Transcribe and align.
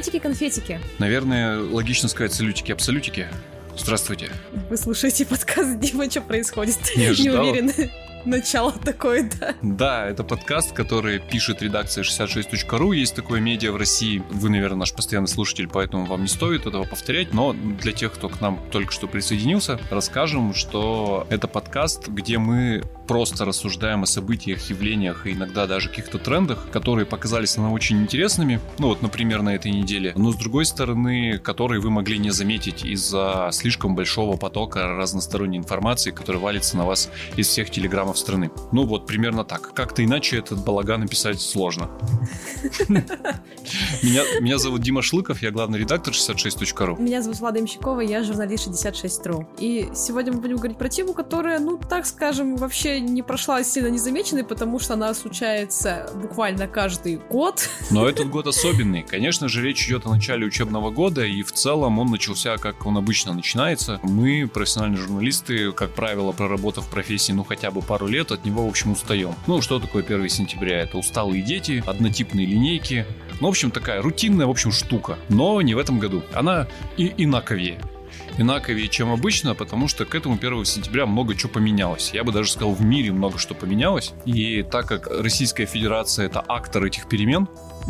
Приветики-конфетики. 0.00 0.80
Наверное, 0.98 1.60
логично 1.60 2.08
сказать 2.08 2.32
салютики-абсолютики. 2.32 3.28
Здравствуйте. 3.76 4.30
Вы 4.70 4.78
слушаете 4.78 5.26
подкаст 5.26 5.78
Дима, 5.78 6.10
что 6.10 6.22
происходит? 6.22 6.78
Не 6.96 7.08
Не 7.22 7.28
уверена. 7.28 7.72
Начало 8.24 8.72
такое, 8.72 9.30
да. 9.40 9.54
Да, 9.62 10.06
это 10.06 10.24
подкаст, 10.24 10.72
который 10.72 11.18
пишет 11.18 11.62
редакция 11.62 12.04
66.ru. 12.04 12.94
Есть 12.94 13.14
такое 13.14 13.40
медиа 13.40 13.72
в 13.72 13.76
России. 13.76 14.22
Вы, 14.30 14.50
наверное, 14.50 14.80
наш 14.80 14.92
постоянный 14.92 15.28
слушатель, 15.28 15.68
поэтому 15.68 16.04
вам 16.04 16.22
не 16.22 16.28
стоит 16.28 16.66
этого 16.66 16.84
повторять. 16.84 17.32
Но 17.32 17.52
для 17.52 17.92
тех, 17.92 18.12
кто 18.12 18.28
к 18.28 18.40
нам 18.40 18.60
только 18.70 18.92
что 18.92 19.06
присоединился, 19.06 19.80
расскажем, 19.90 20.54
что 20.54 21.26
это 21.30 21.48
подкаст, 21.48 22.08
где 22.08 22.38
мы 22.38 22.82
просто 23.08 23.44
рассуждаем 23.44 24.04
о 24.04 24.06
событиях, 24.06 24.70
явлениях 24.70 25.26
и 25.26 25.32
иногда 25.32 25.66
даже 25.66 25.88
каких-то 25.88 26.18
трендах, 26.18 26.70
которые 26.70 27.06
показались 27.06 27.56
нам 27.56 27.72
очень 27.72 28.02
интересными. 28.02 28.60
Ну 28.78 28.88
вот, 28.88 29.02
например, 29.02 29.42
на 29.42 29.54
этой 29.54 29.72
неделе. 29.72 30.12
Но 30.14 30.30
с 30.30 30.36
другой 30.36 30.64
стороны, 30.64 31.38
которые 31.38 31.80
вы 31.80 31.90
могли 31.90 32.18
не 32.18 32.30
заметить 32.30 32.84
из-за 32.84 33.48
слишком 33.52 33.96
большого 33.96 34.36
потока 34.36 34.86
разносторонней 34.86 35.58
информации, 35.58 36.12
которая 36.12 36.40
валится 36.40 36.76
на 36.76 36.84
вас 36.84 37.10
из 37.36 37.48
всех 37.48 37.70
телеграммов 38.10 38.18
страны. 38.18 38.50
Ну 38.72 38.84
вот, 38.84 39.06
примерно 39.06 39.44
так. 39.44 39.72
Как-то 39.74 40.04
иначе 40.04 40.38
этот 40.38 40.64
балаган 40.64 41.00
написать 41.00 41.40
сложно. 41.40 41.90
Меня, 44.02 44.58
зовут 44.58 44.82
Дима 44.82 45.02
Шлыков, 45.02 45.42
я 45.42 45.50
главный 45.50 45.78
редактор 45.78 46.12
66.ru. 46.12 47.00
Меня 47.00 47.22
зовут 47.22 47.40
Влада 47.40 47.60
Имщикова, 47.60 48.00
я 48.00 48.22
журналист 48.22 48.68
66.ru. 48.68 49.46
И 49.58 49.90
сегодня 49.94 50.32
мы 50.32 50.40
будем 50.40 50.56
говорить 50.56 50.78
про 50.78 50.88
тему, 50.88 51.12
которая, 51.12 51.58
ну, 51.60 51.78
так 51.78 52.06
скажем, 52.06 52.56
вообще 52.56 53.00
не 53.00 53.22
прошла 53.22 53.62
сильно 53.62 53.88
незамеченной, 53.88 54.44
потому 54.44 54.78
что 54.78 54.94
она 54.94 55.14
случается 55.14 56.10
буквально 56.14 56.66
каждый 56.66 57.20
год. 57.30 57.68
Но 57.90 58.08
этот 58.08 58.28
год 58.30 58.46
особенный. 58.46 59.02
Конечно 59.02 59.48
же, 59.48 59.62
речь 59.62 59.86
идет 59.86 60.06
о 60.06 60.10
начале 60.10 60.46
учебного 60.46 60.90
года, 60.90 61.24
и 61.24 61.42
в 61.42 61.52
целом 61.52 61.98
он 61.98 62.10
начался, 62.10 62.56
как 62.56 62.86
он 62.86 62.96
обычно 62.96 63.32
начинается. 63.32 64.00
Мы, 64.02 64.48
профессиональные 64.52 64.98
журналисты, 64.98 65.72
как 65.72 65.90
правило, 65.90 66.32
проработав 66.32 66.88
профессии, 66.88 67.32
ну, 67.32 67.44
хотя 67.44 67.70
бы 67.70 67.82
пару 67.82 67.99
лет, 68.06 68.32
от 68.32 68.44
него, 68.44 68.66
в 68.66 68.68
общем, 68.68 68.92
устаем. 68.92 69.34
Ну, 69.46 69.60
что 69.62 69.78
такое 69.78 70.02
1 70.02 70.28
сентября? 70.28 70.80
Это 70.80 70.98
усталые 70.98 71.42
дети, 71.42 71.82
однотипные 71.86 72.46
линейки. 72.46 73.06
Ну, 73.40 73.46
в 73.46 73.50
общем, 73.50 73.70
такая 73.70 74.02
рутинная, 74.02 74.46
в 74.46 74.50
общем, 74.50 74.72
штука. 74.72 75.18
Но 75.28 75.60
не 75.62 75.74
в 75.74 75.78
этом 75.78 75.98
году. 75.98 76.22
Она 76.34 76.66
и 76.96 77.12
инаковее 77.16 77.80
инаковее, 78.38 78.88
чем 78.88 79.12
обычно, 79.12 79.54
потому 79.54 79.88
что 79.88 80.04
к 80.04 80.14
этому 80.14 80.36
1 80.36 80.64
сентября 80.64 81.06
много 81.06 81.34
чего 81.34 81.50
поменялось. 81.50 82.10
Я 82.12 82.24
бы 82.24 82.32
даже 82.32 82.50
сказал, 82.50 82.72
в 82.72 82.82
мире 82.82 83.12
много 83.12 83.38
что 83.38 83.54
поменялось. 83.54 84.12
И 84.24 84.62
так 84.62 84.86
как 84.86 85.06
Российская 85.08 85.66
Федерация 85.66 86.26
это 86.26 86.42
актор 86.46 86.84
этих 86.84 87.08
перемен, 87.08 87.48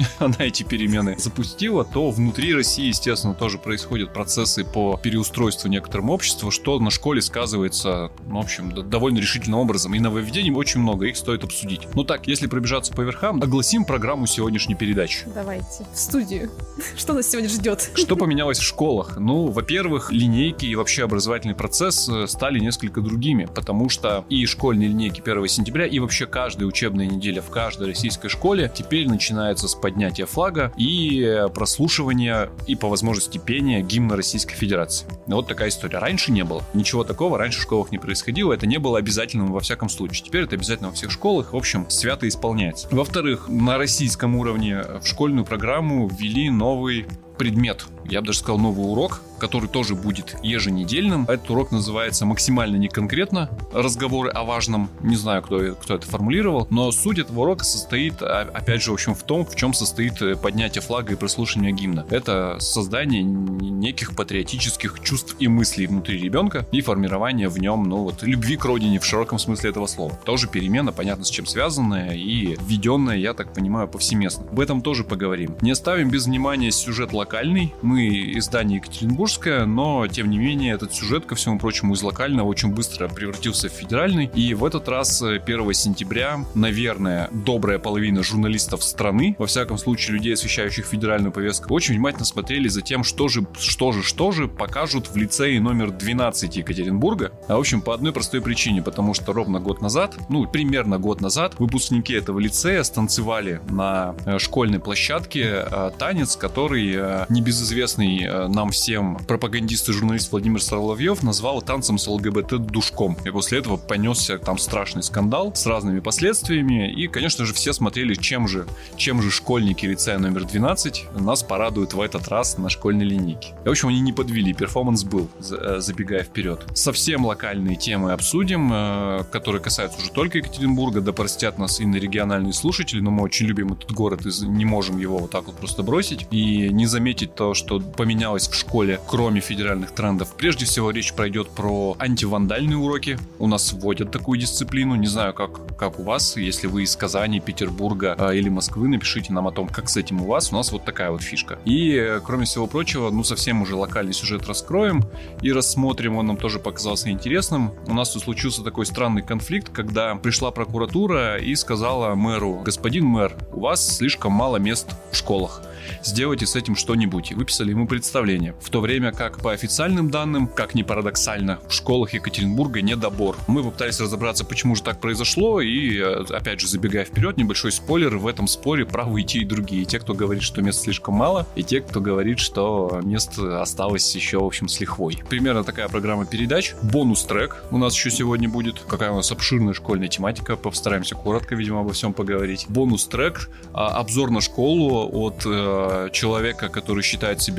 она 0.18 0.36
эти 0.38 0.62
перемены 0.62 1.16
запустила, 1.18 1.84
то 1.84 2.10
внутри 2.10 2.54
России, 2.54 2.86
естественно, 2.86 3.34
тоже 3.34 3.58
происходят 3.58 4.12
процессы 4.12 4.64
по 4.64 4.98
переустройству 5.02 5.68
некоторым 5.68 6.10
обществу, 6.10 6.50
что 6.50 6.78
на 6.78 6.90
школе 6.90 7.22
сказывается, 7.22 8.10
ну, 8.26 8.40
в 8.40 8.44
общем, 8.44 8.88
довольно 8.88 9.18
решительным 9.18 9.60
образом. 9.60 9.94
И 9.94 10.00
нововведений 10.00 10.50
очень 10.50 10.80
много, 10.80 11.06
их 11.06 11.16
стоит 11.16 11.44
обсудить. 11.44 11.82
Ну 11.94 12.04
так, 12.04 12.26
если 12.26 12.46
пробежаться 12.46 12.92
по 12.92 13.02
верхам, 13.02 13.42
огласим 13.42 13.84
программу 13.84 14.26
сегодняшней 14.26 14.74
передачи. 14.74 15.26
Давайте, 15.34 15.86
в 15.92 15.98
студию. 15.98 16.50
Что 16.96 17.14
нас 17.14 17.28
сегодня 17.30 17.48
ждет? 17.48 17.90
Что 17.94 18.16
поменялось 18.16 18.58
в 18.58 18.64
школах? 18.64 19.16
Ну, 19.18 19.46
во-первых, 19.46 20.12
линейки 20.12 20.66
и 20.66 20.74
вообще 20.74 21.04
образовательный 21.04 21.54
процесс 21.54 22.08
э, 22.08 22.26
стали 22.26 22.58
несколько 22.58 23.00
другими, 23.00 23.46
потому 23.46 23.88
что 23.88 24.24
и 24.28 24.46
школьные 24.46 24.88
линейки 24.88 25.20
1 25.20 25.48
сентября, 25.48 25.86
и 25.86 25.98
вообще 25.98 26.26
каждая 26.26 26.66
учебная 26.66 27.06
неделя 27.06 27.42
в 27.42 27.50
каждой 27.50 27.88
российской 27.88 28.28
школе 28.28 28.70
теперь 28.74 29.08
начинается 29.08 29.68
с 29.68 29.74
поднятия 29.90 30.24
флага 30.24 30.72
и 30.76 31.46
прослушивания 31.52 32.48
и 32.68 32.76
по 32.76 32.88
возможности 32.88 33.38
пения 33.38 33.80
гимна 33.80 34.14
Российской 34.14 34.54
Федерации. 34.54 35.04
Вот 35.26 35.48
такая 35.48 35.68
история. 35.68 35.98
Раньше 35.98 36.30
не 36.30 36.44
было. 36.44 36.62
Ничего 36.74 37.02
такого 37.02 37.38
раньше 37.38 37.58
в 37.58 37.62
школах 37.62 37.90
не 37.90 37.98
происходило. 37.98 38.52
Это 38.52 38.66
не 38.66 38.78
было 38.78 38.98
обязательным 38.98 39.50
во 39.50 39.58
всяком 39.58 39.88
случае. 39.88 40.24
Теперь 40.24 40.44
это 40.44 40.54
обязательно 40.54 40.90
во 40.90 40.94
всех 40.94 41.10
школах. 41.10 41.52
В 41.52 41.56
общем, 41.56 41.90
свято 41.90 42.28
исполняется. 42.28 42.86
Во-вторых, 42.92 43.48
на 43.48 43.78
российском 43.78 44.36
уровне 44.36 44.80
в 45.02 45.06
школьную 45.06 45.44
программу 45.44 46.08
ввели 46.08 46.50
новый 46.50 47.06
предмет, 47.36 47.86
я 48.04 48.20
бы 48.20 48.28
даже 48.28 48.38
сказал 48.38 48.58
новый 48.58 48.90
урок, 48.90 49.22
который 49.40 49.68
тоже 49.68 49.96
будет 49.96 50.36
еженедельным. 50.42 51.24
Этот 51.24 51.50
урок 51.50 51.72
называется 51.72 52.26
максимально 52.26 52.76
неконкретно 52.76 53.50
разговоры 53.72 54.30
о 54.30 54.44
важном. 54.44 54.90
Не 55.00 55.16
знаю, 55.16 55.42
кто, 55.42 55.74
кто 55.74 55.94
это 55.94 56.06
формулировал, 56.06 56.68
но 56.70 56.92
суть 56.92 57.18
этого 57.18 57.40
урока 57.40 57.64
состоит, 57.64 58.22
а, 58.22 58.48
опять 58.52 58.82
же, 58.82 58.90
в 58.90 58.94
общем, 58.94 59.14
в 59.14 59.22
том, 59.22 59.44
в 59.44 59.56
чем 59.56 59.72
состоит 59.72 60.20
э, 60.22 60.36
поднятие 60.36 60.82
флага 60.82 61.14
и 61.14 61.16
прослушивание 61.16 61.72
гимна. 61.72 62.06
Это 62.10 62.56
создание 62.60 63.22
неких 63.22 64.14
патриотических 64.14 65.00
чувств 65.02 65.34
и 65.38 65.48
мыслей 65.48 65.86
внутри 65.86 66.18
ребенка 66.18 66.66
и 66.70 66.82
формирование 66.82 67.48
в 67.48 67.58
нем, 67.58 67.84
ну 67.84 68.02
вот, 68.02 68.22
любви 68.22 68.56
к 68.56 68.64
родине 68.64 69.00
в 69.00 69.04
широком 69.04 69.38
смысле 69.38 69.70
этого 69.70 69.86
слова. 69.86 70.18
Тоже 70.24 70.48
перемена, 70.48 70.92
понятно, 70.92 71.24
с 71.24 71.30
чем 71.30 71.46
связанная 71.46 72.12
и 72.12 72.56
введенная, 72.60 73.16
я 73.16 73.32
так 73.32 73.54
понимаю, 73.54 73.88
повсеместно. 73.88 74.44
Об 74.50 74.60
этом 74.60 74.82
тоже 74.82 75.04
поговорим. 75.04 75.56
Не 75.62 75.70
оставим 75.70 76.10
без 76.10 76.26
внимания 76.26 76.70
сюжет 76.70 77.12
локальный. 77.12 77.72
Мы 77.80 77.99
издание 78.08 78.78
Екатеринбургское, 78.78 79.64
но, 79.66 80.06
тем 80.06 80.30
не 80.30 80.38
менее, 80.38 80.74
этот 80.74 80.94
сюжет, 80.94 81.26
ко 81.26 81.34
всему 81.34 81.58
прочему, 81.58 81.94
из 81.94 82.02
локального 82.02 82.46
очень 82.46 82.72
быстро 82.72 83.08
превратился 83.08 83.68
в 83.68 83.72
федеральный. 83.72 84.30
И 84.34 84.54
в 84.54 84.64
этот 84.64 84.88
раз, 84.88 85.20
э, 85.22 85.38
1 85.38 85.74
сентября, 85.74 86.44
наверное, 86.54 87.28
добрая 87.32 87.78
половина 87.78 88.22
журналистов 88.22 88.82
страны, 88.82 89.34
во 89.38 89.46
всяком 89.46 89.78
случае, 89.78 90.16
людей, 90.16 90.34
освещающих 90.34 90.86
федеральную 90.86 91.32
повестку, 91.32 91.74
очень 91.74 91.94
внимательно 91.94 92.24
смотрели 92.24 92.68
за 92.68 92.82
тем, 92.82 93.04
что 93.04 93.28
же, 93.28 93.46
что 93.58 93.92
же, 93.92 94.02
что 94.02 94.32
же 94.32 94.48
покажут 94.48 95.08
в 95.08 95.16
лицее 95.16 95.60
номер 95.60 95.90
12 95.90 96.56
Екатеринбурга. 96.56 97.32
А, 97.48 97.56
в 97.56 97.60
общем, 97.60 97.80
по 97.82 97.94
одной 97.94 98.12
простой 98.12 98.40
причине, 98.40 98.82
потому 98.82 99.14
что 99.14 99.32
ровно 99.32 99.60
год 99.60 99.80
назад, 99.80 100.16
ну, 100.28 100.46
примерно 100.46 100.98
год 100.98 101.20
назад, 101.20 101.54
выпускники 101.58 102.12
этого 102.14 102.38
лицея 102.38 102.82
станцевали 102.82 103.60
на 103.68 104.14
э, 104.24 104.38
школьной 104.38 104.78
площадке 104.78 105.64
э, 105.70 105.90
танец, 105.98 106.36
который 106.36 106.94
э, 106.94 107.26
небезызвестный 107.28 107.79
э, 107.86 108.48
нам 108.48 108.70
всем 108.70 109.18
пропагандист 109.26 109.88
и 109.88 109.92
журналист 109.92 110.32
Владимир 110.32 110.62
Соловьев 110.62 111.22
назвал 111.22 111.62
танцем 111.62 111.98
с 111.98 112.06
ЛГБТ-душком. 112.06 113.16
И 113.24 113.30
после 113.30 113.58
этого 113.58 113.76
понесся 113.76 114.38
там 114.38 114.58
страшный 114.58 115.02
скандал 115.02 115.54
с 115.54 115.66
разными 115.66 116.00
последствиями. 116.00 116.92
И, 116.92 117.06
конечно 117.08 117.44
же, 117.44 117.54
все 117.54 117.72
смотрели, 117.72 118.14
чем 118.14 118.48
же, 118.48 118.66
чем 118.96 119.22
же 119.22 119.30
школьники 119.30 119.86
лицея 119.86 120.18
номер 120.18 120.44
12 120.44 121.06
нас 121.20 121.42
порадуют 121.42 121.94
в 121.94 122.00
этот 122.00 122.28
раз 122.28 122.58
на 122.58 122.68
школьной 122.68 123.04
линейке. 123.04 123.54
И, 123.64 123.68
в 123.68 123.70
общем, 123.70 123.88
они 123.88 124.00
не 124.00 124.12
подвели, 124.12 124.52
перформанс 124.52 125.04
был, 125.04 125.28
э, 125.38 125.76
забегая 125.78 126.22
вперед. 126.22 126.66
Совсем 126.74 127.26
локальные 127.26 127.76
темы 127.76 128.12
обсудим, 128.12 128.70
э, 128.72 129.24
которые 129.30 129.62
касаются 129.62 130.00
уже 130.00 130.10
только 130.10 130.38
Екатеринбурга, 130.38 131.00
да 131.00 131.12
простят 131.12 131.58
нас 131.58 131.80
и 131.80 131.86
на 131.86 131.96
региональные 131.96 132.52
слушатели, 132.52 133.00
но 133.00 133.10
мы 133.10 133.22
очень 133.22 133.46
любим 133.46 133.72
этот 133.72 133.92
город 133.92 134.26
и 134.26 134.46
не 134.46 134.64
можем 134.64 134.98
его 134.98 135.18
вот 135.18 135.30
так 135.30 135.46
вот 135.46 135.56
просто 135.56 135.82
бросить. 135.82 136.26
И 136.30 136.68
не 136.70 136.86
заметить 136.86 137.34
то, 137.34 137.54
что 137.54 137.69
поменялось 137.78 138.48
в 138.48 138.54
школе, 138.54 139.00
кроме 139.06 139.40
федеральных 139.40 139.92
трендов. 139.92 140.34
Прежде 140.36 140.64
всего, 140.64 140.90
речь 140.90 141.12
пройдет 141.12 141.50
про 141.50 141.96
антивандальные 141.98 142.76
уроки. 142.76 143.18
У 143.38 143.46
нас 143.46 143.72
вводят 143.72 144.10
такую 144.10 144.38
дисциплину. 144.40 144.94
Не 144.96 145.06
знаю, 145.06 145.34
как, 145.34 145.76
как 145.76 146.00
у 146.00 146.02
вас. 146.02 146.36
Если 146.36 146.66
вы 146.66 146.82
из 146.82 146.96
Казани, 146.96 147.40
Петербурга 147.40 148.16
э, 148.18 148.36
или 148.36 148.48
Москвы, 148.48 148.88
напишите 148.88 149.32
нам 149.32 149.46
о 149.46 149.52
том, 149.52 149.68
как 149.68 149.88
с 149.88 149.96
этим 149.96 150.22
у 150.22 150.26
вас. 150.26 150.52
У 150.52 150.56
нас 150.56 150.72
вот 150.72 150.84
такая 150.84 151.10
вот 151.10 151.22
фишка. 151.22 151.58
И, 151.64 151.94
э, 151.94 152.20
кроме 152.24 152.44
всего 152.44 152.66
прочего, 152.66 153.10
ну, 153.10 153.24
совсем 153.24 153.62
уже 153.62 153.76
локальный 153.76 154.12
сюжет 154.12 154.46
раскроем 154.46 155.04
и 155.42 155.52
рассмотрим. 155.52 156.16
Он 156.16 156.26
нам 156.26 156.36
тоже 156.36 156.58
показался 156.58 157.10
интересным. 157.10 157.72
У 157.86 157.94
нас 157.94 158.10
тут 158.10 158.22
случился 158.22 158.62
такой 158.62 158.86
странный 158.86 159.22
конфликт, 159.22 159.70
когда 159.70 160.14
пришла 160.16 160.50
прокуратура 160.50 161.38
и 161.38 161.54
сказала 161.54 162.14
мэру, 162.14 162.60
господин 162.64 163.04
мэр, 163.04 163.36
у 163.52 163.60
вас 163.60 163.96
слишком 163.96 164.32
мало 164.32 164.56
мест 164.56 164.88
в 165.12 165.16
школах 165.16 165.62
сделайте 166.02 166.46
с 166.46 166.56
этим 166.56 166.76
что-нибудь. 166.76 167.30
И 167.32 167.34
выписали 167.34 167.59
ему 167.68 167.86
представление. 167.86 168.54
В 168.60 168.70
то 168.70 168.80
время 168.80 169.12
как 169.12 169.40
по 169.40 169.52
официальным 169.52 170.10
данным, 170.10 170.46
как 170.46 170.74
ни 170.74 170.82
парадоксально, 170.82 171.58
в 171.68 171.72
школах 171.72 172.14
Екатеринбурга 172.14 172.80
недобор. 172.80 173.36
Мы 173.48 173.62
попытались 173.62 174.00
разобраться, 174.00 174.44
почему 174.44 174.74
же 174.76 174.82
так 174.82 175.00
произошло, 175.00 175.60
и, 175.60 175.98
э, 175.98 176.24
опять 176.30 176.60
же, 176.60 176.68
забегая 176.68 177.04
вперед, 177.04 177.36
небольшой 177.36 177.72
спойлер, 177.72 178.16
в 178.16 178.26
этом 178.26 178.46
споре 178.46 178.86
правы 178.86 179.22
и 179.22 179.40
и 179.40 179.44
другие. 179.44 179.84
Те, 179.84 179.98
кто 180.00 180.14
говорит, 180.14 180.42
что 180.42 180.62
мест 180.62 180.82
слишком 180.82 181.14
мало, 181.14 181.46
и 181.54 181.62
те, 181.62 181.80
кто 181.80 182.00
говорит, 182.00 182.38
что 182.38 183.00
мест 183.02 183.38
осталось 183.38 184.14
еще, 184.14 184.38
в 184.38 184.44
общем, 184.44 184.68
с 184.68 184.80
лихвой. 184.80 185.22
Примерно 185.28 185.64
такая 185.64 185.88
программа 185.88 186.26
передач. 186.26 186.74
Бонус-трек 186.82 187.64
у 187.70 187.78
нас 187.78 187.94
еще 187.94 188.10
сегодня 188.10 188.48
будет. 188.48 188.80
Какая 188.80 189.10
у 189.10 189.16
нас 189.16 189.30
обширная 189.32 189.74
школьная 189.74 190.08
тематика. 190.08 190.56
Постараемся 190.56 191.14
коротко, 191.14 191.54
видимо, 191.54 191.80
обо 191.80 191.92
всем 191.92 192.12
поговорить. 192.12 192.66
Бонус-трек. 192.68 193.48
а, 193.72 193.98
Обзор 193.98 194.30
на 194.30 194.40
школу 194.40 195.08
от 195.12 195.42
э, 195.44 196.08
человека, 196.12 196.68
который 196.68 197.02
считает 197.02 197.42
себя 197.42 197.49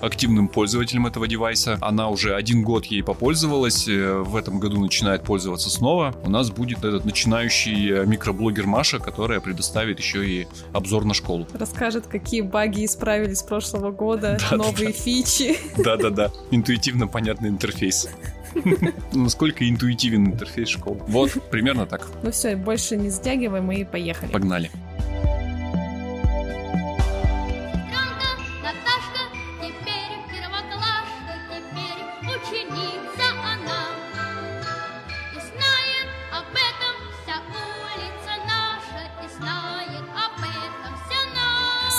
активным 0.00 0.48
пользователем 0.48 1.06
этого 1.06 1.26
девайса. 1.26 1.78
Она 1.80 2.08
уже 2.08 2.34
один 2.34 2.62
год 2.62 2.86
ей 2.86 3.02
попользовалась, 3.02 3.88
э, 3.88 4.18
в 4.18 4.36
этом 4.36 4.58
году 4.58 4.80
начинает 4.80 5.22
пользоваться 5.22 5.70
снова. 5.70 6.14
У 6.24 6.30
нас 6.30 6.50
будет 6.50 6.78
этот 6.78 7.04
начинающий 7.04 7.90
э, 7.90 8.06
микроблогер 8.06 8.66
Маша, 8.66 8.98
которая 8.98 9.40
предоставит 9.40 9.98
еще 9.98 10.26
и 10.26 10.46
обзор 10.72 11.04
на 11.04 11.14
школу. 11.14 11.46
Расскажет, 11.52 12.06
какие 12.06 12.40
баги 12.40 12.84
исправили 12.84 13.34
с 13.34 13.42
прошлого 13.42 13.90
года, 13.90 14.38
да, 14.50 14.56
новые 14.56 14.88
да. 14.88 14.92
фичи. 14.92 15.56
Да-да-да, 15.76 16.30
интуитивно 16.50 17.06
понятный 17.06 17.48
интерфейс. 17.48 18.08
Насколько 19.12 19.68
интуитивен 19.68 20.26
интерфейс 20.26 20.68
школы. 20.68 21.00
Вот, 21.08 21.32
примерно 21.50 21.86
так. 21.86 22.08
Ну 22.22 22.30
все, 22.30 22.56
больше 22.56 22.96
не 22.96 23.10
затягиваем 23.10 23.70
и 23.72 23.84
поехали. 23.84 24.30
Погнали. 24.30 24.70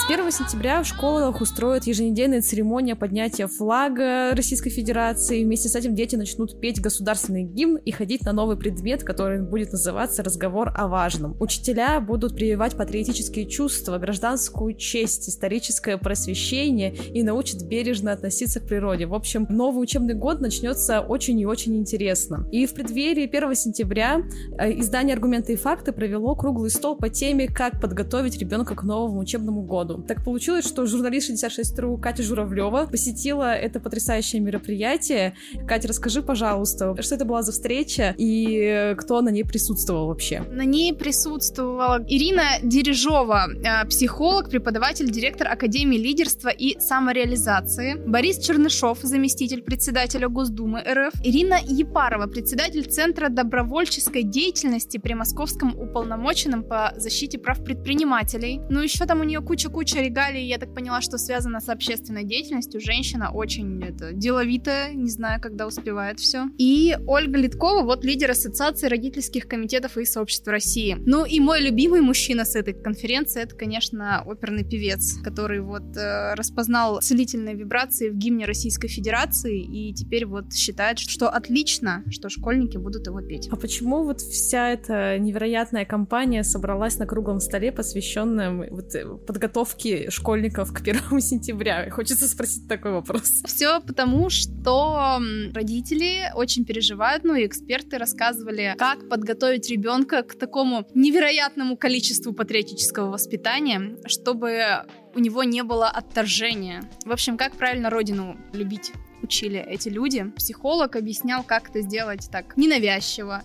С 0.08 0.10
1 0.28 0.46
сентября 0.46 0.82
в 0.82 0.86
школах 0.86 1.40
устроят 1.40 1.84
еженедельная 1.84 2.42
церемония 2.42 2.94
поднятия 2.94 3.46
флага 3.46 4.32
Российской 4.34 4.68
Федерации. 4.68 5.42
Вместе 5.42 5.70
с 5.70 5.74
этим 5.74 5.94
дети 5.94 6.16
начнут 6.16 6.60
петь 6.60 6.82
государственный 6.82 7.44
гимн 7.44 7.76
и 7.76 7.90
ходить 7.92 8.26
на 8.26 8.34
новый 8.34 8.58
предмет, 8.58 9.04
который 9.04 9.40
будет 9.40 9.72
называться 9.72 10.22
«Разговор 10.22 10.70
о 10.76 10.86
важном». 10.86 11.34
Учителя 11.40 11.98
будут 12.00 12.34
прививать 12.34 12.76
патриотические 12.76 13.46
чувства, 13.46 13.96
гражданскую 13.96 14.74
честь, 14.74 15.30
историческое 15.30 15.96
просвещение 15.96 16.94
и 16.94 17.22
научат 17.22 17.62
бережно 17.62 18.12
относиться 18.12 18.60
к 18.60 18.66
природе. 18.66 19.06
В 19.06 19.14
общем, 19.14 19.46
новый 19.48 19.82
учебный 19.82 20.14
год 20.14 20.42
начнется 20.42 21.00
очень 21.00 21.40
и 21.40 21.46
очень 21.46 21.74
интересно. 21.74 22.46
И 22.52 22.66
в 22.66 22.74
преддверии 22.74 23.24
1 23.24 23.54
сентября 23.54 24.20
э, 24.58 24.78
издание 24.78 25.14
«Аргументы 25.14 25.54
и 25.54 25.56
факты» 25.56 25.92
провело 25.92 26.34
круглый 26.36 26.68
стол 26.68 26.96
по 26.96 27.08
теме 27.08 27.48
«Как 27.48 27.80
подготовить 27.80 28.36
ребенка 28.36 28.74
к 28.74 28.82
новому 28.82 29.20
учебному 29.20 29.62
году». 29.62 30.04
Так 30.06 30.17
получилось, 30.24 30.66
что 30.66 30.86
журналист 30.86 31.30
66.ru 31.30 32.00
Катя 32.00 32.22
Журавлева 32.22 32.86
посетила 32.86 33.54
это 33.54 33.80
потрясающее 33.80 34.40
мероприятие. 34.40 35.34
Катя, 35.66 35.88
расскажи, 35.88 36.22
пожалуйста, 36.22 37.00
что 37.00 37.14
это 37.14 37.24
была 37.24 37.42
за 37.42 37.52
встреча 37.52 38.14
и 38.18 38.94
кто 38.98 39.20
на 39.20 39.30
ней 39.30 39.44
присутствовал 39.44 40.08
вообще? 40.08 40.40
На 40.50 40.64
ней 40.64 40.92
присутствовала 40.94 42.04
Ирина 42.08 42.44
Дережова, 42.62 43.48
а, 43.64 43.84
психолог, 43.86 44.50
преподаватель, 44.50 45.10
директор 45.10 45.48
Академии 45.48 45.98
лидерства 45.98 46.48
и 46.48 46.78
самореализации, 46.80 47.94
Борис 48.06 48.38
Чернышов, 48.38 48.98
заместитель 49.02 49.62
председателя 49.62 50.28
Госдумы 50.28 50.80
РФ, 50.80 51.14
Ирина 51.22 51.58
Епарова, 51.62 52.26
председатель 52.26 52.84
Центра 52.84 53.28
добровольческой 53.28 54.22
деятельности 54.22 54.98
при 54.98 55.14
Московском 55.14 55.78
уполномоченном 55.78 56.62
по 56.62 56.92
защите 56.96 57.38
прав 57.38 57.62
предпринимателей. 57.64 58.60
Ну, 58.70 58.80
еще 58.80 59.06
там 59.06 59.20
у 59.20 59.24
нее 59.24 59.40
куча-куча 59.40 60.07
регалий, 60.08 60.46
я 60.46 60.58
так 60.58 60.74
поняла, 60.74 61.00
что 61.00 61.18
связано 61.18 61.60
с 61.60 61.68
общественной 61.68 62.24
деятельностью. 62.24 62.80
Женщина 62.80 63.30
очень 63.30 63.82
это, 63.82 64.12
деловитая, 64.12 64.92
не 64.94 65.10
знаю, 65.10 65.40
когда 65.40 65.66
успевает 65.66 66.18
все. 66.18 66.46
И 66.58 66.96
Ольга 67.06 67.38
Литкова, 67.38 67.82
вот 67.82 68.04
лидер 68.04 68.30
Ассоциации 68.30 68.88
родительских 68.88 69.46
комитетов 69.46 69.96
и 69.98 70.04
сообществ 70.04 70.48
России. 70.48 70.96
Ну 71.06 71.24
и 71.24 71.40
мой 71.40 71.60
любимый 71.60 72.00
мужчина 72.00 72.44
с 72.44 72.56
этой 72.56 72.74
конференции, 72.74 73.42
это, 73.42 73.54
конечно, 73.54 74.22
оперный 74.26 74.64
певец, 74.64 75.18
который 75.22 75.60
вот 75.60 75.96
э, 75.96 76.34
распознал 76.34 77.00
целительные 77.00 77.54
вибрации 77.54 78.08
в 78.08 78.16
гимне 78.16 78.46
Российской 78.46 78.88
Федерации 78.88 79.62
и 79.62 79.92
теперь 79.94 80.26
вот 80.26 80.52
считает, 80.52 80.98
что 80.98 81.28
отлично, 81.28 82.02
что 82.10 82.28
школьники 82.28 82.76
будут 82.76 83.06
его 83.06 83.20
петь. 83.20 83.48
А 83.50 83.56
почему 83.56 84.04
вот 84.04 84.20
вся 84.20 84.70
эта 84.70 85.18
невероятная 85.18 85.84
компания 85.84 86.44
собралась 86.44 86.98
на 86.98 87.06
круглом 87.06 87.40
столе, 87.40 87.72
посвященном 87.72 88.64
вот 88.70 89.26
подготовке 89.26 89.97
школьников 90.10 90.72
к 90.72 90.82
первому 90.82 91.20
сентября? 91.20 91.90
Хочется 91.90 92.28
спросить 92.28 92.68
такой 92.68 92.92
вопрос. 92.92 93.42
Все 93.44 93.80
потому, 93.80 94.30
что 94.30 95.20
родители 95.52 96.32
очень 96.34 96.64
переживают, 96.64 97.24
ну 97.24 97.34
и 97.34 97.46
эксперты 97.46 97.98
рассказывали, 97.98 98.74
как 98.78 99.08
подготовить 99.08 99.70
ребенка 99.70 100.22
к 100.22 100.38
такому 100.38 100.86
невероятному 100.94 101.76
количеству 101.76 102.32
патриотического 102.32 103.10
воспитания, 103.10 103.96
чтобы 104.06 104.84
у 105.14 105.18
него 105.18 105.44
не 105.44 105.62
было 105.62 105.88
отторжения. 105.88 106.82
В 107.04 107.12
общем, 107.12 107.36
как 107.36 107.56
правильно 107.56 107.90
родину 107.90 108.36
любить 108.52 108.92
учили 109.22 109.58
эти 109.58 109.88
люди. 109.88 110.24
Психолог 110.36 110.96
объяснял, 110.96 111.42
как 111.42 111.70
это 111.70 111.80
сделать 111.80 112.28
так 112.30 112.56
ненавязчиво, 112.56 113.42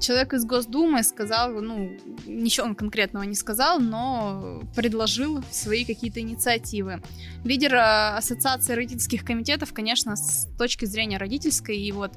человек 0.00 0.32
из 0.34 0.44
Госдумы 0.44 1.02
сказал, 1.02 1.50
ну, 1.60 1.96
ничего 2.26 2.66
он 2.66 2.74
конкретного 2.74 3.24
не 3.24 3.34
сказал, 3.34 3.80
но 3.80 4.62
предложил 4.76 5.42
свои 5.50 5.84
какие-то 5.84 6.20
инициативы. 6.20 7.02
Лидер 7.44 7.74
э, 7.74 8.16
Ассоциации 8.16 8.74
родительских 8.74 9.24
комитетов, 9.24 9.72
конечно, 9.72 10.16
с 10.16 10.48
точки 10.56 10.84
зрения 10.84 11.18
родительской, 11.18 11.76
и 11.76 11.92
вот 11.92 12.12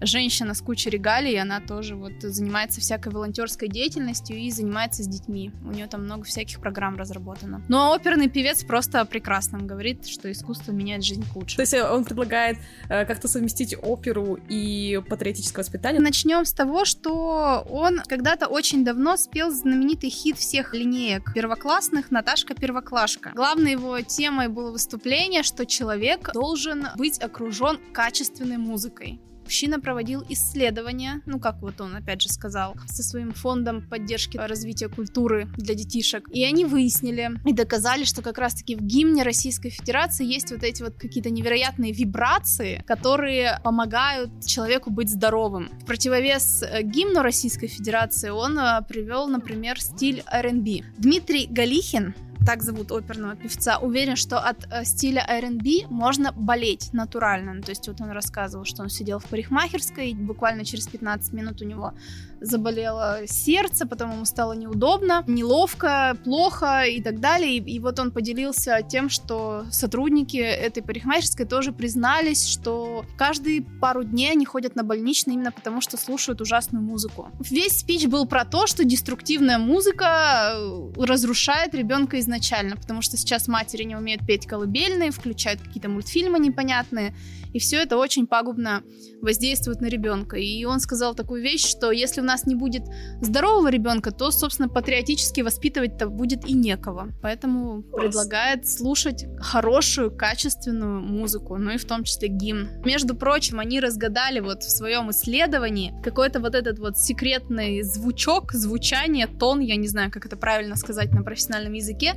женщина 0.00 0.54
с 0.54 0.60
кучей 0.60 0.90
регалий, 0.90 1.40
она 1.40 1.60
тоже 1.60 1.94
вот 1.94 2.12
занимается 2.20 2.80
всякой 2.80 3.12
волонтерской 3.12 3.68
деятельностью 3.68 4.36
и 4.36 4.50
занимается 4.50 5.02
с 5.02 5.06
детьми. 5.06 5.52
У 5.64 5.70
нее 5.70 5.86
там 5.86 6.04
много 6.04 6.24
всяких 6.24 6.60
программ 6.60 6.96
разработано. 6.96 7.62
Ну 7.68 7.78
а 7.78 7.94
оперный 7.94 8.28
певец 8.28 8.64
просто 8.64 9.04
прекрасно 9.04 9.58
говорит, 9.58 10.06
что 10.06 10.30
искусство 10.30 10.72
меняет 10.72 11.04
жизнь 11.04 11.24
к 11.30 11.36
лучшему. 11.36 11.56
То 11.56 11.62
есть 11.62 11.74
он 11.74 12.04
предлагает 12.04 12.58
э, 12.88 13.04
как-то 13.04 13.28
совместить 13.28 13.74
оперу 13.80 14.38
и 14.48 15.00
патриотическое 15.08 15.64
воспитание? 15.64 16.00
Начнем 16.00 16.44
с 16.44 16.52
того, 16.52 16.84
что 16.84 17.66
он 17.70 18.00
когда-то 18.06 18.46
очень 18.46 18.84
давно 18.84 19.16
спел 19.16 19.50
знаменитый 19.50 20.10
хит 20.10 20.36
всех 20.36 20.74
линеек 20.74 21.32
первоклассных 21.34 22.10
«Наташка 22.10 22.54
Первоклашка». 22.54 23.32
Главной 23.34 23.72
его 23.72 24.00
темой 24.00 24.48
было 24.48 24.70
выступление, 24.70 25.42
что 25.42 25.66
человек 25.66 26.30
должен 26.32 26.88
быть 26.96 27.18
окружен 27.18 27.78
качественной 27.92 28.56
музыкой. 28.56 29.20
Мужчина 29.46 29.78
проводил 29.78 30.24
исследования, 30.28 31.22
ну 31.24 31.38
как 31.38 31.62
вот 31.62 31.80
он 31.80 31.94
опять 31.94 32.20
же 32.20 32.28
сказал, 32.28 32.74
со 32.88 33.04
своим 33.04 33.32
фондом 33.32 33.80
поддержки 33.80 34.36
развития 34.36 34.88
культуры 34.88 35.48
для 35.56 35.76
детишек. 35.76 36.28
И 36.32 36.42
они 36.44 36.64
выяснили 36.64 37.30
и 37.44 37.52
доказали, 37.52 38.02
что 38.02 38.22
как 38.22 38.38
раз-таки 38.38 38.74
в 38.74 38.82
гимне 38.82 39.22
Российской 39.22 39.70
Федерации 39.70 40.26
есть 40.26 40.50
вот 40.50 40.64
эти 40.64 40.82
вот 40.82 40.96
какие-то 40.96 41.30
невероятные 41.30 41.92
вибрации, 41.92 42.82
которые 42.88 43.60
помогают 43.62 44.44
человеку 44.44 44.90
быть 44.90 45.10
здоровым. 45.10 45.70
В 45.80 45.84
противовес 45.84 46.64
э, 46.64 46.82
гимну 46.82 47.22
Российской 47.22 47.68
Федерации 47.68 48.30
он 48.30 48.58
э, 48.58 48.82
привел, 48.88 49.28
например, 49.28 49.80
стиль 49.80 50.24
R&B. 50.26 50.80
Дмитрий 50.98 51.46
Галихин, 51.48 52.14
так 52.46 52.62
зовут 52.62 52.92
оперного 52.92 53.34
певца, 53.34 53.78
уверен, 53.78 54.14
что 54.14 54.38
от 54.38 54.66
э, 54.70 54.84
стиля 54.84 55.26
R&B 55.28 55.88
можно 55.90 56.30
болеть 56.32 56.90
натурально. 56.92 57.54
Ну, 57.54 57.60
то 57.60 57.70
есть 57.70 57.88
вот 57.88 58.00
он 58.00 58.10
рассказывал, 58.10 58.64
что 58.64 58.82
он 58.82 58.88
сидел 58.88 59.18
в 59.18 59.24
парикмахерской, 59.24 60.10
и 60.10 60.14
буквально 60.14 60.64
через 60.64 60.86
15 60.86 61.32
минут 61.32 61.60
у 61.60 61.64
него 61.64 61.92
заболело 62.40 63.20
сердце, 63.26 63.86
потом 63.86 64.12
ему 64.12 64.24
стало 64.24 64.52
неудобно, 64.52 65.24
неловко, 65.26 66.16
плохо 66.24 66.84
и 66.84 67.02
так 67.02 67.20
далее. 67.20 67.56
И, 67.56 67.76
и 67.76 67.78
вот 67.78 67.98
он 67.98 68.10
поделился 68.10 68.80
тем, 68.88 69.08
что 69.08 69.64
сотрудники 69.70 70.36
этой 70.36 70.82
парикмахерской 70.82 71.46
тоже 71.46 71.72
признались, 71.72 72.46
что 72.46 73.04
каждые 73.16 73.62
пару 73.62 74.04
дней 74.04 74.32
они 74.32 74.44
ходят 74.44 74.76
на 74.76 74.82
больничный 74.82 75.34
именно 75.34 75.52
потому, 75.52 75.80
что 75.80 75.96
слушают 75.96 76.40
ужасную 76.40 76.82
музыку. 76.82 77.30
Весь 77.40 77.80
спич 77.80 78.06
был 78.06 78.26
про 78.26 78.44
то, 78.44 78.66
что 78.66 78.84
деструктивная 78.84 79.58
музыка 79.58 80.52
э, 80.54 80.92
разрушает 80.98 81.74
ребенка 81.74 82.20
изначально, 82.20 82.76
потому 82.76 83.02
что 83.02 83.16
сейчас 83.16 83.48
матери 83.48 83.84
не 83.84 83.96
умеют 83.96 84.26
петь 84.26 84.46
колыбельные, 84.46 85.10
включают 85.10 85.60
какие-то 85.60 85.88
мультфильмы 85.88 86.38
непонятные, 86.38 87.14
и 87.52 87.58
все 87.58 87.78
это 87.78 87.96
очень 87.96 88.26
пагубно 88.26 88.82
воздействует 89.26 89.80
на 89.80 89.86
ребенка. 89.86 90.36
И 90.36 90.64
он 90.64 90.80
сказал 90.80 91.14
такую 91.14 91.42
вещь, 91.42 91.66
что 91.66 91.90
если 91.90 92.20
у 92.20 92.24
нас 92.24 92.46
не 92.46 92.54
будет 92.54 92.84
здорового 93.20 93.68
ребенка, 93.68 94.12
то, 94.12 94.30
собственно, 94.30 94.68
патриотически 94.68 95.42
воспитывать-то 95.42 96.08
будет 96.08 96.48
и 96.48 96.54
некого. 96.54 97.12
Поэтому 97.20 97.82
предлагает 97.82 98.68
слушать 98.68 99.26
хорошую, 99.38 100.16
качественную 100.16 101.00
музыку, 101.00 101.56
ну 101.56 101.72
и 101.72 101.76
в 101.76 101.84
том 101.84 102.04
числе 102.04 102.28
гимн. 102.28 102.68
Между 102.84 103.14
прочим, 103.16 103.58
они 103.58 103.80
разгадали 103.80 104.40
вот 104.40 104.62
в 104.62 104.70
своем 104.70 105.10
исследовании 105.10 105.92
какой-то 106.02 106.40
вот 106.40 106.54
этот 106.54 106.78
вот 106.78 106.96
секретный 106.96 107.82
звучок, 107.82 108.52
звучание, 108.52 109.26
тон, 109.26 109.60
я 109.60 109.76
не 109.76 109.88
знаю, 109.88 110.10
как 110.10 110.24
это 110.24 110.36
правильно 110.36 110.76
сказать 110.76 111.12
на 111.12 111.22
профессиональном 111.22 111.72
языке, 111.72 112.14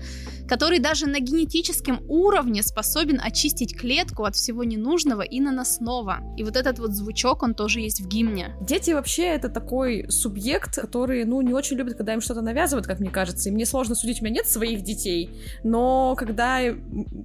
который 0.47 0.79
даже 0.79 1.07
на 1.07 1.19
генетическом 1.19 2.01
уровне 2.07 2.61
способен 2.61 3.19
очистить 3.19 3.75
клетку 3.75 4.25
от 4.25 4.35
всего 4.35 4.63
ненужного 4.63 5.23
и 5.23 5.39
наносного. 5.39 6.19
И 6.37 6.43
вот 6.43 6.55
этот 6.55 6.77
вот 6.77 6.98
звучок, 6.99 7.43
он 7.43 7.53
тоже 7.53 7.79
есть 7.79 8.01
в 8.01 8.07
гимне. 8.07 8.55
Дети 8.61 8.91
вообще 8.91 9.23
это 9.23 9.49
такой 9.49 10.05
субъект, 10.09 10.75
который, 10.75 11.25
ну, 11.25 11.41
не 11.41 11.53
очень 11.53 11.77
любит, 11.77 11.95
когда 11.95 12.13
им 12.13 12.21
что-то 12.21 12.41
навязывают, 12.41 12.85
как 12.85 12.99
мне 12.99 13.09
кажется. 13.09 13.49
И 13.49 13.51
мне 13.51 13.65
сложно 13.65 13.95
судить, 13.95 14.21
у 14.21 14.25
меня 14.25 14.35
нет 14.35 14.47
своих 14.47 14.83
детей, 14.83 15.29
но 15.63 16.15
когда, 16.15 16.59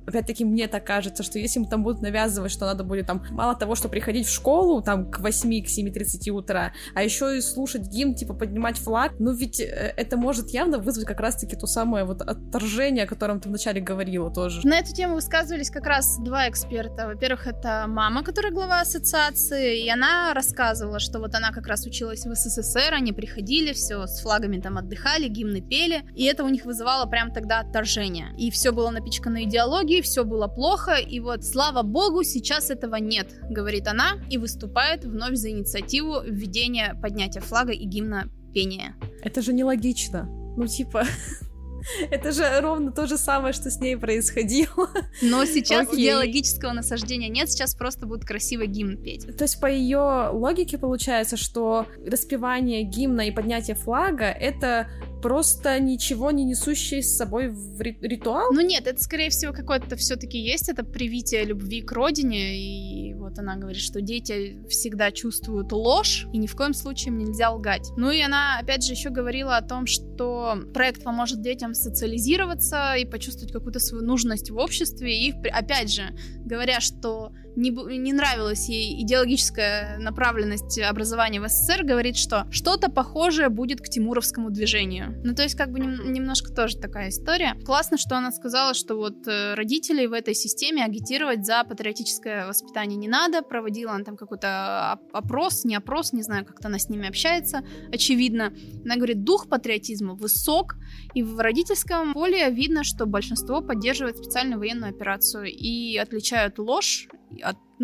опять-таки, 0.06 0.44
мне 0.44 0.68
так 0.68 0.86
кажется, 0.86 1.22
что 1.22 1.38
если 1.38 1.60
им 1.60 1.66
там 1.66 1.82
будут 1.82 2.02
навязывать, 2.02 2.52
что 2.52 2.66
надо 2.66 2.84
будет 2.84 3.06
там 3.06 3.22
мало 3.30 3.54
того, 3.54 3.74
что 3.74 3.88
приходить 3.88 4.26
в 4.26 4.32
школу 4.32 4.82
там 4.82 5.10
к 5.10 5.20
8, 5.20 5.64
к 5.64 5.66
7.30 5.66 6.30
утра, 6.30 6.72
а 6.94 7.02
еще 7.02 7.36
и 7.36 7.40
слушать 7.40 7.88
гимн, 7.88 8.14
типа 8.14 8.34
поднимать 8.34 8.78
флаг, 8.78 9.12
ну 9.18 9.32
ведь 9.32 9.60
э, 9.60 9.94
это 9.96 10.16
может 10.16 10.50
явно 10.50 10.78
вызвать 10.78 11.06
как 11.06 11.20
раз-таки 11.20 11.56
то 11.56 11.66
самое 11.66 12.04
вот 12.04 12.22
отторжение, 12.22 13.04
о 13.04 13.06
котором 13.06 13.40
ты 13.40 13.48
вначале 13.48 13.80
говорила 13.80 14.30
тоже. 14.30 14.60
На 14.64 14.78
эту 14.78 14.92
тему 14.92 15.14
высказывались 15.14 15.70
как 15.70 15.86
раз 15.86 16.18
два 16.18 16.48
эксперта. 16.48 17.06
Во-первых, 17.06 17.46
это 17.46 17.86
мама, 17.88 18.22
которая 18.22 18.52
глава 18.52 18.80
ассоциации, 18.80 19.53
и 19.56 19.88
она 19.88 20.32
рассказывала, 20.34 20.98
что 20.98 21.18
вот 21.18 21.34
она 21.34 21.50
как 21.50 21.66
раз 21.66 21.86
училась 21.86 22.24
в 22.26 22.34
СССР, 22.34 22.92
они 22.92 23.12
приходили, 23.12 23.72
все 23.72 24.06
с 24.06 24.20
флагами 24.20 24.60
там 24.60 24.78
отдыхали, 24.78 25.28
гимны 25.28 25.60
пели, 25.60 26.04
и 26.14 26.24
это 26.24 26.44
у 26.44 26.48
них 26.48 26.64
вызывало 26.64 27.06
прям 27.06 27.32
тогда 27.32 27.60
отторжение. 27.60 28.34
И 28.38 28.50
все 28.50 28.72
было 28.72 28.90
напичкано 28.90 29.44
идеологией, 29.44 30.02
все 30.02 30.24
было 30.24 30.48
плохо, 30.48 30.94
и 30.94 31.20
вот 31.20 31.44
слава 31.44 31.82
богу, 31.82 32.22
сейчас 32.24 32.70
этого 32.70 32.96
нет, 32.96 33.28
говорит 33.48 33.88
она, 33.88 34.14
и 34.30 34.38
выступает 34.38 35.04
вновь 35.04 35.36
за 35.36 35.50
инициативу 35.50 36.20
введения 36.22 36.98
поднятия 37.00 37.40
флага 37.40 37.72
и 37.72 37.84
гимна 37.84 38.28
пения. 38.52 38.94
Это 39.22 39.42
же 39.42 39.52
нелогично. 39.52 40.26
Ну, 40.56 40.66
типа, 40.66 41.04
Это 42.10 42.32
же 42.32 42.60
ровно 42.60 42.92
то 42.92 43.06
же 43.06 43.18
самое, 43.18 43.52
что 43.52 43.70
с 43.70 43.80
ней 43.80 43.96
происходило. 43.96 44.88
Но 45.22 45.44
сейчас 45.44 45.88
Окей. 45.88 46.04
идеологического 46.04 46.72
насаждения 46.72 47.28
нет, 47.28 47.50
сейчас 47.50 47.74
просто 47.74 48.06
будут 48.06 48.24
красиво 48.24 48.66
гимн 48.66 48.96
петь. 48.96 49.36
То 49.36 49.44
есть 49.44 49.60
по 49.60 49.66
ее 49.66 50.30
логике 50.32 50.78
получается, 50.78 51.36
что 51.36 51.86
распевание 52.06 52.82
гимна 52.82 53.22
и 53.22 53.30
поднятие 53.30 53.76
флага— 53.76 54.24
это 54.40 54.88
просто 55.24 55.80
ничего 55.80 56.30
не 56.32 56.44
несущий 56.44 57.02
с 57.02 57.16
собой 57.16 57.48
в 57.48 57.80
ритуал? 57.80 58.52
Ну 58.52 58.60
нет, 58.60 58.86
это 58.86 59.02
скорее 59.02 59.30
всего 59.30 59.54
какое-то 59.54 59.96
все-таки 59.96 60.38
есть, 60.38 60.68
это 60.68 60.84
привитие 60.84 61.44
любви 61.44 61.80
к 61.80 61.90
родине, 61.92 62.58
и 62.58 63.14
вот 63.14 63.38
она 63.38 63.56
говорит, 63.56 63.80
что 63.80 64.02
дети 64.02 64.58
всегда 64.68 65.10
чувствуют 65.10 65.72
ложь, 65.72 66.26
и 66.34 66.36
ни 66.36 66.46
в 66.46 66.54
коем 66.54 66.74
случае 66.74 67.14
нельзя 67.14 67.50
лгать. 67.52 67.90
Ну 67.96 68.10
и 68.10 68.20
она, 68.20 68.58
опять 68.60 68.84
же, 68.84 68.92
еще 68.92 69.08
говорила 69.08 69.56
о 69.56 69.62
том, 69.62 69.86
что 69.86 70.58
проект 70.74 71.02
поможет 71.02 71.40
детям 71.40 71.73
социализироваться 71.74 72.94
и 72.94 73.04
почувствовать 73.04 73.52
какую-то 73.52 73.78
свою 73.78 74.04
нужность 74.04 74.50
в 74.50 74.56
обществе, 74.56 75.28
и 75.28 75.32
опять 75.48 75.92
же, 75.92 76.16
говоря, 76.44 76.80
что 76.80 77.32
не, 77.56 77.70
не 77.70 78.12
нравилась 78.12 78.68
ей 78.68 79.02
идеологическая 79.02 79.98
направленность 79.98 80.78
образования 80.80 81.40
в 81.40 81.48
СССР, 81.48 81.84
говорит, 81.84 82.16
что 82.16 82.46
что-то 82.50 82.90
похожее 82.90 83.48
будет 83.48 83.80
к 83.80 83.88
тимуровскому 83.88 84.50
движению. 84.50 85.20
Ну, 85.24 85.34
то 85.34 85.42
есть, 85.42 85.56
как 85.56 85.70
бы 85.70 85.80
нем, 85.80 86.12
немножко 86.12 86.52
тоже 86.52 86.76
такая 86.76 87.10
история. 87.10 87.54
Классно, 87.64 87.98
что 87.98 88.16
она 88.16 88.32
сказала, 88.32 88.74
что 88.74 88.96
вот 88.96 89.26
э, 89.26 89.54
родителей 89.54 90.06
в 90.06 90.12
этой 90.12 90.34
системе 90.34 90.84
агитировать 90.84 91.44
за 91.44 91.64
патриотическое 91.64 92.46
воспитание 92.46 92.96
не 92.96 93.08
надо. 93.08 93.42
Проводила 93.42 93.92
она 93.92 94.04
там 94.04 94.16
какой-то 94.16 94.98
опрос, 95.12 95.64
не 95.64 95.76
опрос, 95.76 96.12
не 96.12 96.22
знаю, 96.22 96.44
как-то 96.44 96.68
она 96.68 96.78
с 96.78 96.88
ними 96.88 97.08
общается, 97.08 97.64
очевидно. 97.92 98.52
Она 98.84 98.96
говорит, 98.96 99.24
дух 99.24 99.48
патриотизма 99.48 100.14
высок, 100.14 100.76
и 101.14 101.22
в 101.22 101.38
родительском 101.38 102.12
поле 102.12 102.50
видно, 102.50 102.84
что 102.84 103.06
большинство 103.06 103.60
поддерживает 103.60 104.16
специальную 104.16 104.58
военную 104.58 104.90
операцию 104.90 105.46
и 105.46 105.96
отличают 105.96 106.58
ложь 106.58 107.08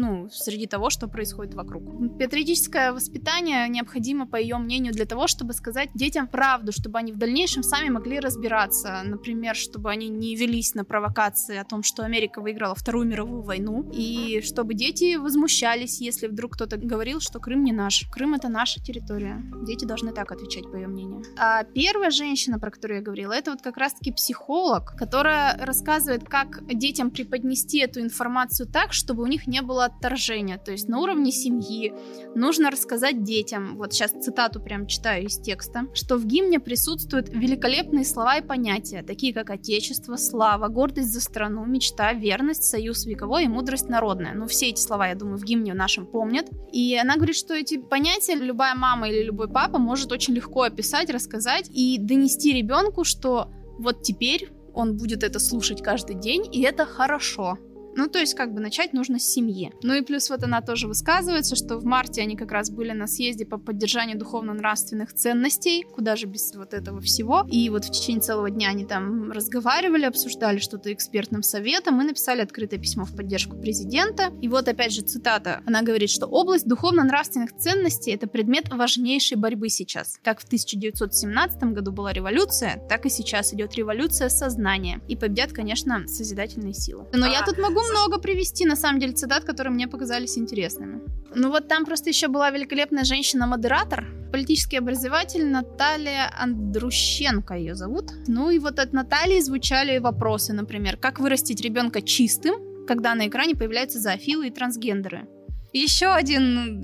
ну, 0.00 0.28
среди 0.30 0.66
того, 0.66 0.90
что 0.90 1.08
происходит 1.08 1.54
вокруг. 1.54 1.82
Патриотическое 2.18 2.92
воспитание 2.92 3.68
необходимо, 3.68 4.26
по 4.26 4.36
ее 4.36 4.56
мнению, 4.56 4.92
для 4.92 5.04
того, 5.04 5.26
чтобы 5.26 5.52
сказать 5.52 5.90
детям 5.94 6.26
правду, 6.26 6.72
чтобы 6.72 6.98
они 6.98 7.12
в 7.12 7.18
дальнейшем 7.18 7.62
сами 7.62 7.90
могли 7.90 8.18
разбираться. 8.18 9.02
Например, 9.04 9.54
чтобы 9.54 9.90
они 9.90 10.08
не 10.08 10.34
велись 10.36 10.74
на 10.74 10.84
провокации 10.84 11.58
о 11.58 11.64
том, 11.64 11.82
что 11.82 12.02
Америка 12.02 12.40
выиграла 12.40 12.74
Вторую 12.74 13.06
мировую 13.06 13.42
войну, 13.42 13.90
и 13.92 14.40
чтобы 14.42 14.74
дети 14.74 15.16
возмущались, 15.16 16.00
если 16.00 16.28
вдруг 16.28 16.54
кто-то 16.54 16.78
говорил, 16.78 17.20
что 17.20 17.38
Крым 17.38 17.62
не 17.62 17.72
наш. 17.72 18.06
Крым— 18.10 18.34
это 18.34 18.48
наша 18.48 18.80
территория. 18.82 19.42
Дети 19.66 19.84
должны 19.84 20.12
так 20.12 20.32
отвечать, 20.32 20.70
по 20.70 20.76
ее 20.76 20.88
мнению. 20.88 21.22
А 21.38 21.64
первая 21.64 22.10
женщина, 22.10 22.58
про 22.58 22.70
которую 22.70 22.98
я 22.98 23.04
говорила, 23.04 23.32
это 23.32 23.50
вот 23.50 23.60
как 23.60 23.76
раз-таки 23.76 24.12
психолог, 24.12 24.94
которая 24.96 25.58
рассказывает, 25.64 26.24
как 26.28 26.66
детям 26.66 27.10
преподнести 27.10 27.78
эту 27.80 28.00
информацию 28.00 28.66
так, 28.66 28.92
чтобы 28.92 29.22
у 29.22 29.26
них 29.26 29.46
не 29.46 29.60
было 29.60 29.89
было 29.90 29.96
отторжение. 29.96 30.58
То 30.58 30.72
есть 30.72 30.88
на 30.88 31.00
уровне 31.00 31.32
семьи 31.32 31.92
нужно 32.34 32.70
рассказать 32.70 33.22
детям, 33.22 33.76
вот 33.76 33.92
сейчас 33.92 34.12
цитату 34.12 34.60
прям 34.60 34.86
читаю 34.86 35.26
из 35.26 35.38
текста, 35.38 35.82
что 35.94 36.16
в 36.16 36.26
гимне 36.26 36.60
присутствуют 36.60 37.28
великолепные 37.28 38.04
слова 38.04 38.38
и 38.38 38.46
понятия, 38.46 39.02
такие 39.02 39.32
как 39.34 39.50
отечество, 39.50 40.16
слава, 40.16 40.68
гордость 40.68 41.12
за 41.12 41.20
страну, 41.20 41.64
мечта, 41.64 42.12
верность, 42.12 42.64
союз 42.64 43.06
вековой 43.06 43.44
и 43.44 43.48
мудрость 43.48 43.88
народная. 43.88 44.34
Ну, 44.34 44.46
все 44.46 44.68
эти 44.68 44.80
слова, 44.80 45.08
я 45.08 45.14
думаю, 45.14 45.38
в 45.38 45.44
гимне 45.44 45.74
нашем 45.74 46.06
помнят. 46.06 46.46
И 46.72 46.96
она 46.96 47.16
говорит, 47.16 47.36
что 47.36 47.54
эти 47.54 47.78
понятия 47.78 48.34
любая 48.34 48.74
мама 48.74 49.08
или 49.08 49.22
любой 49.22 49.48
папа 49.48 49.78
может 49.78 50.12
очень 50.12 50.34
легко 50.34 50.62
описать, 50.62 51.10
рассказать 51.10 51.68
и 51.72 51.98
донести 51.98 52.52
ребенку, 52.52 53.04
что 53.04 53.50
вот 53.78 54.02
теперь 54.02 54.50
он 54.74 54.96
будет 54.96 55.24
это 55.24 55.38
слушать 55.38 55.82
каждый 55.82 56.16
день, 56.16 56.46
и 56.52 56.62
это 56.62 56.86
хорошо. 56.86 57.58
Ну, 57.96 58.08
то 58.08 58.18
есть, 58.18 58.34
как 58.34 58.54
бы 58.54 58.60
начать 58.60 58.92
нужно 58.92 59.18
с 59.18 59.24
семьи. 59.24 59.72
Ну 59.82 59.94
и 59.94 60.02
плюс 60.02 60.30
вот 60.30 60.42
она 60.42 60.60
тоже 60.60 60.86
высказывается, 60.86 61.56
что 61.56 61.78
в 61.78 61.84
марте 61.84 62.22
они 62.22 62.36
как 62.36 62.52
раз 62.52 62.70
были 62.70 62.92
на 62.92 63.06
съезде 63.06 63.44
по 63.44 63.58
поддержанию 63.58 64.18
духовно-нравственных 64.18 65.12
ценностей, 65.12 65.84
куда 65.94 66.16
же 66.16 66.26
без 66.26 66.54
вот 66.54 66.74
этого 66.74 67.00
всего. 67.00 67.46
И 67.50 67.68
вот 67.70 67.84
в 67.84 67.90
течение 67.90 68.20
целого 68.20 68.50
дня 68.50 68.70
они 68.70 68.84
там 68.84 69.32
разговаривали, 69.32 70.04
обсуждали 70.04 70.58
что-то 70.58 70.92
экспертным 70.92 71.42
советом 71.42 72.00
и 72.00 72.04
написали 72.04 72.40
открытое 72.40 72.78
письмо 72.78 73.04
в 73.04 73.14
поддержку 73.14 73.56
президента. 73.56 74.32
И 74.40 74.48
вот 74.48 74.68
опять 74.68 74.92
же 74.92 75.02
цитата. 75.02 75.62
Она 75.66 75.82
говорит, 75.82 76.10
что 76.10 76.26
область 76.26 76.66
духовно-нравственных 76.66 77.56
ценностей— 77.56 78.10
это 78.12 78.26
предмет 78.26 78.68
важнейшей 78.70 79.36
борьбы 79.36 79.68
сейчас. 79.68 80.18
Как 80.22 80.40
в 80.40 80.44
1917 80.44 81.62
году 81.74 81.92
была 81.92 82.12
революция, 82.12 82.82
так 82.88 83.06
и 83.06 83.10
сейчас 83.10 83.52
идет 83.52 83.74
революция 83.74 84.28
сознания. 84.28 85.00
И 85.08 85.16
победят, 85.16 85.52
конечно, 85.52 86.06
созидательные 86.06 86.74
силы. 86.74 87.06
Но 87.12 87.26
я 87.26 87.44
тут 87.44 87.58
могу 87.58 87.79
могу 87.80 87.92
много 87.92 88.18
привести, 88.18 88.66
на 88.66 88.76
самом 88.76 89.00
деле, 89.00 89.12
цитат, 89.12 89.44
которые 89.44 89.72
мне 89.72 89.88
показались 89.88 90.38
интересными. 90.38 91.00
Ну 91.34 91.50
вот 91.50 91.68
там 91.68 91.84
просто 91.84 92.10
еще 92.10 92.28
была 92.28 92.50
великолепная 92.50 93.04
женщина-модератор, 93.04 94.06
политический 94.32 94.78
образователь 94.78 95.46
Наталья 95.46 96.30
Андрущенко 96.38 97.54
ее 97.54 97.74
зовут. 97.74 98.10
Ну 98.26 98.50
и 98.50 98.58
вот 98.58 98.78
от 98.78 98.92
Натальи 98.92 99.40
звучали 99.40 99.98
вопросы, 99.98 100.52
например, 100.52 100.96
как 100.96 101.20
вырастить 101.20 101.60
ребенка 101.60 102.02
чистым, 102.02 102.86
когда 102.86 103.14
на 103.14 103.28
экране 103.28 103.54
появляются 103.54 104.00
зоофилы 104.00 104.48
и 104.48 104.50
трансгендеры. 104.50 105.28
Еще 105.72 106.06
один 106.06 106.82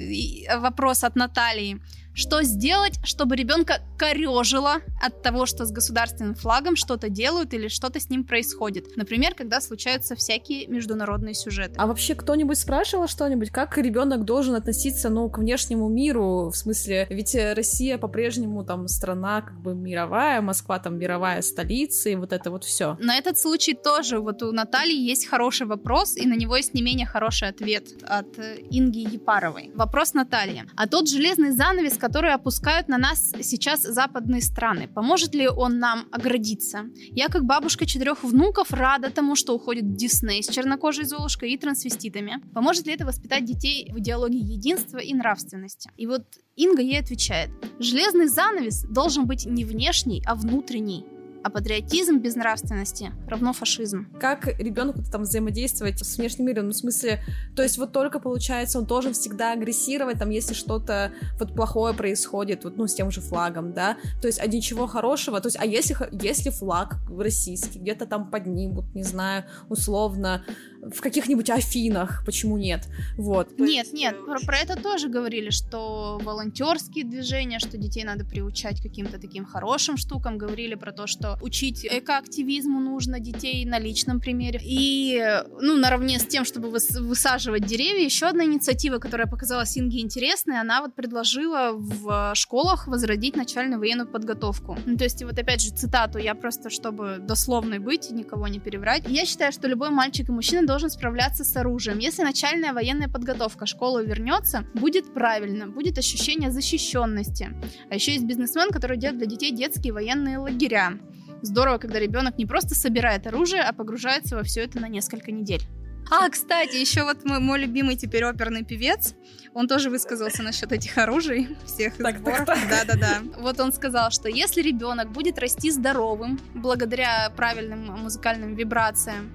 вопрос 0.60 1.02
от 1.02 1.16
Натальи. 1.16 1.80
Что 2.16 2.42
сделать, 2.42 2.94
чтобы 3.04 3.36
ребенка 3.36 3.82
корежило 3.98 4.76
от 5.02 5.20
того, 5.20 5.44
что 5.44 5.66
с 5.66 5.70
государственным 5.70 6.34
флагом 6.34 6.74
что-то 6.74 7.10
делают 7.10 7.52
или 7.52 7.68
что-то 7.68 8.00
с 8.00 8.08
ним 8.08 8.24
происходит? 8.24 8.96
Например, 8.96 9.34
когда 9.34 9.60
случаются 9.60 10.16
всякие 10.16 10.66
международные 10.66 11.34
сюжеты. 11.34 11.74
А 11.76 11.86
вообще 11.86 12.14
кто-нибудь 12.14 12.56
спрашивал 12.56 13.06
что-нибудь, 13.06 13.50
как 13.50 13.76
ребенок 13.76 14.24
должен 14.24 14.54
относиться, 14.54 15.10
ну, 15.10 15.28
к 15.28 15.36
внешнему 15.36 15.90
миру? 15.90 16.48
В 16.48 16.56
смысле, 16.56 17.06
ведь 17.10 17.34
Россия 17.34 17.98
по-прежнему 17.98 18.64
там 18.64 18.88
страна 18.88 19.42
как 19.42 19.60
бы 19.60 19.74
мировая, 19.74 20.40
Москва 20.40 20.78
там 20.78 20.98
мировая 20.98 21.42
столица, 21.42 22.08
и 22.08 22.14
вот 22.14 22.32
это 22.32 22.50
вот 22.50 22.64
все. 22.64 22.96
На 22.98 23.18
этот 23.18 23.36
случай 23.36 23.74
тоже 23.74 24.20
вот 24.20 24.42
у 24.42 24.52
Натальи 24.52 24.96
есть 24.96 25.26
хороший 25.26 25.66
вопрос, 25.66 26.16
и 26.16 26.26
на 26.26 26.34
него 26.34 26.56
есть 26.56 26.72
не 26.72 26.80
менее 26.80 27.06
хороший 27.06 27.48
ответ 27.48 27.88
от 28.02 28.38
Инги 28.70 29.00
Епаровой. 29.00 29.70
Вопрос 29.74 30.14
Натальи. 30.14 30.64
А 30.76 30.88
тот 30.88 31.10
железный 31.10 31.50
занавес, 31.50 31.98
которые 32.06 32.34
опускают 32.34 32.86
на 32.86 32.98
нас 32.98 33.32
сейчас 33.42 33.82
западные 33.82 34.40
страны. 34.40 34.86
Поможет 34.86 35.34
ли 35.34 35.48
он 35.48 35.80
нам 35.80 36.04
оградиться? 36.12 36.84
Я, 37.10 37.26
как 37.26 37.44
бабушка 37.44 37.84
четырех 37.84 38.22
внуков, 38.22 38.70
рада 38.70 39.10
тому, 39.10 39.34
что 39.34 39.56
уходит 39.56 39.96
Дисней 39.96 40.40
с 40.40 40.48
чернокожей 40.48 41.04
Золушкой 41.04 41.50
и 41.50 41.58
трансвеститами. 41.58 42.40
Поможет 42.54 42.86
ли 42.86 42.94
это 42.94 43.04
воспитать 43.04 43.44
детей 43.44 43.90
в 43.92 43.98
идеологии 43.98 44.52
единства 44.52 44.98
и 44.98 45.12
нравственности? 45.14 45.90
И 45.96 46.06
вот 46.06 46.22
Инга 46.54 46.80
ей 46.80 47.00
отвечает. 47.00 47.50
Железный 47.80 48.28
занавес 48.28 48.84
должен 48.84 49.26
быть 49.26 49.44
не 49.44 49.64
внешний, 49.64 50.22
а 50.26 50.36
внутренний 50.36 51.04
А 51.46 51.48
патриотизм 51.48 52.18
без 52.18 52.34
нравственности 52.34 53.12
равно 53.28 53.52
фашизм. 53.52 54.08
Как 54.18 54.48
ребенку 54.58 54.98
там 55.12 55.22
взаимодействовать 55.22 56.04
с 56.04 56.18
внешним 56.18 56.46
миром? 56.46 56.64
Ну, 56.66 56.72
в 56.72 56.76
смысле, 56.76 57.22
то 57.54 57.62
есть 57.62 57.78
вот 57.78 57.92
только 57.92 58.18
получается, 58.18 58.80
он 58.80 58.84
должен 58.84 59.12
всегда 59.12 59.52
агрессировать, 59.52 60.18
там, 60.18 60.30
если 60.30 60.54
что-то 60.54 61.12
вот 61.38 61.54
плохое 61.54 61.94
происходит, 61.94 62.64
вот, 62.64 62.76
ну, 62.76 62.88
с 62.88 62.94
тем 62.94 63.12
же 63.12 63.20
флагом, 63.20 63.72
да? 63.72 63.96
То 64.20 64.26
есть, 64.26 64.40
а 64.40 64.46
ничего 64.48 64.88
хорошего, 64.88 65.40
то 65.40 65.46
есть, 65.46 65.56
а 65.60 65.64
если, 65.64 65.96
если 66.20 66.50
флаг 66.50 66.96
российский 67.16 67.78
где-то 67.78 68.06
там 68.06 68.28
поднимут, 68.28 68.92
не 68.96 69.04
знаю, 69.04 69.44
условно, 69.68 70.44
в 70.82 71.00
каких-нибудь 71.00 71.50
Афинах, 71.50 72.22
почему 72.24 72.58
нет? 72.58 72.88
Вот. 73.16 73.58
Нет, 73.58 73.92
нет, 73.92 74.16
про, 74.24 74.38
про 74.40 74.58
это 74.58 74.76
тоже 74.76 75.08
говорили, 75.08 75.50
что 75.50 76.20
волонтерские 76.22 77.04
движения, 77.04 77.58
что 77.58 77.76
детей 77.76 78.04
надо 78.04 78.24
приучать 78.24 78.80
каким-то 78.82 79.18
таким 79.18 79.44
хорошим 79.44 79.96
штукам, 79.96 80.38
говорили 80.38 80.74
про 80.74 80.92
то, 80.92 81.06
что 81.06 81.38
учить 81.42 81.84
экоактивизму 81.84 82.80
нужно 82.80 83.20
детей 83.20 83.64
на 83.64 83.78
личном 83.78 84.20
примере. 84.20 84.60
И, 84.62 85.22
ну, 85.60 85.76
наравне 85.76 86.18
с 86.18 86.26
тем, 86.26 86.44
чтобы 86.44 86.68
выс- 86.68 87.00
высаживать 87.00 87.66
деревья, 87.66 88.04
еще 88.04 88.26
одна 88.26 88.44
инициатива, 88.44 88.98
которая 88.98 89.26
показалась 89.26 89.76
Инге 89.78 90.00
интересной, 90.00 90.60
она 90.60 90.80
вот 90.80 90.94
предложила 90.94 91.72
в 91.72 92.32
школах 92.34 92.86
возродить 92.86 93.36
начальную 93.36 93.78
военную 93.78 94.08
подготовку. 94.08 94.78
Ну, 94.86 94.96
то 94.96 95.04
есть, 95.04 95.22
вот 95.22 95.38
опять 95.38 95.60
же, 95.60 95.70
цитату, 95.70 96.18
я 96.18 96.34
просто, 96.34 96.70
чтобы 96.70 97.18
дословной 97.20 97.78
быть, 97.78 98.10
никого 98.10 98.48
не 98.48 98.60
переврать. 98.60 99.04
Я 99.08 99.24
считаю, 99.26 99.52
что 99.52 99.68
любой 99.68 99.90
мальчик 99.90 100.28
и 100.28 100.32
мужчина 100.32 100.65
должен 100.66 100.90
справляться 100.90 101.44
с 101.44 101.56
оружием. 101.56 101.98
Если 101.98 102.22
начальная 102.22 102.72
военная 102.72 103.08
подготовка 103.08 103.66
школы 103.66 104.04
вернется, 104.04 104.64
будет 104.74 105.14
правильно, 105.14 105.66
будет 105.66 105.98
ощущение 105.98 106.50
защищенности. 106.50 107.50
А 107.90 107.94
еще 107.94 108.12
есть 108.12 108.24
бизнесмен, 108.24 108.70
который 108.70 108.98
делает 108.98 109.18
для 109.18 109.26
детей 109.26 109.52
детские 109.52 109.92
военные 109.92 110.38
лагеря. 110.38 110.98
Здорово, 111.42 111.78
когда 111.78 111.98
ребенок 111.98 112.38
не 112.38 112.46
просто 112.46 112.74
собирает 112.74 113.26
оружие, 113.26 113.62
а 113.62 113.72
погружается 113.72 114.36
во 114.36 114.42
все 114.42 114.62
это 114.62 114.80
на 114.80 114.88
несколько 114.88 115.30
недель. 115.30 115.62
А, 116.08 116.28
кстати, 116.28 116.76
еще 116.76 117.02
вот 117.02 117.24
мой, 117.24 117.40
мой 117.40 117.58
любимый 117.58 117.96
теперь 117.96 118.24
оперный 118.24 118.64
певец, 118.64 119.14
он 119.54 119.66
тоже 119.66 119.90
высказался 119.90 120.42
насчет 120.42 120.70
этих 120.70 120.96
оружий, 120.98 121.56
всех 121.64 121.96
так, 121.96 122.18
сборов. 122.18 122.46
Да-да-да. 122.46 123.22
Вот 123.40 123.58
он 123.58 123.72
сказал, 123.72 124.10
что 124.12 124.28
если 124.28 124.62
ребенок 124.62 125.10
будет 125.10 125.38
расти 125.38 125.70
здоровым, 125.70 126.38
благодаря 126.54 127.30
правильным 127.36 127.86
музыкальным 128.02 128.54
вибрациям, 128.54 129.32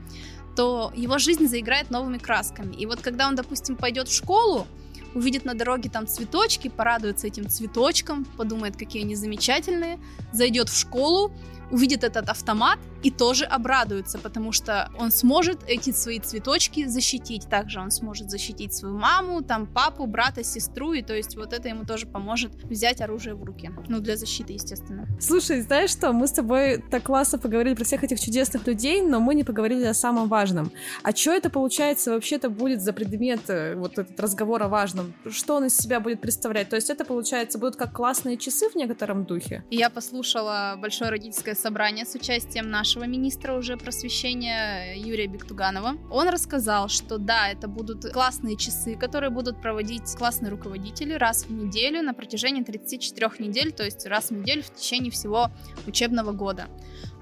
то 0.56 0.92
его 0.96 1.18
жизнь 1.18 1.48
заиграет 1.48 1.90
новыми 1.90 2.18
красками. 2.18 2.76
И 2.76 2.86
вот 2.86 3.02
когда 3.02 3.28
он, 3.28 3.36
допустим, 3.36 3.76
пойдет 3.76 4.08
в 4.08 4.16
школу, 4.16 4.68
увидит 5.14 5.46
на 5.46 5.54
дороге 5.54 5.90
там 5.90 6.08
цветочки, 6.08 6.70
порадуется 6.70 7.28
этим 7.28 7.50
цветочкам, 7.50 8.26
подумает, 8.38 8.78
какие 8.78 9.04
они 9.04 9.16
замечательные, 9.16 10.00
зайдет 10.32 10.70
в 10.70 10.78
школу, 10.78 11.32
увидит 11.72 12.04
этот 12.04 12.30
автомат 12.30 12.80
и 13.04 13.12
тоже 13.12 13.46
обрадуется, 13.46 14.20
потому 14.20 14.52
что 14.52 14.90
он 14.98 15.12
сможет 15.12 15.64
эти 15.68 15.92
свои 15.92 16.20
цветочки 16.20 16.86
защитить. 16.86 17.48
Также 17.50 17.80
он 17.80 17.92
сможет 17.92 18.30
защитить 18.30 18.74
свою 18.74 18.98
маму, 18.98 19.42
там 19.42 19.66
папу, 19.66 20.06
брата, 20.06 20.44
сестру, 20.44 20.94
и 20.94 21.02
то 21.02 21.16
есть 21.16 21.36
вот 21.36 21.54
это 21.54 21.70
ему 21.70 21.86
тоже 21.86 22.06
поможет 22.06 22.54
взять 22.64 23.02
оружие 23.02 23.36
в 23.36 23.44
руки. 23.44 23.72
Ну, 23.88 24.00
для 24.00 24.18
защиты, 24.18 24.54
естественно. 24.54 25.08
Слушай, 25.20 25.62
знаешь 25.62 25.92
что, 25.92 26.12
мы 26.14 26.28
с 26.28 26.32
тобой 26.32 26.84
так 26.92 27.04
классно 27.04 27.40
поговорили 27.40 27.74
про 27.74 27.84
всех 27.84 28.04
этих 28.04 28.20
чудесных 28.20 28.68
людей, 28.68 29.02
но 29.02 29.20
мы 29.20 29.36
не 29.36 29.44
поговорили 29.44 29.86
о 29.86 29.94
самом 29.94 30.28
важном. 30.28 30.72
А 31.04 31.16
что 31.16 31.32
это 31.32 31.50
получается 31.50 32.12
вообще-то 32.12 32.50
будет 32.50 32.82
за 32.82 32.94
предмет, 32.94 33.42
э, 33.50 33.76
вот 33.76 33.98
этот 33.98 34.20
разговор 34.20 34.62
о 34.64 34.68
важном? 34.68 35.14
Что 35.30 35.56
он 35.56 35.66
из 35.66 35.78
себя 35.78 36.00
будет 36.00 36.22
представлять? 36.22 36.70
То 36.70 36.76
есть 36.76 36.90
это, 36.90 37.06
получается, 37.06 37.58
будут 37.58 37.76
как 37.76 37.94
классные 37.94 38.38
часы 38.38 38.70
в 38.70 38.76
некотором 38.76 39.26
духе? 39.26 39.64
Я 39.70 39.90
послушала 39.90 40.76
большое 40.78 41.10
родительское 41.12 41.56
собрание 41.62 42.06
с 42.06 42.16
участием 42.16 42.72
нашего 42.72 43.04
министра 43.04 43.54
уже 43.54 43.78
просвещения 43.78 44.96
Юрия 44.96 45.28
Бектуганова. 45.28 45.96
Он 46.10 46.28
рассказал, 46.30 46.90
что 46.90 47.20
да, 47.20 47.50
это 47.50 47.68
будут 47.68 48.12
классные 48.12 48.58
часы, 48.58 48.96
которые 48.96 49.30
будут 49.30 49.62
проводить 49.62 50.16
классные 50.18 50.50
руководители 50.50 51.14
раз 51.14 51.46
в 51.46 51.52
неделю 51.52 52.02
на 52.02 52.14
протяжении 52.14 52.64
34 52.64 53.32
недель, 53.40 53.72
то 53.72 53.84
есть 53.84 54.08
раз 54.08 54.30
в 54.30 54.32
неделю 54.32 54.64
в 54.64 54.74
течение 54.74 55.12
всего 55.12 55.52
учебного 55.86 56.32
года. 56.32 56.68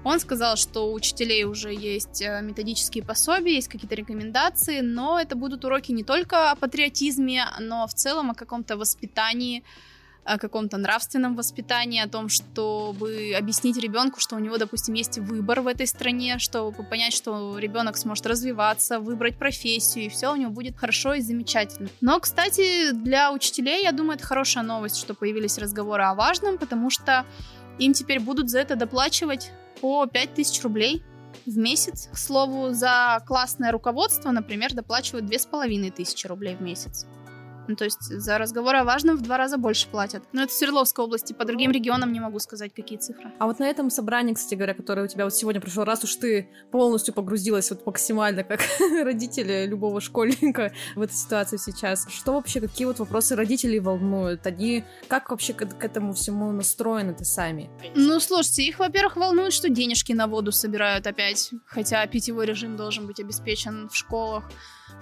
Он 0.04 0.18
сказал, 0.18 0.56
что 0.56 0.90
у 0.90 0.94
учителей 0.94 1.44
уже 1.44 1.74
есть 1.74 2.22
э, 2.22 2.40
методические 2.40 3.04
пособия, 3.04 3.56
есть 3.56 3.68
какие-то 3.68 3.94
рекомендации, 3.94 4.80
но 4.80 5.20
это 5.20 5.36
будут 5.36 5.66
уроки 5.66 5.92
не 5.92 6.04
только 6.04 6.50
о 6.50 6.56
патриотизме, 6.56 7.44
но 7.58 7.86
в 7.86 7.92
целом 7.92 8.30
о 8.30 8.34
каком-то 8.34 8.78
воспитании, 8.78 9.62
о 10.30 10.38
каком-то 10.38 10.76
нравственном 10.76 11.34
воспитании, 11.34 12.00
о 12.00 12.08
том, 12.08 12.28
чтобы 12.28 13.34
объяснить 13.36 13.76
ребенку, 13.76 14.20
что 14.20 14.36
у 14.36 14.38
него, 14.38 14.58
допустим, 14.58 14.94
есть 14.94 15.18
выбор 15.18 15.60
в 15.60 15.66
этой 15.66 15.86
стране, 15.88 16.38
чтобы 16.38 16.84
понять, 16.84 17.12
что 17.12 17.58
ребенок 17.58 17.96
сможет 17.96 18.26
развиваться, 18.26 19.00
выбрать 19.00 19.36
профессию, 19.36 20.04
и 20.04 20.08
все 20.08 20.32
у 20.32 20.36
него 20.36 20.50
будет 20.52 20.76
хорошо 20.76 21.14
и 21.14 21.20
замечательно. 21.20 21.88
Но, 22.00 22.20
кстати, 22.20 22.92
для 22.92 23.32
учителей, 23.32 23.82
я 23.82 23.90
думаю, 23.90 24.16
это 24.16 24.24
хорошая 24.24 24.62
новость, 24.62 24.98
что 24.98 25.14
появились 25.14 25.58
разговоры 25.58 26.04
о 26.04 26.14
важном, 26.14 26.58
потому 26.58 26.90
что 26.90 27.26
им 27.78 27.92
теперь 27.92 28.20
будут 28.20 28.50
за 28.50 28.60
это 28.60 28.76
доплачивать 28.76 29.50
по 29.80 30.06
5000 30.06 30.62
рублей 30.62 31.02
в 31.46 31.56
месяц. 31.58 32.08
К 32.12 32.16
слову, 32.16 32.70
за 32.70 33.20
классное 33.26 33.72
руководство, 33.72 34.30
например, 34.30 34.74
доплачивают 34.74 35.26
2500 35.26 36.26
рублей 36.26 36.54
в 36.54 36.62
месяц. 36.62 37.06
Ну, 37.70 37.76
то 37.76 37.84
есть 37.84 38.02
за 38.02 38.36
разговор 38.36 38.74
о 38.74 38.84
важном 38.84 39.16
в 39.16 39.22
два 39.22 39.36
раза 39.36 39.56
больше 39.56 39.86
платят. 39.86 40.24
Но 40.32 40.42
это 40.42 40.52
в 40.52 40.56
Свердловской 40.56 41.04
области, 41.04 41.32
по 41.32 41.44
другим 41.44 41.70
регионам 41.70 42.12
не 42.12 42.18
могу 42.18 42.40
сказать, 42.40 42.74
какие 42.74 42.98
цифры. 42.98 43.30
А 43.38 43.46
вот 43.46 43.60
на 43.60 43.64
этом 43.64 43.90
собрании, 43.90 44.34
кстати 44.34 44.56
говоря, 44.56 44.74
которое 44.74 45.04
у 45.04 45.06
тебя 45.06 45.22
вот 45.22 45.32
сегодня 45.32 45.60
пришло, 45.60 45.84
раз 45.84 46.02
уж 46.02 46.16
ты 46.16 46.48
полностью 46.72 47.14
погрузилась 47.14 47.70
вот 47.70 47.86
максимально, 47.86 48.42
как 48.42 48.60
родители 49.04 49.66
любого 49.66 50.00
школьника 50.00 50.72
в 50.96 51.02
эту 51.02 51.14
ситуацию 51.14 51.60
сейчас, 51.60 52.08
что 52.10 52.32
вообще, 52.32 52.60
какие 52.60 52.86
вот 52.86 52.98
вопросы 52.98 53.36
родителей 53.36 53.78
волнуют? 53.78 54.44
Они 54.48 54.82
как 55.06 55.30
вообще 55.30 55.52
к, 55.52 55.64
к 55.64 55.84
этому 55.84 56.12
всему 56.14 56.50
настроены-то 56.50 57.24
сами? 57.24 57.70
Ну, 57.94 58.18
слушайте, 58.18 58.64
их, 58.64 58.80
во-первых, 58.80 59.14
волнует, 59.14 59.52
что 59.52 59.68
денежки 59.68 60.12
на 60.12 60.26
воду 60.26 60.50
собирают 60.50 61.06
опять, 61.06 61.52
хотя 61.66 62.04
питьевой 62.08 62.46
режим 62.46 62.76
должен 62.76 63.06
быть 63.06 63.20
обеспечен 63.20 63.88
в 63.88 63.94
школах. 63.94 64.50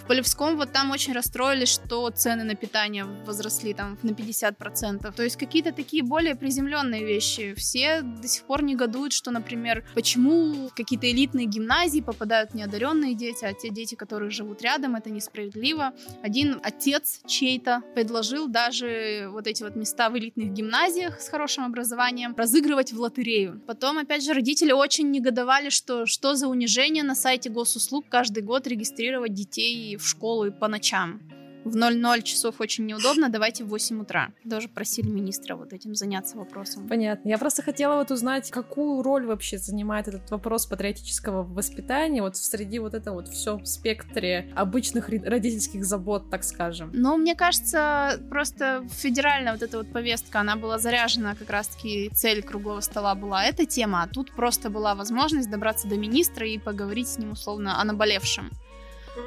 В 0.02 0.06
Полевском 0.08 0.56
вот 0.56 0.72
там 0.72 0.90
очень 0.90 1.12
расстроились, 1.12 1.68
что 1.68 2.08
цены 2.10 2.44
на 2.44 2.54
питание 2.54 3.04
возросли 3.04 3.74
там 3.74 3.98
на 4.02 4.10
50%. 4.10 5.12
То 5.14 5.22
есть 5.22 5.36
какие-то 5.36 5.72
такие 5.72 6.02
более 6.02 6.34
приземленные 6.34 7.04
вещи. 7.04 7.54
Все 7.54 8.00
до 8.00 8.26
сих 8.26 8.44
пор 8.44 8.62
негодуют, 8.62 9.12
что, 9.12 9.30
например, 9.30 9.84
почему 9.94 10.70
какие-то 10.74 11.10
элитные 11.10 11.46
гимназии 11.46 12.00
попадают 12.00 12.54
неодаренные 12.54 13.14
дети, 13.14 13.44
а 13.44 13.52
те 13.52 13.68
дети, 13.68 13.94
которые 13.94 14.30
живут 14.30 14.62
рядом, 14.62 14.96
это 14.96 15.10
несправедливо. 15.10 15.92
Один 16.22 16.60
отец 16.62 17.20
чей-то 17.26 17.82
предложил 17.94 18.48
даже 18.48 19.28
вот 19.30 19.46
эти 19.46 19.62
вот 19.62 19.76
места 19.76 20.08
в 20.10 20.16
элитных 20.16 20.52
гимназиях 20.52 21.20
с 21.20 21.28
хорошим 21.28 21.64
образованием 21.64 22.34
разыгрывать 22.36 22.92
в 22.92 23.00
лотерею. 23.00 23.60
Потом, 23.66 23.98
опять 23.98 24.24
же, 24.24 24.32
родители 24.32 24.72
очень 24.72 25.10
негодовали, 25.10 25.68
что 25.68 26.06
что 26.06 26.34
за 26.34 26.48
унижение 26.48 27.04
на 27.04 27.14
сайте 27.14 27.50
госуслуг 27.50 28.06
каждый 28.08 28.42
год 28.42 28.66
регистрировать 28.66 29.34
детей 29.34 29.74
в 29.96 30.06
школу 30.06 30.46
и 30.46 30.50
по 30.50 30.68
ночам. 30.68 31.20
В 31.64 31.76
00 31.76 32.22
часов 32.22 32.60
очень 32.60 32.86
неудобно, 32.86 33.28
давайте 33.28 33.64
в 33.64 33.68
8 33.68 34.00
утра. 34.00 34.30
Даже 34.44 34.68
просили 34.68 35.08
министра 35.08 35.56
вот 35.56 35.72
этим 35.72 35.94
заняться 35.94 36.38
вопросом. 36.38 36.88
Понятно. 36.88 37.28
Я 37.28 37.36
просто 37.36 37.62
хотела 37.62 37.96
вот 37.96 38.10
узнать, 38.10 38.50
какую 38.50 39.02
роль 39.02 39.26
вообще 39.26 39.58
занимает 39.58 40.08
этот 40.08 40.30
вопрос 40.30 40.66
патриотического 40.66 41.42
воспитания 41.42 42.22
вот 42.22 42.36
среди 42.36 42.78
вот 42.78 42.94
этого 42.94 43.16
вот 43.16 43.28
все 43.28 43.58
в 43.58 43.66
спектре 43.66 44.50
обычных 44.56 45.08
родительских 45.08 45.84
забот, 45.84 46.30
так 46.30 46.44
скажем. 46.44 46.90
Ну, 46.94 47.16
мне 47.16 47.34
кажется, 47.34 48.18
просто 48.30 48.86
федеральная 48.90 49.52
вот 49.52 49.62
эта 49.62 49.78
вот 49.78 49.92
повестка, 49.92 50.40
она 50.40 50.56
была 50.56 50.78
заряжена 50.78 51.34
как 51.34 51.50
раз-таки, 51.50 52.10
цель 52.14 52.42
круглого 52.42 52.80
стола 52.80 53.14
была 53.14 53.44
эта 53.44 53.66
тема, 53.66 54.04
а 54.04 54.08
тут 54.08 54.32
просто 54.32 54.70
была 54.70 54.94
возможность 54.94 55.50
добраться 55.50 55.88
до 55.88 55.96
министра 55.96 56.46
и 56.48 56.58
поговорить 56.58 57.08
с 57.08 57.18
ним 57.18 57.32
условно 57.32 57.80
о 57.80 57.84
наболевшем. 57.84 58.50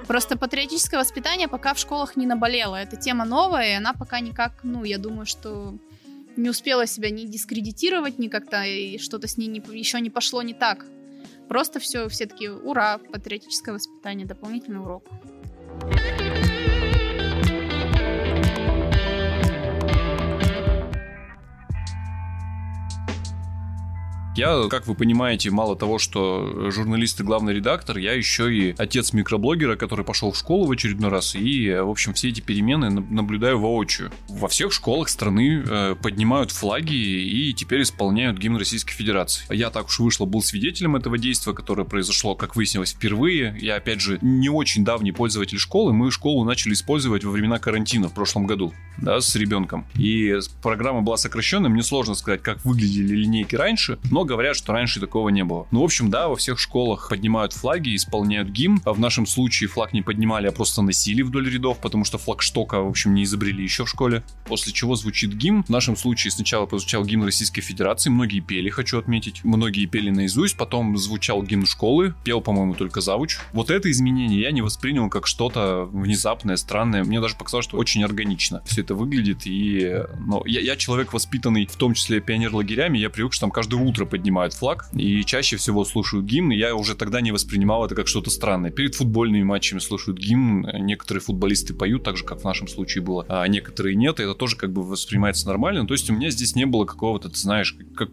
Просто 0.08 0.38
патриотическое 0.38 0.99
воспитание 0.99 1.47
пока 1.47 1.73
в 1.73 1.80
школах 1.80 2.15
не 2.15 2.25
наболело. 2.25 2.75
Это 2.75 2.95
тема 2.95 3.25
новая, 3.25 3.71
и 3.71 3.75
она 3.75 3.93
пока 3.93 4.19
никак, 4.19 4.60
ну, 4.63 4.84
я 4.84 4.97
думаю, 4.97 5.25
что 5.25 5.77
не 6.36 6.49
успела 6.49 6.88
себя 6.88 7.10
ни 7.10 7.25
дискредитировать, 7.25 8.19
ни 8.19 8.27
как-то 8.27 8.63
и 8.63 8.97
что-то 8.97 9.27
с 9.27 9.38
ней 9.38 9.47
не, 9.47 9.62
еще 9.77 9.99
не 10.01 10.10
пошло 10.10 10.41
не 10.41 10.54
так. 10.54 10.86
Просто 11.47 11.80
все, 11.80 12.08
все 12.08 12.25
таки 12.25 12.49
ура, 12.49 12.97
патриотическое 12.97 13.73
воспитание, 13.73 14.25
дополнительный 14.25 14.80
урок. 14.80 15.04
Я, 24.34 24.67
как 24.70 24.88
вы 24.88 24.96
понимаете, 24.96 25.52
мало 25.52 25.76
того, 25.76 26.00
что 26.00 26.72
журналист 26.72 27.20
и 27.20 27.24
главный 27.24 27.54
редактор, 27.54 27.98
я 27.98 28.13
еще 28.13 28.54
и 28.54 28.74
отец 28.78 29.12
микроблогера, 29.12 29.76
который 29.76 30.06
пошел 30.06 30.32
в 30.32 30.38
школу 30.38 30.67
в 30.67 30.72
очередной 30.72 31.10
раз, 31.10 31.36
и, 31.36 31.70
в 31.70 31.89
общем, 31.89 32.13
все 32.13 32.30
эти 32.30 32.39
перемены 32.39 32.89
наблюдаю 32.89 33.60
воочию. 33.60 34.10
Во 34.30 34.48
всех 34.48 34.72
школах 34.72 35.10
страны 35.10 35.62
э, 35.67 35.96
поднимают 36.02 36.52
флаги 36.52 36.94
и 36.94 37.54
теперь 37.54 37.82
исполняют 37.82 38.38
гимн 38.38 38.56
Российской 38.56 38.94
Федерации. 38.94 39.44
Я 39.54 39.70
так 39.70 39.88
уж 39.88 40.00
вышло, 40.00 40.26
был 40.26 40.41
свидетелем 40.41 40.96
этого 40.96 41.17
действия, 41.17 41.54
которое 41.54 41.84
произошло, 41.84 42.34
как 42.34 42.56
выяснилось, 42.56 42.94
впервые. 42.94 43.58
Я, 43.60 43.76
опять 43.76 44.00
же, 44.00 44.17
не 44.22 44.48
очень 44.48 44.86
давний 44.86 45.12
пользователь 45.12 45.60
школы. 45.60 45.91
Мы 45.91 46.10
школу 46.10 46.46
начали 46.46 46.72
использовать 46.72 47.26
во 47.26 47.32
времена 47.32 47.60
карантина 47.60 48.08
в 48.08 48.13
прошлом 48.13 48.48
году, 48.48 48.74
да, 48.98 49.20
с 49.20 49.36
ребенком. 49.36 49.86
И 49.96 50.39
программа 50.63 51.02
была 51.02 51.17
сокращенная. 51.17 51.70
Мне 51.70 51.84
сложно 51.84 52.15
сказать, 52.15 52.41
как 52.41 52.63
выглядели 52.63 53.13
линейки 53.13 53.56
раньше, 53.56 54.00
но 54.10 54.21
говорят, 54.24 54.56
что 54.56 54.74
раньше 54.74 55.00
такого 55.00 55.30
не 55.30 55.44
было. 55.44 55.68
Ну, 55.72 55.82
в 55.82 55.84
общем, 55.84 56.10
да, 56.10 56.28
во 56.28 56.36
всех 56.36 56.60
школах 56.60 57.10
поднимают 57.10 57.54
флаги, 57.54 57.96
исполняют 57.96 58.50
гимн. 58.50 58.82
А 58.86 58.94
в 58.94 59.00
нашем 59.00 59.26
случае 59.26 59.70
флаг 59.70 59.94
не 59.94 60.02
поднимали, 60.02 60.48
а 60.48 60.52
просто 60.52 60.82
носили 60.82 61.22
вдоль 61.22 61.50
рядов, 61.50 61.80
потому 61.80 62.06
что 62.06 62.18
флагштока, 62.18 62.82
в 62.82 62.88
общем, 62.88 63.14
не 63.14 63.24
изобрели 63.24 63.64
еще 63.64 63.86
в 63.86 63.90
школе. 63.90 64.24
После 64.46 64.74
чего 64.74 64.96
звучит 64.96 65.34
гимн. 65.34 65.64
В 65.64 65.70
нашем 65.70 65.96
случае 65.96 66.32
сначала 66.32 66.66
прозвучал 66.66 67.06
гимн 67.06 67.26
Российской 67.26 67.62
Федерации. 67.62 68.10
Многие 68.10 68.40
пели, 68.40 68.70
хочу 68.70 68.98
отметить. 68.98 69.44
Многие 69.44 69.86
пели 69.86 70.10
наизусть. 70.10 70.58
Потом 70.58 70.98
звучал 70.98 71.44
гимн 71.44 71.66
школы. 71.66 72.14
Пел, 72.24 72.42
по-моему, 72.42 72.74
только 72.76 73.02
завуч. 73.02 73.40
Вот 73.54 73.70
это 73.70 73.90
изменение 73.92 74.42
я 74.42 74.52
не 74.52 74.62
воспринял 74.62 75.10
как 75.10 75.28
что-то 75.28 75.86
внезапное, 75.92 76.56
странное. 76.56 77.04
Мне 77.04 77.22
даже 77.22 77.36
показалось, 77.36 77.66
что 77.66 77.78
очень 77.78 78.04
органично 78.04 78.62
все 78.66 78.82
это 78.82 78.96
выглядит. 78.96 79.46
И 79.46 80.04
ну, 80.20 80.44
я, 80.46 80.62
я 80.62 80.76
человек 80.76 81.14
воспитанный, 81.14 81.66
в 81.66 81.76
том 81.76 81.94
числе 81.94 82.20
пионер-лагерями. 82.20 82.98
Я 82.98 83.10
привык, 83.10 83.34
что 83.34 83.42
там 83.42 83.52
каждое 83.52 83.82
утро 83.82 84.06
поднимают 84.12 84.54
флаг. 84.54 84.86
И 84.93 85.24
чаще 85.24 85.58
всего 85.58 85.84
слушают 85.86 86.26
гимн. 86.26 86.52
И 86.52 86.58
я 86.58 86.76
уже 86.76 86.95
тогда 86.95 87.21
не 87.21 87.32
воспринимал 87.32 87.86
это 87.86 87.95
как 87.95 88.08
что-то 88.08 88.30
странное. 88.30 88.69
Перед 88.69 88.93
футбольными 88.95 89.43
матчами 89.43 89.80
слушают 89.80 90.19
гимн. 90.19 90.67
Некоторые 90.82 91.21
футболисты 91.21 91.74
поют, 91.74 92.04
так 92.04 92.17
же, 92.17 92.24
как 92.24 92.41
в 92.41 92.43
нашем 92.43 92.67
случае 92.67 93.04
было. 93.04 93.26
А 93.28 93.47
некоторые 93.47 93.95
нет. 93.95 94.19
И 94.19 94.24
это 94.24 94.36
тоже 94.36 94.58
как 94.58 94.71
бы 94.71 94.84
воспринимается 94.84 95.47
нормально. 95.47 95.88
То 95.88 95.93
есть 95.93 96.10
у 96.10 96.13
меня 96.13 96.30
здесь 96.30 96.56
не 96.56 96.65
было 96.65 96.86
какого-то, 96.86 97.30
ты 97.30 97.38
знаешь, 97.38 97.76
как, 97.95 98.10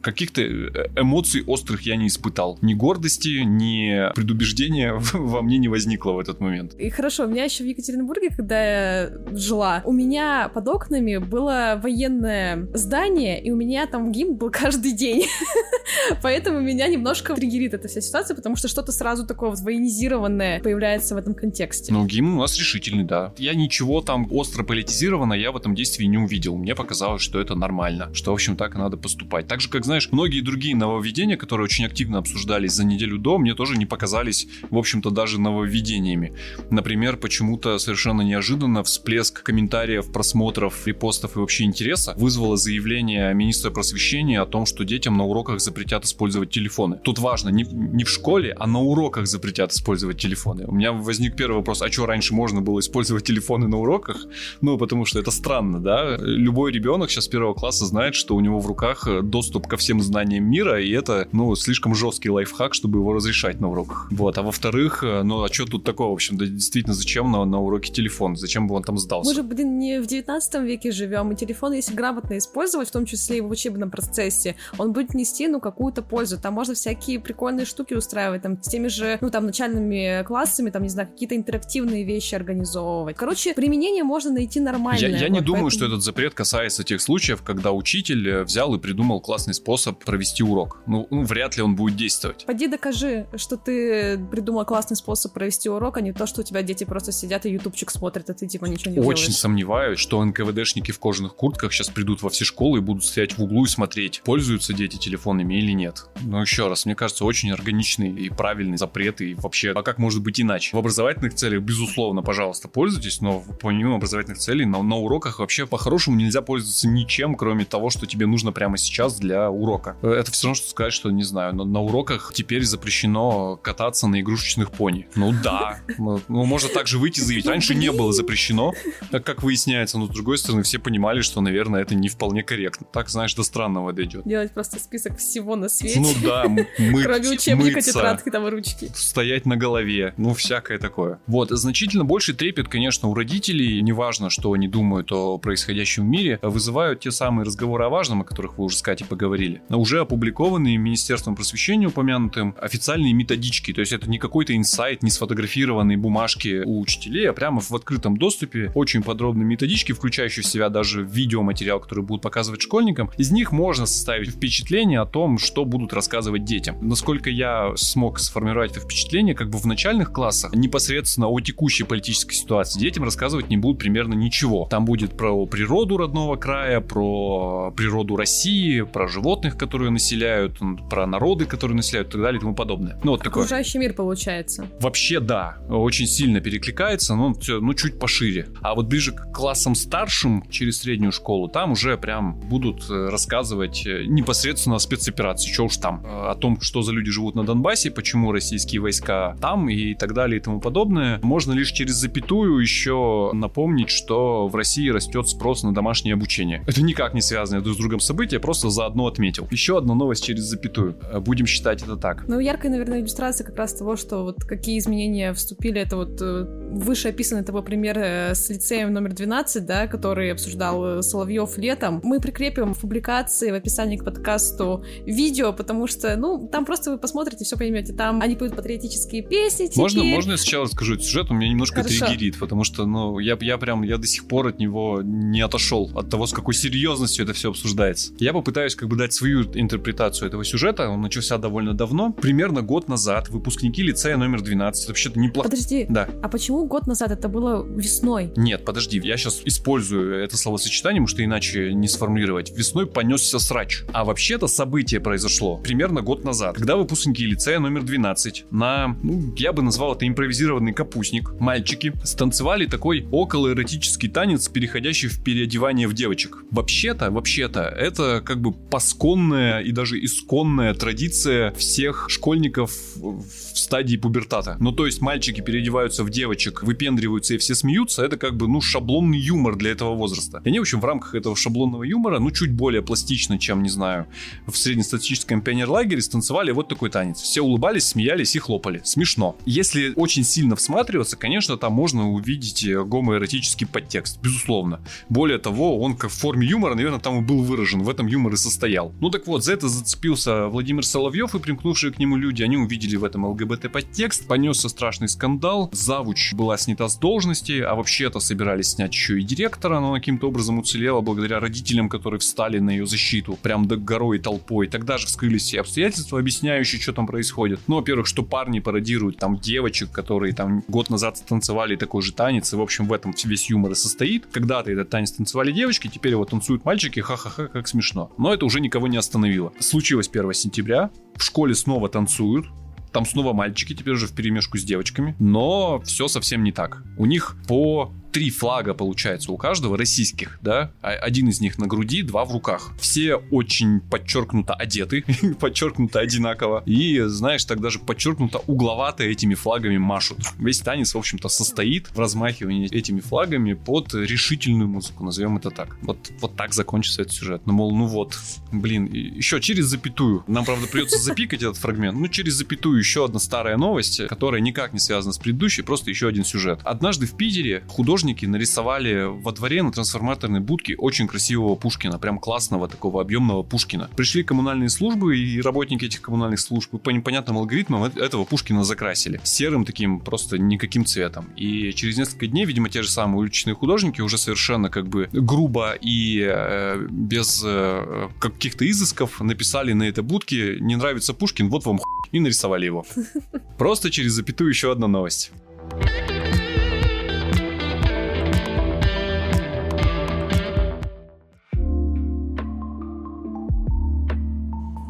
каких-то 0.00 0.40
э, 0.40 0.88
эмоций 0.96 1.44
острых 1.46 1.82
я 1.82 1.96
не 1.96 2.08
испытал. 2.08 2.58
Ни 2.62 2.74
гордости, 2.74 3.42
ни 3.44 4.12
предубеждения 4.14 4.94
во 5.12 5.42
мне 5.42 5.58
не 5.58 5.68
возникло 5.68 6.12
в 6.12 6.18
этот 6.18 6.40
момент. 6.40 6.74
И 6.74 6.90
хорошо, 6.90 7.24
у 7.24 7.28
меня 7.28 7.44
еще 7.44 7.64
в 7.64 7.66
Екатеринбурге, 7.66 8.30
когда 8.34 8.62
я 8.64 9.12
жила, 9.32 9.82
у 9.84 9.92
меня 9.92 10.50
под 10.52 10.68
окнами 10.68 11.18
было 11.18 11.80
военное 11.82 12.68
здание, 12.74 13.42
и 13.42 13.50
у 13.50 13.56
меня 13.56 13.86
там 13.86 14.12
гимн 14.12 14.34
был 14.34 14.50
каждый 14.50 14.92
день. 14.92 15.24
Поэтому 16.22 16.60
меня 16.60 16.88
немножко 16.88 17.34
триггерит 17.34 17.74
эта 17.74 17.88
вся 17.88 18.00
ситуация, 18.00 18.34
потому 18.34 18.56
что 18.56 18.68
что-то 18.68 18.92
сразу 18.92 19.26
такое 19.26 19.50
вот 19.50 19.60
военизированное 19.60 20.60
появляется 20.60 21.14
в 21.14 21.18
этом 21.18 21.34
контексте. 21.34 21.92
Ну, 21.92 22.04
гимн 22.06 22.34
у 22.34 22.40
нас 22.40 22.56
решительный, 22.58 23.04
да. 23.04 23.32
Я 23.38 23.54
ничего 23.54 24.00
там 24.00 24.28
остро 24.30 24.62
политизированно 24.62 25.34
я 25.34 25.52
в 25.52 25.56
этом 25.56 25.74
действии 25.74 26.04
не 26.06 26.18
увидел. 26.18 26.56
Мне 26.56 26.74
показалось, 26.74 27.22
что 27.22 27.40
это 27.40 27.54
нормально, 27.54 28.10
что, 28.14 28.30
в 28.30 28.34
общем, 28.34 28.56
так 28.56 28.74
надо 28.74 28.96
поступать. 28.96 29.46
Так 29.46 29.60
же, 29.60 29.68
как, 29.68 29.84
знаешь, 29.84 30.08
многие 30.10 30.40
другие 30.40 30.76
нововведения, 30.76 31.36
которые 31.36 31.64
очень 31.64 31.84
активно 31.84 32.18
обсуждались 32.18 32.72
за 32.72 32.84
неделю 32.84 33.18
до, 33.18 33.38
мне 33.38 33.54
тоже 33.54 33.76
не 33.76 33.86
показались, 33.86 34.46
в 34.70 34.76
общем-то, 34.76 35.10
даже 35.10 35.40
нововведениями. 35.40 36.34
Например, 36.70 37.16
почему-то 37.16 37.78
совершенно 37.78 38.22
неожиданно 38.22 38.82
всплеск 38.82 39.42
комментариев, 39.42 40.12
просмотров, 40.12 40.86
репостов 40.86 41.36
и 41.36 41.38
вообще 41.38 41.64
интереса 41.64 42.14
вызвало 42.16 42.56
заявление 42.56 43.32
министра 43.34 43.70
просвещения 43.70 44.40
о 44.40 44.46
том, 44.46 44.66
что 44.66 44.84
детям 44.84 45.16
на 45.16 45.24
уроках 45.32 45.60
запретят 45.60 46.04
использовать 46.04 46.50
телефоны. 46.50 47.00
Тут 47.02 47.18
важно, 47.18 47.48
не, 47.48 47.64
не 47.64 48.04
в 48.04 48.10
школе, 48.10 48.54
а 48.58 48.66
на 48.66 48.80
уроках 48.80 49.26
запретят 49.26 49.72
использовать 49.72 50.18
телефоны. 50.18 50.64
У 50.66 50.72
меня 50.72 50.92
возник 50.92 51.36
первый 51.36 51.56
вопрос, 51.56 51.82
а 51.82 51.90
что 51.90 52.06
раньше 52.06 52.34
можно 52.34 52.60
было 52.60 52.78
использовать 52.78 53.24
телефоны 53.24 53.66
на 53.68 53.78
уроках? 53.78 54.26
Ну, 54.60 54.78
потому 54.78 55.04
что 55.04 55.18
это 55.18 55.30
странно, 55.30 55.80
да? 55.80 56.16
Любой 56.18 56.72
ребенок 56.72 57.10
сейчас 57.10 57.28
первого 57.28 57.54
класса 57.54 57.86
знает, 57.86 58.14
что 58.14 58.36
у 58.36 58.40
него 58.40 58.60
в 58.60 58.66
руках 58.66 59.08
доступ 59.22 59.66
ко 59.66 59.76
всем 59.76 60.00
знаниям 60.00 60.44
мира, 60.44 60.80
и 60.80 60.90
это, 60.90 61.28
ну, 61.32 61.54
слишком 61.54 61.94
жесткий 61.94 62.30
лайфхак, 62.30 62.74
чтобы 62.74 62.98
его 62.98 63.12
разрешать 63.12 63.60
на 63.60 63.70
уроках. 63.70 64.08
Вот, 64.10 64.38
а 64.38 64.42
во-вторых, 64.42 65.02
ну, 65.02 65.42
а 65.42 65.52
что 65.52 65.66
тут 65.66 65.84
такого, 65.84 66.10
в 66.10 66.14
общем, 66.14 66.36
да 66.36 66.46
действительно, 66.46 66.94
зачем 66.94 67.30
на, 67.30 67.44
на 67.44 67.60
уроке 67.60 67.92
телефон? 67.92 68.36
Зачем 68.36 68.66
бы 68.68 68.74
он 68.74 68.82
там 68.82 68.98
сдался? 68.98 69.30
Мы 69.30 69.34
же, 69.34 69.42
блин, 69.42 69.78
не 69.78 70.00
в 70.00 70.06
19 70.06 70.54
веке 70.62 70.92
живем, 70.92 71.32
и 71.32 71.36
телефон, 71.36 71.72
если 71.72 71.94
грамотно 71.94 72.38
использовать, 72.38 72.88
в 72.88 72.92
том 72.92 73.06
числе 73.06 73.38
и 73.38 73.40
в 73.40 73.50
учебном 73.50 73.90
процессе, 73.90 74.56
он 74.78 74.92
будет 74.92 75.14
нести, 75.22 75.48
ну, 75.48 75.60
какую-то 75.60 76.02
пользу. 76.02 76.38
Там 76.40 76.54
можно 76.54 76.74
всякие 76.74 77.20
прикольные 77.20 77.66
штуки 77.66 77.94
устраивать, 77.94 78.42
там, 78.42 78.62
с 78.62 78.68
теми 78.68 78.88
же, 78.88 79.18
ну, 79.20 79.30
там, 79.30 79.46
начальными 79.46 80.22
классами, 80.24 80.70
там, 80.70 80.82
не 80.82 80.88
знаю, 80.88 81.08
какие-то 81.08 81.36
интерактивные 81.36 82.04
вещи 82.04 82.34
организовывать. 82.34 83.16
Короче, 83.16 83.54
применение 83.54 84.04
можно 84.04 84.30
найти 84.30 84.60
нормальное. 84.60 85.08
Я, 85.08 85.16
я 85.16 85.28
вот, 85.28 85.34
не 85.34 85.40
думаю, 85.40 85.70
что 85.70 85.86
этот 85.86 86.02
запрет 86.02 86.34
касается 86.34 86.84
тех 86.84 87.00
случаев, 87.00 87.42
когда 87.42 87.72
учитель 87.72 88.28
э, 88.28 88.44
взял 88.44 88.74
и 88.74 88.78
придумал 88.78 89.20
классный 89.20 89.54
способ 89.54 90.02
провести 90.04 90.42
урок. 90.42 90.82
Ну, 90.86 91.06
ну, 91.10 91.22
вряд 91.24 91.56
ли 91.56 91.62
он 91.62 91.76
будет 91.76 91.96
действовать. 91.96 92.44
Пойди 92.46 92.66
докажи, 92.66 93.26
что 93.36 93.56
ты 93.56 94.18
придумал 94.30 94.64
классный 94.64 94.96
способ 94.96 95.32
провести 95.32 95.68
урок, 95.68 95.96
а 95.96 96.00
не 96.00 96.12
то, 96.12 96.26
что 96.26 96.40
у 96.40 96.44
тебя 96.44 96.62
дети 96.62 96.84
просто 96.84 97.12
сидят 97.12 97.46
и 97.46 97.50
ютубчик 97.50 97.90
смотрят, 97.90 98.28
а 98.30 98.34
ты 98.34 98.46
типа 98.46 98.66
ничего 98.66 98.92
не 98.92 99.00
Очень 99.00 99.24
делаешь. 99.24 99.36
сомневаюсь, 99.36 99.98
что 99.98 100.24
НКВДшники 100.24 100.90
в 100.90 100.98
кожаных 100.98 101.34
куртках 101.34 101.72
сейчас 101.72 101.88
придут 101.88 102.22
во 102.22 102.30
все 102.30 102.44
школы 102.44 102.78
и 102.78 102.80
будут 102.80 103.04
стоять 103.04 103.38
в 103.38 103.42
углу 103.42 103.64
и 103.64 103.68
смотреть, 103.68 104.22
пользуются 104.24 104.72
дети 104.72 104.96
телефонами 105.12 105.54
или 105.54 105.72
нет. 105.72 106.06
Но 106.22 106.40
еще 106.40 106.68
раз, 106.68 106.86
мне 106.86 106.94
кажется, 106.94 107.24
очень 107.26 107.50
органичный 107.52 108.10
и 108.10 108.30
правильный 108.30 108.78
запрет, 108.78 109.20
и 109.20 109.34
вообще, 109.34 109.72
а 109.72 109.82
как 109.82 109.98
может 109.98 110.22
быть 110.22 110.40
иначе? 110.40 110.74
В 110.74 110.78
образовательных 110.78 111.34
целях, 111.34 111.62
безусловно, 111.62 112.22
пожалуйста, 112.22 112.68
пользуйтесь, 112.68 113.20
но 113.20 113.44
помимо 113.60 113.96
образовательных 113.96 114.38
целей, 114.38 114.64
на, 114.64 114.82
на 114.82 114.96
уроках 114.96 115.38
вообще 115.38 115.66
по-хорошему 115.66 116.16
нельзя 116.16 116.40
пользоваться 116.40 116.88
ничем, 116.88 117.34
кроме 117.34 117.66
того, 117.66 117.90
что 117.90 118.06
тебе 118.06 118.26
нужно 118.26 118.52
прямо 118.52 118.78
сейчас 118.78 119.18
для 119.18 119.50
урока. 119.50 119.96
Это 120.02 120.30
все 120.32 120.46
равно, 120.46 120.54
что 120.54 120.70
сказать, 120.70 120.94
что, 120.94 121.10
не 121.10 121.24
знаю, 121.24 121.54
на, 121.54 121.64
на 121.64 121.80
уроках 121.80 122.32
теперь 122.34 122.64
запрещено 122.64 123.56
кататься 123.56 124.06
на 124.06 124.20
игрушечных 124.20 124.70
пони. 124.70 125.08
Ну 125.14 125.34
да, 125.44 125.80
ну 125.98 126.20
можно 126.28 126.70
также 126.70 126.98
выйти 126.98 127.20
и 127.20 127.22
заявить. 127.22 127.46
Раньше 127.46 127.74
не 127.74 127.92
было 127.92 128.12
запрещено, 128.12 128.72
как 129.10 129.42
выясняется, 129.42 129.98
но 129.98 130.06
с 130.06 130.10
другой 130.10 130.38
стороны 130.38 130.62
все 130.62 130.78
понимали, 130.78 131.20
что, 131.20 131.42
наверное, 131.42 131.82
это 131.82 131.94
не 131.94 132.08
вполне 132.08 132.42
корректно. 132.42 132.86
Так, 132.92 133.10
знаешь, 133.10 133.34
до 133.34 133.42
странного 133.42 133.92
дойдет. 133.92 134.22
Делать 134.24 134.52
просто 134.52 134.78
список 134.78 135.01
всего 135.10 135.56
на 135.56 135.68
свете. 135.68 136.00
Ну 136.00 136.12
да, 136.22 136.44
мыть, 136.48 136.66
Кроме 137.04 137.30
учебника, 137.30 137.76
мыться, 137.76 137.92
тетрадки, 137.92 138.30
там 138.30 138.46
ручки. 138.46 138.90
стоять 138.94 139.46
на 139.46 139.56
голове, 139.56 140.14
ну 140.16 140.34
всякое 140.34 140.78
такое. 140.78 141.20
Вот, 141.26 141.50
значительно 141.50 142.04
больше 142.04 142.34
трепет, 142.34 142.68
конечно, 142.68 143.08
у 143.08 143.14
родителей, 143.14 143.80
неважно, 143.82 144.30
что 144.30 144.52
они 144.52 144.68
думают 144.68 145.12
о 145.12 145.38
происходящем 145.38 146.04
в 146.04 146.08
мире, 146.08 146.38
вызывают 146.42 147.00
те 147.00 147.10
самые 147.10 147.44
разговоры 147.44 147.84
о 147.84 147.88
важном, 147.88 148.22
о 148.22 148.24
которых 148.24 148.58
вы 148.58 148.64
уже 148.64 148.76
с 148.76 148.82
Катей 148.82 149.06
поговорили. 149.06 149.62
Уже 149.68 150.00
опубликованные 150.00 150.76
Министерством 150.76 151.34
просвещения 151.36 151.86
упомянутым 151.86 152.54
официальные 152.60 153.12
методички, 153.12 153.72
то 153.72 153.80
есть 153.80 153.92
это 153.92 154.08
не 154.08 154.18
какой-то 154.18 154.56
инсайт, 154.56 155.02
не 155.02 155.10
сфотографированные 155.10 155.96
бумажки 155.96 156.62
у 156.64 156.80
учителей, 156.80 157.28
а 157.28 157.32
прямо 157.32 157.60
в 157.60 157.72
открытом 157.72 158.16
доступе 158.16 158.70
очень 158.74 159.02
подробные 159.02 159.46
методички, 159.46 159.92
включающие 159.92 160.42
в 160.42 160.46
себя 160.46 160.68
даже 160.68 161.02
видеоматериал, 161.02 161.80
который 161.80 162.04
будут 162.04 162.22
показывать 162.22 162.62
школьникам. 162.62 163.10
Из 163.18 163.30
них 163.30 163.52
можно 163.52 163.86
составить 163.86 164.30
впечатление 164.30 164.81
о 164.82 165.06
том, 165.06 165.38
что 165.38 165.64
будут 165.64 165.92
рассказывать 165.92 166.44
детям. 166.44 166.76
Насколько 166.80 167.30
я 167.30 167.72
смог 167.76 168.18
сформировать 168.18 168.72
это 168.72 168.80
впечатление, 168.80 169.34
как 169.34 169.50
бы 169.50 169.58
в 169.58 169.64
начальных 169.64 170.12
классах 170.12 170.54
непосредственно 170.54 171.28
о 171.28 171.40
текущей 171.40 171.84
политической 171.84 172.34
ситуации 172.34 172.80
детям 172.80 173.04
рассказывать 173.04 173.48
не 173.48 173.56
будут 173.56 173.78
примерно 173.80 174.14
ничего. 174.14 174.66
Там 174.70 174.84
будет 174.84 175.16
про 175.16 175.46
природу 175.46 175.96
родного 175.96 176.36
края, 176.36 176.80
про 176.80 177.72
природу 177.76 178.16
России, 178.16 178.82
про 178.82 179.08
животных, 179.08 179.56
которые 179.56 179.90
населяют, 179.90 180.58
про 180.90 181.06
народы, 181.06 181.46
которые 181.46 181.76
населяют 181.76 182.08
и 182.08 182.12
так 182.12 182.20
далее 182.22 182.38
и 182.38 182.40
тому 182.40 182.54
подобное. 182.54 182.98
Ну, 183.04 183.12
вот 183.12 183.22
такое. 183.22 183.44
Окружающий 183.44 183.78
мир 183.78 183.94
получается. 183.94 184.66
Вообще, 184.80 185.20
да, 185.20 185.58
очень 185.68 186.06
сильно 186.06 186.40
перекликается, 186.40 187.14
но 187.14 187.34
все, 187.34 187.60
ну, 187.60 187.74
чуть 187.74 187.98
пошире. 187.98 188.48
А 188.60 188.74
вот 188.74 188.86
ближе 188.86 189.12
к 189.12 189.32
классам 189.32 189.74
старшим, 189.74 190.44
через 190.50 190.80
среднюю 190.80 191.12
школу, 191.12 191.48
там 191.48 191.72
уже 191.72 191.96
прям 191.96 192.38
будут 192.40 192.88
э, 192.90 193.08
рассказывать 193.08 193.86
э, 193.86 194.04
непосредственно 194.06 194.71
о 194.76 194.78
спецоперации, 194.78 195.50
что 195.50 195.64
уж 195.64 195.76
там, 195.76 196.04
э, 196.04 196.08
о 196.08 196.34
том, 196.34 196.60
что 196.60 196.82
за 196.82 196.92
люди 196.92 197.10
живут 197.10 197.34
на 197.34 197.44
Донбассе, 197.44 197.90
почему 197.90 198.32
российские 198.32 198.80
войска 198.80 199.36
там 199.40 199.68
и 199.68 199.94
так 199.94 200.14
далее 200.14 200.38
и 200.38 200.42
тому 200.42 200.60
подобное. 200.60 201.18
Можно 201.22 201.52
лишь 201.52 201.70
через 201.70 201.94
запятую 201.94 202.58
еще 202.58 203.30
напомнить, 203.32 203.90
что 203.90 204.48
в 204.48 204.56
России 204.56 204.88
растет 204.88 205.28
спрос 205.28 205.62
на 205.62 205.74
домашнее 205.74 206.14
обучение. 206.14 206.62
Это 206.66 206.82
никак 206.82 207.14
не 207.14 207.20
связанное 207.20 207.62
друг 207.62 207.76
с 207.76 207.78
другом 207.78 208.00
событие, 208.00 208.40
просто 208.40 208.70
заодно 208.70 209.06
отметил. 209.06 209.48
Еще 209.50 209.78
одна 209.78 209.94
новость 209.94 210.24
через 210.24 210.42
запятую. 210.42 210.96
Будем 211.20 211.46
считать 211.46 211.82
это 211.82 211.96
так. 211.96 212.24
Ну, 212.28 212.38
яркая, 212.40 212.70
наверное, 212.70 213.00
иллюстрация 213.00 213.46
как 213.46 213.56
раз 213.56 213.74
того, 213.74 213.96
что 213.96 214.22
вот 214.24 214.44
какие 214.44 214.78
изменения 214.78 215.32
вступили, 215.32 215.80
это 215.80 215.96
вот 215.96 216.20
выше 216.20 217.08
описанный 217.08 217.44
тобой 217.44 217.62
пример 217.62 217.98
с 217.98 218.48
лицеем 218.48 218.92
номер 218.92 219.12
12, 219.12 219.66
да, 219.66 219.86
который 219.86 220.32
обсуждал 220.32 221.02
Соловьев 221.02 221.58
летом. 221.58 222.00
Мы 222.02 222.20
прикрепим 222.20 222.74
в 222.74 222.80
публикации 222.80 223.50
в 223.50 223.54
описании 223.54 223.96
к 223.96 224.04
подкасту 224.04 224.61
нету 224.62 224.84
видео, 225.06 225.52
потому 225.52 225.86
что, 225.86 226.16
ну, 226.16 226.48
там 226.50 226.64
просто 226.64 226.92
вы 226.92 226.98
посмотрите, 226.98 227.44
все 227.44 227.56
поймете. 227.56 227.92
Там 227.92 228.20
они 228.20 228.36
поют 228.36 228.56
патриотические 228.56 229.22
песни 229.22 229.66
теперь. 229.66 229.78
Можно, 229.78 230.04
можно 230.04 230.32
я 230.32 230.36
сначала 230.38 230.66
скажу 230.66 230.98
сюжет? 230.98 231.30
У 231.30 231.34
меня 231.34 231.48
немножко 231.48 231.82
Хорошо. 231.82 232.06
триггерит, 232.06 232.38
потому 232.38 232.64
что, 232.64 232.86
ну, 232.86 233.18
я, 233.18 233.36
я 233.40 233.58
прям, 233.58 233.82
я 233.82 233.98
до 233.98 234.06
сих 234.06 234.26
пор 234.26 234.48
от 234.48 234.58
него 234.58 235.00
не 235.02 235.40
отошел, 235.40 235.90
от 235.94 236.10
того, 236.10 236.26
с 236.26 236.32
какой 236.32 236.54
серьезностью 236.54 237.24
это 237.24 237.32
все 237.32 237.50
обсуждается. 237.50 238.12
Я 238.18 238.32
попытаюсь 238.32 238.74
как 238.74 238.88
бы 238.88 238.96
дать 238.96 239.12
свою 239.12 239.42
интерпретацию 239.42 240.28
этого 240.28 240.44
сюжета. 240.44 240.88
Он 240.88 241.00
начался 241.00 241.38
довольно 241.38 241.74
давно. 241.74 242.12
Примерно 242.12 242.62
год 242.62 242.88
назад 242.88 243.28
выпускники 243.28 243.82
лицея 243.82 244.16
номер 244.16 244.42
12, 244.42 244.88
вообще-то 244.88 245.18
неплохо. 245.18 245.48
Подожди, 245.48 245.86
да. 245.88 246.08
а 246.22 246.28
почему 246.28 246.66
год 246.66 246.86
назад? 246.86 247.10
Это 247.12 247.28
было 247.28 247.64
весной. 247.64 248.32
Нет, 248.36 248.64
подожди, 248.64 249.00
я 249.02 249.16
сейчас 249.16 249.42
использую 249.44 250.22
это 250.22 250.36
словосочетание, 250.36 251.00
потому 251.00 251.08
что 251.08 251.24
иначе 251.24 251.72
не 251.74 251.88
сформулировать. 251.88 252.56
Весной 252.56 252.86
понесся 252.86 253.38
срач. 253.38 253.82
А 253.92 254.04
вообще-то 254.04 254.46
событие 254.52 255.00
произошло 255.00 255.58
примерно 255.58 256.02
год 256.02 256.24
назад, 256.24 256.56
когда 256.56 256.76
выпускники 256.76 257.24
лицея 257.26 257.58
номер 257.58 257.82
12 257.82 258.46
на, 258.50 258.96
ну, 259.02 259.34
я 259.36 259.52
бы 259.52 259.62
назвал 259.62 259.94
это 259.94 260.06
импровизированный 260.06 260.72
капустник, 260.72 261.32
мальчики, 261.40 261.92
станцевали 262.04 262.66
такой 262.66 263.06
околоэротический 263.10 264.08
танец, 264.08 264.48
переходящий 264.48 265.08
в 265.08 265.22
переодевание 265.22 265.88
в 265.88 265.94
девочек. 265.94 266.44
Вообще-то, 266.50 267.10
вообще-то, 267.10 267.62
это 267.62 268.22
как 268.24 268.40
бы 268.40 268.52
посконная 268.52 269.60
и 269.60 269.72
даже 269.72 270.02
исконная 270.02 270.74
традиция 270.74 271.52
всех 271.52 272.06
школьников 272.08 272.72
в 272.96 273.58
стадии 273.58 273.96
пубертата. 273.96 274.56
Ну, 274.60 274.72
то 274.72 274.86
есть 274.86 275.00
мальчики 275.00 275.40
переодеваются 275.40 276.04
в 276.04 276.10
девочек, 276.10 276.62
выпендриваются 276.62 277.34
и 277.34 277.38
все 277.38 277.54
смеются, 277.54 278.02
это 278.02 278.16
как 278.16 278.36
бы, 278.36 278.48
ну, 278.48 278.60
шаблонный 278.60 279.18
юмор 279.18 279.56
для 279.56 279.70
этого 279.70 279.94
возраста. 279.94 280.40
И 280.44 280.48
они, 280.48 280.58
в 280.58 280.62
общем, 280.62 280.80
в 280.80 280.84
рамках 280.84 281.14
этого 281.14 281.36
шаблонного 281.36 281.84
юмора, 281.84 282.18
ну, 282.18 282.30
чуть 282.30 282.52
более 282.52 282.82
пластично, 282.82 283.38
чем, 283.38 283.62
не 283.62 283.68
знаю, 283.68 284.06
в 284.46 284.56
среднестатистическом 284.56 285.40
пионерлагере 285.40 286.00
станцевали 286.00 286.50
вот 286.50 286.68
такой 286.68 286.90
танец. 286.90 287.20
Все 287.20 287.40
улыбались, 287.40 287.86
смеялись 287.86 288.34
и 288.36 288.38
хлопали. 288.38 288.80
Смешно. 288.84 289.36
Если 289.46 289.92
очень 289.96 290.24
сильно 290.24 290.56
всматриваться, 290.56 291.16
конечно, 291.16 291.56
там 291.56 291.72
можно 291.72 292.10
увидеть 292.10 292.64
э, 292.64 292.82
гомоэротический 292.82 293.66
подтекст, 293.66 294.20
безусловно. 294.20 294.80
Более 295.08 295.38
того, 295.38 295.80
он 295.80 295.96
как 295.96 296.10
в 296.10 296.14
форме 296.14 296.46
юмора, 296.46 296.74
наверное, 296.74 297.00
там 297.00 297.18
и 297.18 297.26
был 297.26 297.42
выражен, 297.42 297.82
в 297.82 297.88
этом 297.88 298.06
юмор 298.06 298.34
и 298.34 298.36
состоял. 298.36 298.92
Ну 299.00 299.10
так 299.10 299.26
вот, 299.26 299.44
за 299.44 299.52
это 299.52 299.68
зацепился 299.68 300.46
Владимир 300.46 300.84
Соловьев 300.84 301.34
и 301.34 301.38
примкнувшие 301.38 301.92
к 301.92 301.98
нему 301.98 302.16
люди, 302.16 302.42
они 302.42 302.56
увидели 302.56 302.96
в 302.96 303.04
этом 303.04 303.24
ЛГБТ-подтекст, 303.26 304.26
понесся 304.26 304.68
страшный 304.68 305.08
скандал, 305.08 305.70
завуч 305.72 306.32
была 306.34 306.56
снята 306.58 306.88
с 306.88 306.96
должности, 306.96 307.60
а 307.60 307.74
вообще-то 307.74 308.20
собирались 308.20 308.68
снять 308.68 308.92
еще 308.92 309.20
и 309.20 309.22
директора, 309.22 309.80
но 309.80 309.94
каким-то 309.94 310.28
образом 310.28 310.58
уцелела 310.58 311.00
благодаря 311.00 311.40
родителям, 311.40 311.88
которые 311.88 312.20
встали 312.20 312.58
на 312.58 312.70
ее 312.70 312.86
защиту, 312.86 313.38
прям 313.42 313.66
до 313.66 313.76
горой 313.76 314.18
толпой. 314.32 314.66
Тогда 314.66 314.98
же 314.98 315.06
вскрылись 315.06 315.42
все 315.42 315.60
обстоятельства, 315.60 316.18
объясняющие, 316.18 316.80
что 316.80 316.92
там 316.92 317.06
происходит. 317.06 317.60
Ну, 317.66 317.76
во-первых, 317.76 318.06
что 318.06 318.22
парни 318.22 318.60
пародируют 318.60 319.18
там 319.18 319.36
девочек, 319.36 319.90
которые 319.92 320.32
там 320.32 320.64
год 320.68 320.90
назад 320.90 321.22
танцевали 321.28 321.76
такой 321.76 322.02
же 322.02 322.12
танец, 322.12 322.52
и, 322.52 322.56
в 322.56 322.62
общем, 322.62 322.86
в 322.86 322.92
этом 322.92 323.14
весь 323.24 323.50
юмор 323.50 323.72
и 323.72 323.74
состоит. 323.74 324.26
Когда-то 324.32 324.70
этот 324.70 324.88
танец 324.88 325.12
танцевали 325.12 325.52
девочки, 325.52 325.88
теперь 325.88 326.12
его 326.12 326.24
танцуют 326.24 326.64
мальчики, 326.64 327.00
ха-ха-ха, 327.00 327.48
как 327.48 327.68
смешно. 327.68 328.10
Но 328.18 328.32
это 328.32 328.46
уже 328.46 328.60
никого 328.60 328.88
не 328.88 328.96
остановило. 328.96 329.52
Случилось 329.58 330.08
1 330.08 330.32
сентября, 330.32 330.90
в 331.16 331.22
школе 331.22 331.54
снова 331.54 331.88
танцуют, 331.88 332.46
там 332.92 333.04
снова 333.06 333.32
мальчики, 333.32 333.74
теперь 333.74 333.94
уже 333.94 334.06
в 334.06 334.14
перемешку 334.14 334.58
с 334.58 334.64
девочками. 334.64 335.14
Но 335.18 335.80
все 335.80 336.08
совсем 336.08 336.42
не 336.42 336.52
так. 336.52 336.82
У 336.96 337.06
них 337.06 337.36
по 337.48 337.92
три 338.12 338.30
флага, 338.30 338.74
получается, 338.74 339.32
у 339.32 339.36
каждого 339.36 339.76
российских, 339.76 340.38
да? 340.42 340.70
А, 340.82 340.90
один 340.90 341.28
из 341.28 341.40
них 341.40 341.58
на 341.58 341.66
груди, 341.66 342.02
два 342.02 342.24
в 342.24 342.32
руках. 342.32 342.72
Все 342.78 343.16
очень 343.16 343.80
подчеркнуто 343.80 344.54
одеты, 344.54 345.04
подчеркнуто 345.40 345.98
одинаково. 345.98 346.62
И, 346.66 347.00
знаешь, 347.06 347.44
так 347.44 347.60
даже 347.60 347.78
подчеркнуто 347.78 348.38
угловато 348.46 349.04
этими 349.04 349.34
флагами 349.34 349.78
машут. 349.78 350.18
Весь 350.38 350.60
танец, 350.60 350.94
в 350.94 350.98
общем-то, 350.98 351.28
состоит 351.28 351.88
в 351.88 351.98
размахивании 351.98 352.70
этими 352.70 353.00
флагами 353.00 353.54
под 353.54 353.94
решительную 353.94 354.68
музыку, 354.68 355.04
назовем 355.04 355.38
это 355.38 355.50
так. 355.50 355.76
Вот, 355.82 356.12
вот 356.20 356.36
так 356.36 356.52
закончится 356.52 357.02
этот 357.02 357.14
сюжет. 357.14 357.42
Ну, 357.46 357.54
мол, 357.54 357.74
ну 357.74 357.86
вот, 357.86 358.18
блин, 358.52 358.86
еще 358.86 359.40
через 359.40 359.64
запятую. 359.66 360.22
Нам, 360.26 360.44
правда, 360.44 360.66
придется 360.66 360.98
запикать 360.98 361.42
этот 361.42 361.56
фрагмент. 361.56 361.98
Ну, 361.98 362.08
через 362.08 362.34
запятую 362.34 362.78
еще 362.78 363.06
одна 363.06 363.18
старая 363.18 363.56
новость, 363.56 364.06
которая 364.08 364.42
никак 364.42 364.74
не 364.74 364.78
связана 364.78 365.14
с 365.14 365.18
предыдущей, 365.18 365.62
просто 365.62 365.88
еще 365.88 366.08
один 366.08 366.24
сюжет. 366.24 366.60
Однажды 366.62 367.06
в 367.06 367.16
Питере 367.16 367.64
художник 367.68 368.01
художники 368.02 368.26
нарисовали 368.26 369.04
во 369.04 369.30
дворе 369.30 369.62
на 369.62 369.70
трансформаторной 369.70 370.40
будке 370.40 370.74
очень 370.76 371.06
красивого 371.06 371.54
Пушкина, 371.54 372.00
прям 372.00 372.18
классного 372.18 372.66
такого 372.66 373.00
объемного 373.00 373.44
Пушкина. 373.44 373.88
Пришли 373.96 374.24
коммунальные 374.24 374.70
службы 374.70 375.16
и 375.16 375.40
работники 375.40 375.84
этих 375.84 376.00
коммунальных 376.00 376.40
служб 376.40 376.70
по 376.82 376.90
непонятным 376.90 377.38
алгоритмам 377.38 377.84
этого 377.84 378.24
Пушкина 378.24 378.64
закрасили. 378.64 379.20
Серым 379.22 379.64
таким 379.64 380.00
просто 380.00 380.36
никаким 380.36 380.84
цветом. 380.84 381.26
И 381.36 381.72
через 381.74 381.96
несколько 381.96 382.26
дней, 382.26 382.44
видимо, 382.44 382.68
те 382.68 382.82
же 382.82 382.90
самые 382.90 383.20
уличные 383.20 383.54
художники 383.54 384.00
уже 384.00 384.18
совершенно 384.18 384.68
как 384.68 384.88
бы 384.88 385.08
грубо 385.12 385.74
и 385.80 386.26
э, 386.28 386.86
без 386.90 387.40
э, 387.44 388.08
каких-то 388.18 388.68
изысков 388.68 389.20
написали 389.20 389.74
на 389.74 389.84
этой 389.84 390.02
будке 390.02 390.56
«Не 390.58 390.74
нравится 390.74 391.14
Пушкин, 391.14 391.50
вот 391.50 391.66
вам 391.66 391.78
хуй» 391.78 391.86
и 392.10 392.18
нарисовали 392.18 392.64
его. 392.64 392.84
Просто 393.58 393.90
через 393.90 394.12
запятую 394.12 394.50
еще 394.50 394.72
одна 394.72 394.88
новость. 394.88 395.30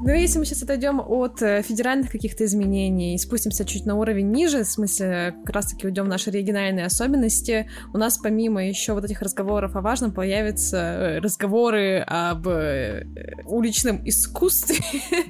Ну, 0.04 0.12
если 0.12 0.40
мы 0.40 0.44
сейчас 0.44 0.64
отойдем 0.64 1.00
от 1.00 1.40
э, 1.42 1.62
федеральных 1.62 2.10
каких-то 2.10 2.44
изменений 2.44 3.14
и 3.14 3.18
спустимся 3.18 3.64
чуть 3.64 3.86
на 3.86 3.94
уровень 3.94 4.32
ниже, 4.32 4.64
в 4.64 4.66
смысле, 4.66 5.36
как 5.44 5.54
раз-таки 5.54 5.86
уйдем 5.86 6.06
в 6.06 6.08
наши 6.08 6.32
региональные 6.32 6.86
особенности, 6.86 7.70
у 7.94 7.98
нас 7.98 8.18
помимо 8.18 8.66
еще 8.66 8.94
вот 8.94 9.04
этих 9.04 9.22
разговоров 9.22 9.76
о 9.76 9.80
важном 9.80 10.10
появятся 10.10 10.76
э, 10.76 11.18
разговоры 11.20 12.00
об 12.00 12.48
э, 12.48 13.06
уличном 13.46 14.00
искусстве, 14.04 14.80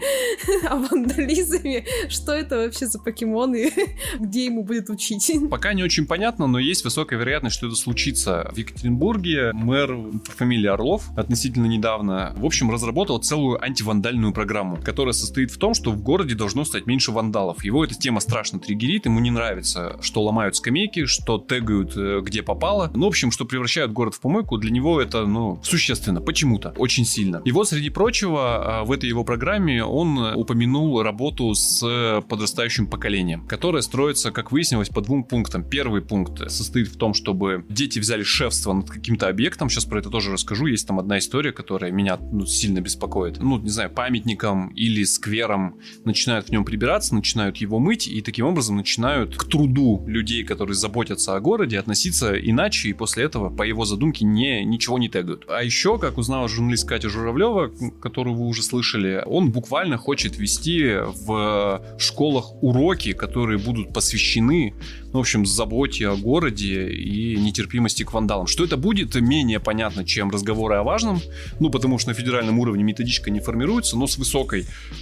о 0.71 0.77
вандализме. 0.77 1.85
Что 2.09 2.33
это 2.33 2.57
вообще 2.57 2.87
за 2.87 2.99
покемоны? 2.99 3.71
Где 4.21 4.47
ему 4.47 4.65
будет 4.65 4.89
учить? 4.89 5.31
Пока 5.51 5.75
не 5.75 5.83
очень 5.83 6.07
понятно, 6.07 6.47
но 6.47 6.59
есть 6.59 6.83
высокая 6.83 7.19
вероятность, 7.19 7.57
что 7.57 7.67
это 7.67 7.77
случится. 7.77 8.51
В 8.55 8.57
Екатеринбурге 8.57 9.53
мэр 9.53 9.99
по 10.25 10.33
фамилии 10.33 10.69
Орлов 10.69 11.11
относительно 11.15 11.67
недавно, 11.67 12.33
в 12.39 12.47
общем, 12.47 12.71
разработал 12.71 13.19
целую 13.19 13.63
антивандальную 13.63 14.33
программу 14.33 14.62
программу, 14.63 14.83
которая 14.83 15.13
состоит 15.13 15.51
в 15.51 15.59
том, 15.59 15.75
что 15.75 15.91
в 15.91 16.03
городе 16.03 16.35
должно 16.35 16.65
стать 16.65 16.87
меньше 16.87 17.13
вандалов. 17.13 17.65
Его 17.65 17.85
эта 17.85 17.95
тема 17.95 18.21
страшно 18.21 18.59
триггерит, 18.59 19.07
ему 19.07 19.21
не 19.21 19.31
нравится, 19.31 19.97
что 20.01 20.23
ломают 20.23 20.57
скамейки, 20.57 21.07
что 21.07 21.39
тегают 21.39 21.97
э, 21.97 22.21
где 22.23 22.43
попало. 22.43 22.91
Ну, 22.95 23.05
в 23.05 23.09
общем, 23.09 23.31
что 23.31 23.45
превращают 23.45 23.93
город 23.93 24.15
в 24.15 24.21
помойку, 24.21 24.59
для 24.59 24.71
него 24.71 25.01
это, 25.01 25.27
ну, 25.27 25.61
существенно, 25.63 26.21
почему-то, 26.21 26.75
очень 26.79 27.05
сильно. 27.05 27.43
И 27.45 27.53
вот, 27.53 27.69
среди 27.69 27.91
прочего, 27.91 28.81
а, 28.81 28.85
в 28.85 28.93
этой 28.93 29.09
его 29.09 29.25
программе 29.25 29.85
он 29.85 30.19
упомянул 30.35 31.03
работу 31.03 31.55
с 31.55 32.23
подрастающим 32.29 32.87
поколением, 32.87 33.47
которое 33.47 33.83
строится, 33.83 34.31
как 34.31 34.53
выяснилось, 34.53 34.89
по 34.89 35.01
двум 35.01 35.25
пунктам. 35.25 35.65
Первый 35.65 36.03
пункт 36.03 36.51
состоит 36.51 36.89
в 36.89 36.97
том, 36.97 37.15
чтобы 37.15 37.65
дети 37.69 37.99
взяли 37.99 38.23
шефство 38.23 38.73
над 38.73 38.91
каким-то 38.91 39.29
объектом, 39.29 39.69
сейчас 39.69 39.85
про 39.85 39.99
это 39.99 40.11
тоже 40.11 40.33
расскажу, 40.33 40.67
есть 40.67 40.87
там 40.87 40.99
одна 40.99 41.19
история, 41.19 41.53
которая 41.53 41.91
меня 41.91 42.19
ну, 42.33 42.47
сильно 42.47 42.81
беспокоит. 42.81 43.39
Ну, 43.41 43.59
не 43.59 43.71
знаю, 43.71 43.91
памятником 43.91 44.52
парком 44.53 44.69
или 44.69 45.05
сквером, 45.05 45.79
начинают 46.05 46.49
в 46.49 46.51
нем 46.51 46.65
прибираться, 46.65 47.15
начинают 47.15 47.57
его 47.57 47.79
мыть, 47.79 48.07
и 48.07 48.21
таким 48.21 48.47
образом 48.47 48.77
начинают 48.77 49.37
к 49.37 49.45
труду 49.45 50.05
людей, 50.07 50.45
которые 50.45 50.75
заботятся 50.75 51.35
о 51.35 51.41
городе, 51.41 51.79
относиться 51.79 52.35
иначе, 52.39 52.89
и 52.89 52.93
после 52.93 53.25
этого, 53.25 53.51
по 53.51 53.63
его 53.63 53.85
задумке, 53.85 54.25
не, 54.25 54.65
ничего 54.65 54.99
не 54.99 55.09
тегают. 55.09 55.45
А 55.49 55.63
еще, 55.63 55.99
как 55.99 56.19
узнала 56.19 56.49
журналист 56.49 56.89
Катя 56.89 57.09
Журавлева, 57.09 57.73
которую 58.01 58.37
вы 58.37 58.47
уже 58.47 58.63
слышали, 58.63 59.23
он 59.27 59.51
буквально 59.51 59.97
хочет 59.97 60.39
вести 60.39 60.97
в 61.27 61.83
школах 61.99 62.63
уроки, 62.63 63.13
которые 63.13 63.59
будут 63.59 63.93
посвящены 63.93 64.75
ну, 65.13 65.19
в 65.19 65.23
общем, 65.23 65.45
заботе 65.45 66.09
о 66.09 66.17
городе 66.17 66.89
и 66.91 67.37
нетерпимости 67.37 68.03
к 68.03 68.13
вандалам. 68.13 68.47
Что 68.47 68.65
это 68.65 68.77
будет, 68.77 69.15
менее 69.15 69.61
понятно, 69.61 70.05
чем 70.05 70.31
разговоры 70.31 70.77
о 70.77 70.83
важном, 70.83 71.21
ну, 71.61 71.71
потому 71.71 71.99
что 71.99 72.11
на 72.11 72.15
федеральном 72.15 72.59
уровне 72.59 72.83
методичка 72.83 73.31
не 73.31 73.41
формируется, 73.41 73.97
но 73.97 74.07
с 74.07 74.17
высокой 74.17 74.42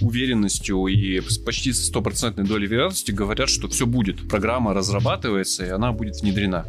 уверенностью 0.01 0.87
и 0.87 1.21
с 1.21 1.37
почти 1.37 1.73
стопроцентной 1.73 2.45
долей 2.45 2.67
вероятности 2.67 3.11
говорят, 3.11 3.49
что 3.49 3.67
все 3.67 3.85
будет. 3.85 4.27
Программа 4.29 4.73
разрабатывается, 4.73 5.65
и 5.65 5.69
она 5.69 5.91
будет 5.91 6.21
внедрена. 6.21 6.65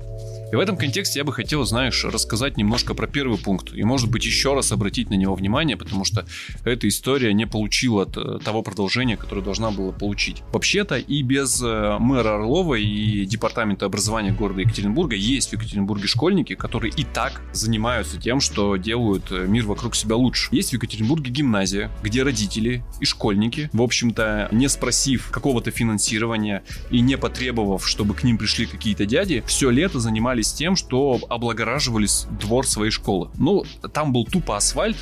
И 0.52 0.54
в 0.54 0.60
этом 0.60 0.76
контексте 0.76 1.18
я 1.18 1.24
бы 1.24 1.32
хотел, 1.32 1.64
знаешь, 1.64 2.04
рассказать 2.04 2.58
немножко 2.58 2.92
про 2.92 3.06
первый 3.06 3.38
пункт. 3.38 3.72
И, 3.72 3.82
может 3.84 4.10
быть, 4.10 4.26
еще 4.26 4.52
раз 4.52 4.70
обратить 4.70 5.08
на 5.08 5.14
него 5.14 5.34
внимание, 5.34 5.78
потому 5.78 6.04
что 6.04 6.26
эта 6.64 6.86
история 6.88 7.32
не 7.32 7.46
получила 7.46 8.04
того 8.04 8.62
продолжения, 8.62 9.16
которое 9.16 9.40
должна 9.40 9.70
была 9.70 9.92
получить. 9.92 10.42
Вообще-то 10.52 10.96
и 10.96 11.22
без 11.22 11.62
э, 11.62 11.96
мэра 11.98 12.34
Орлова 12.34 12.74
и 12.74 13.24
департамента 13.24 13.86
образования 13.86 14.32
города 14.32 14.60
Екатеринбурга 14.60 15.16
есть 15.16 15.48
в 15.48 15.52
Екатеринбурге 15.54 16.06
школьники, 16.06 16.54
которые 16.54 16.92
и 16.94 17.04
так 17.04 17.40
занимаются 17.54 18.20
тем, 18.20 18.40
что 18.40 18.76
делают 18.76 19.32
э, 19.32 19.46
мир 19.46 19.64
вокруг 19.64 19.96
себя 19.96 20.16
лучше. 20.16 20.50
Есть 20.52 20.70
в 20.70 20.72
Екатеринбурге 20.74 21.30
гимназия, 21.30 21.90
где 22.02 22.22
родители 22.22 22.84
и 23.00 23.06
школьники, 23.06 23.70
в 23.72 23.80
общем-то, 23.80 24.50
не 24.52 24.68
спросив 24.68 25.30
какого-то 25.30 25.70
финансирования 25.70 26.62
и 26.90 27.00
не 27.00 27.16
потребовав, 27.16 27.88
чтобы 27.88 28.12
к 28.12 28.22
ним 28.22 28.36
пришли 28.36 28.66
какие-то 28.66 29.06
дяди, 29.06 29.42
все 29.46 29.70
лето 29.70 29.98
занимались 29.98 30.41
тем, 30.50 30.76
что 30.76 31.20
облагораживали 31.28 32.08
двор 32.40 32.66
своей 32.66 32.90
школы. 32.90 33.30
Ну, 33.36 33.64
там 33.92 34.12
был 34.12 34.24
тупо 34.24 34.56
асфальт, 34.56 34.96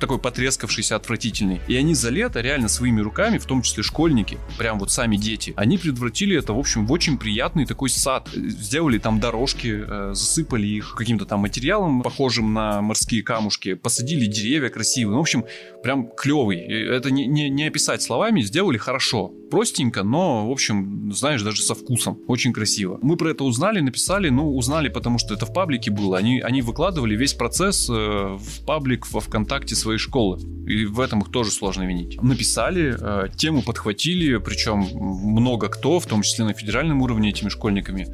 такой 0.00 0.18
потрескавшийся, 0.18 0.96
отвратительный. 0.96 1.60
И 1.68 1.76
они 1.76 1.94
за 1.94 2.10
лето 2.10 2.40
реально 2.40 2.68
своими 2.68 3.00
руками, 3.00 3.38
в 3.38 3.46
том 3.46 3.62
числе 3.62 3.82
школьники, 3.82 4.38
прям 4.58 4.78
вот 4.78 4.90
сами 4.90 5.16
дети, 5.16 5.54
они 5.56 5.78
предотвратили 5.78 6.36
это, 6.36 6.52
в 6.52 6.58
общем, 6.58 6.86
в 6.86 6.92
очень 6.92 7.18
приятный 7.18 7.66
такой 7.66 7.88
сад. 7.90 8.28
Сделали 8.34 8.98
там 8.98 9.20
дорожки, 9.20 9.84
э, 9.86 10.10
засыпали 10.14 10.66
их 10.66 10.94
каким-то 10.96 11.26
там 11.26 11.40
материалом, 11.40 12.02
похожим 12.02 12.52
на 12.52 12.82
морские 12.82 13.22
камушки, 13.22 13.74
посадили 13.74 14.26
деревья 14.26 14.68
красивые. 14.68 15.12
Ну, 15.12 15.18
в 15.18 15.22
общем, 15.22 15.44
прям 15.82 16.08
клевый. 16.16 16.58
Это 16.58 17.10
не, 17.10 17.26
не, 17.26 17.48
не 17.48 17.66
описать 17.66 18.02
словами, 18.02 18.40
сделали 18.42 18.78
хорошо. 18.78 19.32
Простенько, 19.50 20.02
но, 20.02 20.48
в 20.48 20.50
общем, 20.50 21.12
знаешь, 21.12 21.42
даже 21.42 21.62
со 21.62 21.74
вкусом. 21.74 22.18
Очень 22.26 22.52
красиво. 22.52 22.98
Мы 23.02 23.16
про 23.16 23.30
это 23.30 23.44
узнали, 23.44 23.80
написали, 23.80 24.28
ну, 24.28 24.56
узнали, 24.56 24.88
потому 24.88 25.18
что 25.18 25.34
это 25.34 25.46
в 25.46 25.52
паблике 25.52 25.90
было. 25.90 26.18
Они, 26.18 26.40
они 26.40 26.62
выкладывали 26.62 27.14
весь 27.14 27.34
процесс 27.34 27.88
э, 27.88 27.92
в 27.92 28.64
паблик 28.66 29.10
во 29.12 29.20
ВКонтакте 29.20 29.76
своей 29.84 29.98
школы. 29.98 30.38
И 30.66 30.86
в 30.86 30.98
этом 31.00 31.20
их 31.20 31.30
тоже 31.30 31.50
сложно 31.50 31.84
винить. 31.84 32.20
Написали, 32.22 32.96
э, 32.98 33.28
тему 33.36 33.62
подхватили, 33.62 34.38
причем 34.38 34.78
много 34.80 35.68
кто, 35.68 36.00
в 36.00 36.06
том 36.06 36.22
числе 36.22 36.44
на 36.44 36.54
федеральном 36.54 37.02
уровне 37.02 37.28
этими 37.30 37.50
школьниками, 37.50 38.08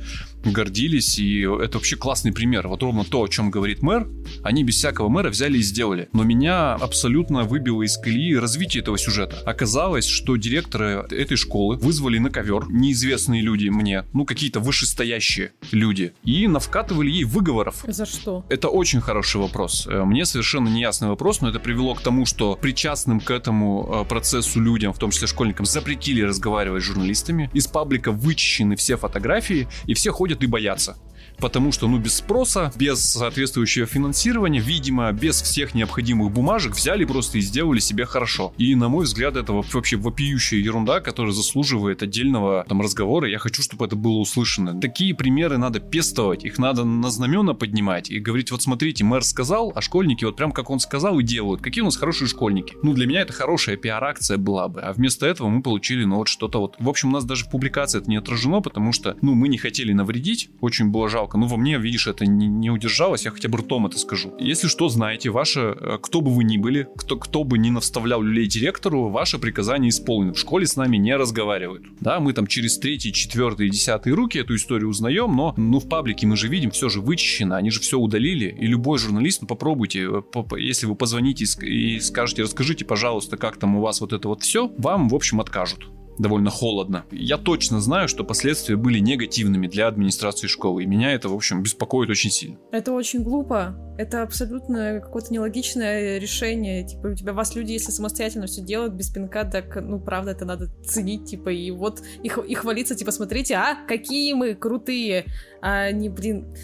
гордились, 0.44 1.18
и 1.18 1.40
это 1.40 1.78
вообще 1.78 1.96
классный 1.96 2.32
пример. 2.32 2.68
Вот 2.68 2.82
ровно 2.82 3.04
то, 3.04 3.22
о 3.22 3.28
чем 3.28 3.50
говорит 3.50 3.82
мэр, 3.82 4.08
они 4.42 4.64
без 4.64 4.76
всякого 4.76 5.08
мэра 5.08 5.30
взяли 5.30 5.58
и 5.58 5.62
сделали. 5.62 6.08
Но 6.12 6.22
меня 6.22 6.74
абсолютно 6.74 7.44
выбило 7.44 7.82
из 7.82 7.96
колеи 7.96 8.34
развитие 8.34 8.82
этого 8.82 8.98
сюжета. 8.98 9.38
Оказалось, 9.44 10.06
что 10.06 10.36
директора 10.36 11.06
этой 11.10 11.36
школы 11.36 11.76
вызвали 11.76 12.18
на 12.18 12.30
ковер 12.30 12.66
неизвестные 12.70 13.42
люди 13.42 13.68
мне, 13.68 14.04
ну 14.12 14.24
какие-то 14.24 14.60
вышестоящие 14.60 15.52
люди, 15.72 16.12
и 16.24 16.46
навкатывали 16.46 17.10
ей 17.10 17.24
выговоров. 17.24 17.84
За 17.86 18.06
что? 18.06 18.44
Это 18.48 18.68
очень 18.68 19.00
хороший 19.00 19.40
вопрос. 19.40 19.86
Э, 19.86 20.04
мне 20.04 20.24
совершенно 20.24 20.68
неясный 20.68 21.08
вопрос, 21.08 21.40
но 21.40 21.48
это 21.48 21.60
привело 21.60 21.94
к 21.94 22.00
тому, 22.00 22.26
что 22.26 22.56
причастным 22.60 23.20
к 23.20 23.30
этому 23.30 24.02
э, 24.04 24.08
процессу 24.08 24.60
людям, 24.60 24.92
в 24.92 24.98
том 24.98 25.10
числе 25.10 25.26
школьникам, 25.26 25.66
запретили 25.66 26.22
разговаривать 26.22 26.82
с 26.82 26.86
журналистами. 26.86 27.50
Из 27.52 27.66
паблика 27.66 28.12
вычищены 28.12 28.76
все 28.76 28.96
фотографии, 28.96 29.68
и 29.86 29.94
все 29.94 30.10
ходят 30.10 30.29
ходят 30.30 30.42
и 30.44 30.46
боятся 30.46 30.96
потому 31.40 31.72
что, 31.72 31.88
ну, 31.88 31.98
без 31.98 32.16
спроса, 32.16 32.72
без 32.76 33.00
соответствующего 33.00 33.86
финансирования, 33.86 34.60
видимо, 34.60 35.10
без 35.12 35.42
всех 35.42 35.74
необходимых 35.74 36.32
бумажек 36.32 36.74
взяли 36.74 37.04
просто 37.04 37.38
и 37.38 37.40
сделали 37.40 37.80
себе 37.80 38.04
хорошо. 38.04 38.52
И, 38.58 38.74
на 38.74 38.88
мой 38.88 39.04
взгляд, 39.04 39.36
это 39.36 39.52
вообще 39.52 39.96
вопиющая 39.96 40.58
ерунда, 40.58 41.00
которая 41.00 41.32
заслуживает 41.32 42.02
отдельного 42.02 42.64
там 42.68 42.80
разговора. 42.80 43.28
Я 43.28 43.38
хочу, 43.38 43.62
чтобы 43.62 43.86
это 43.86 43.96
было 43.96 44.18
услышано. 44.18 44.80
Такие 44.80 45.14
примеры 45.14 45.58
надо 45.58 45.80
пестовать, 45.80 46.44
их 46.44 46.58
надо 46.58 46.84
на 46.84 47.10
знамена 47.10 47.54
поднимать 47.54 48.10
и 48.10 48.18
говорить, 48.18 48.50
вот 48.50 48.62
смотрите, 48.62 49.04
мэр 49.04 49.24
сказал, 49.24 49.72
а 49.74 49.80
школьники 49.80 50.24
вот 50.24 50.36
прям 50.36 50.52
как 50.52 50.70
он 50.70 50.80
сказал 50.80 51.18
и 51.18 51.22
делают. 51.22 51.62
Какие 51.62 51.82
у 51.82 51.86
нас 51.86 51.96
хорошие 51.96 52.28
школьники. 52.28 52.74
Ну, 52.82 52.92
для 52.92 53.06
меня 53.06 53.22
это 53.22 53.32
хорошая 53.32 53.76
пиар-акция 53.76 54.36
была 54.36 54.68
бы, 54.68 54.80
а 54.80 54.92
вместо 54.92 55.26
этого 55.26 55.48
мы 55.48 55.62
получили, 55.62 56.04
ну, 56.04 56.16
вот 56.16 56.28
что-то 56.28 56.60
вот. 56.60 56.76
В 56.78 56.88
общем, 56.88 57.10
у 57.10 57.12
нас 57.12 57.24
даже 57.24 57.44
в 57.44 57.50
публикации 57.50 57.98
это 57.98 58.10
не 58.10 58.16
отражено, 58.16 58.60
потому 58.60 58.92
что, 58.92 59.16
ну, 59.22 59.34
мы 59.34 59.48
не 59.48 59.58
хотели 59.58 59.92
навредить, 59.92 60.50
очень 60.60 60.88
было 60.90 61.08
жалко 61.08 61.29
жалко. 61.30 61.38
Ну, 61.38 61.46
во 61.46 61.56
мне, 61.56 61.78
видишь, 61.78 62.06
это 62.06 62.26
не, 62.26 62.46
не 62.46 62.70
удержалось, 62.70 63.24
я 63.24 63.30
хотя 63.30 63.48
бы 63.48 63.58
ртом 63.58 63.86
это 63.86 63.98
скажу. 63.98 64.32
Если 64.38 64.68
что, 64.68 64.88
знаете, 64.88 65.30
ваше, 65.30 65.76
э, 65.80 65.98
кто 66.00 66.20
бы 66.20 66.30
вы 66.30 66.44
ни 66.44 66.58
были, 66.58 66.88
кто, 66.96 67.16
кто 67.16 67.44
бы 67.44 67.58
ни 67.58 67.70
навставлял 67.70 68.22
люлей 68.22 68.46
директору, 68.46 69.08
ваше 69.08 69.38
приказание 69.38 69.90
исполнено. 69.90 70.34
В 70.34 70.38
школе 70.38 70.66
с 70.66 70.76
нами 70.76 70.96
не 70.98 71.16
разговаривают. 71.16 71.82
Да, 72.00 72.20
мы 72.20 72.32
там 72.32 72.46
через 72.46 72.78
третий, 72.78 73.12
четвертый, 73.12 73.70
десятый 73.70 74.12
руки 74.12 74.38
эту 74.38 74.54
историю 74.54 74.88
узнаем, 74.88 75.34
но 75.36 75.54
ну, 75.56 75.78
в 75.78 75.88
паблике 75.88 76.26
мы 76.26 76.36
же 76.36 76.48
видим, 76.48 76.70
все 76.70 76.88
же 76.88 77.00
вычищено, 77.00 77.56
они 77.56 77.70
же 77.70 77.80
все 77.80 77.98
удалили. 77.98 78.56
И 78.60 78.66
любой 78.66 78.98
журналист, 78.98 79.42
ну, 79.42 79.48
попробуйте, 79.48 80.00
э, 80.00 80.42
если 80.58 80.86
вы 80.86 80.94
позвоните 80.94 81.44
и 81.62 82.00
скажете, 82.00 82.42
расскажите, 82.42 82.84
пожалуйста, 82.84 83.36
как 83.36 83.56
там 83.56 83.76
у 83.76 83.80
вас 83.80 84.00
вот 84.00 84.12
это 84.12 84.28
вот 84.28 84.42
все, 84.42 84.68
вам, 84.78 85.08
в 85.08 85.14
общем, 85.14 85.40
откажут 85.40 85.88
довольно 86.20 86.50
холодно. 86.50 87.04
Я 87.10 87.38
точно 87.38 87.80
знаю, 87.80 88.08
что 88.08 88.24
последствия 88.24 88.76
были 88.76 88.98
негативными 88.98 89.66
для 89.66 89.88
администрации 89.88 90.46
школы, 90.46 90.82
и 90.82 90.86
меня 90.86 91.12
это, 91.12 91.28
в 91.28 91.34
общем, 91.34 91.62
беспокоит 91.62 92.10
очень 92.10 92.30
сильно. 92.30 92.58
Это 92.72 92.92
очень 92.92 93.22
глупо. 93.22 93.76
Это 93.98 94.22
абсолютно 94.22 95.00
какое-то 95.00 95.32
нелогичное 95.32 96.18
решение. 96.18 96.86
Типа, 96.86 97.08
у 97.08 97.14
тебя 97.14 97.32
вас 97.32 97.54
люди, 97.54 97.72
если 97.72 97.90
самостоятельно 97.90 98.46
все 98.46 98.62
делают 98.62 98.94
без 98.94 99.10
пинка, 99.10 99.44
так, 99.44 99.76
ну, 99.82 100.00
правда, 100.00 100.30
это 100.32 100.44
надо 100.44 100.70
ценить, 100.84 101.24
типа, 101.24 101.50
и 101.50 101.70
вот 101.70 102.02
их, 102.22 102.38
и 102.38 102.54
хвалиться, 102.54 102.94
типа, 102.94 103.12
смотрите, 103.12 103.54
а, 103.54 103.76
какие 103.86 104.32
мы 104.34 104.54
крутые, 104.54 105.26
а 105.62 105.90
не, 105.90 106.08
блин, 106.08 106.54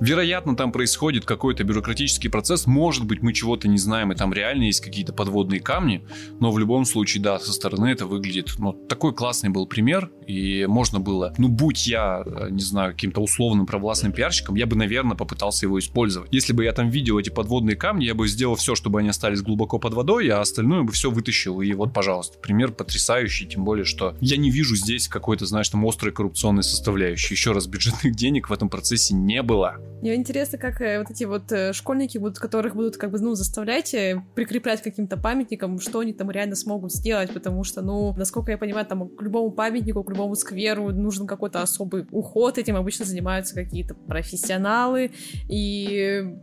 Вероятно, 0.00 0.56
там 0.56 0.72
происходит 0.72 1.24
какой-то 1.24 1.64
бюрократический 1.64 2.30
процесс. 2.30 2.66
Может 2.66 3.04
быть, 3.04 3.22
мы 3.22 3.32
чего-то 3.32 3.68
не 3.68 3.78
знаем, 3.78 4.12
и 4.12 4.14
там 4.14 4.32
реально 4.32 4.64
есть 4.64 4.80
какие-то 4.80 5.12
подводные 5.12 5.60
камни. 5.60 6.06
Но 6.40 6.52
в 6.52 6.58
любом 6.58 6.84
случае, 6.84 7.22
да, 7.22 7.38
со 7.38 7.52
стороны 7.52 7.86
это 7.86 8.06
выглядит... 8.06 8.50
Ну, 8.58 8.72
такой 8.72 9.14
классный 9.14 9.50
был 9.50 9.66
пример. 9.66 10.10
И 10.28 10.66
можно 10.66 11.00
было... 11.00 11.32
Ну, 11.38 11.48
будь 11.48 11.86
я, 11.86 12.22
э, 12.24 12.48
не 12.50 12.60
знаю, 12.60 12.92
каким-то 12.92 13.22
условным 13.22 13.64
провластным 13.64 14.12
пиарщиком, 14.12 14.56
я 14.56 14.66
бы, 14.66 14.76
наверное, 14.76 15.16
попытался 15.16 15.64
его 15.64 15.78
использовать. 15.78 16.28
Если 16.30 16.52
бы 16.52 16.64
я 16.64 16.72
там 16.72 16.90
видел 16.90 17.18
эти 17.18 17.30
подводные 17.30 17.76
камни, 17.76 18.04
я 18.04 18.14
бы 18.14 18.28
сделал 18.28 18.54
все, 18.54 18.74
чтобы 18.74 19.00
они 19.00 19.08
остались 19.08 19.40
глубоко 19.40 19.78
под 19.78 19.94
водой, 19.94 20.28
а 20.28 20.42
остальное 20.42 20.82
бы 20.82 20.92
все 20.92 21.10
вытащил. 21.10 21.62
И 21.62 21.72
вот, 21.72 21.94
пожалуйста, 21.94 22.38
пример 22.38 22.72
потрясающий. 22.72 23.46
Тем 23.46 23.64
более, 23.64 23.86
что 23.86 24.16
я 24.20 24.36
не 24.36 24.50
вижу 24.50 24.76
здесь 24.76 25.08
какой-то, 25.08 25.46
знаешь, 25.46 25.70
там 25.70 25.86
острой 25.86 26.12
коррупционной 26.12 26.62
составляющей. 26.62 27.32
Еще 27.32 27.52
раз, 27.52 27.66
бюджетных 27.66 28.14
денег 28.14 28.50
в 28.50 28.52
этом 28.52 28.68
процессе 28.68 29.14
не 29.14 29.42
было. 29.42 29.76
Мне 30.02 30.14
интересно, 30.14 30.58
как 30.58 30.82
э, 30.82 30.98
вот 30.98 31.10
эти 31.10 31.24
вот 31.24 31.50
э, 31.52 31.72
школьники, 31.72 32.18
будут, 32.18 32.38
которых 32.38 32.76
будут 32.76 32.98
как 32.98 33.12
бы, 33.12 33.18
ну, 33.18 33.34
заставлять 33.34 33.96
прикреплять 34.34 34.82
каким-то 34.82 35.16
памятникам, 35.16 35.80
что 35.80 36.00
они 36.00 36.12
там 36.12 36.30
реально 36.30 36.54
смогут 36.54 36.92
сделать, 36.92 37.32
потому 37.32 37.64
что, 37.64 37.80
ну, 37.80 38.14
насколько 38.16 38.50
я 38.50 38.58
понимаю, 38.58 38.84
там 38.84 39.08
к 39.08 39.22
любому 39.22 39.50
памятнику, 39.50 40.04
к 40.04 40.10
любому 40.18 40.34
скверу 40.34 40.90
нужен 40.92 41.26
какой-то 41.26 41.62
особый 41.62 42.06
уход, 42.10 42.58
этим 42.58 42.76
обычно 42.76 43.04
занимаются 43.04 43.54
какие-то 43.54 43.94
профессионалы, 43.94 45.12
и 45.48 46.34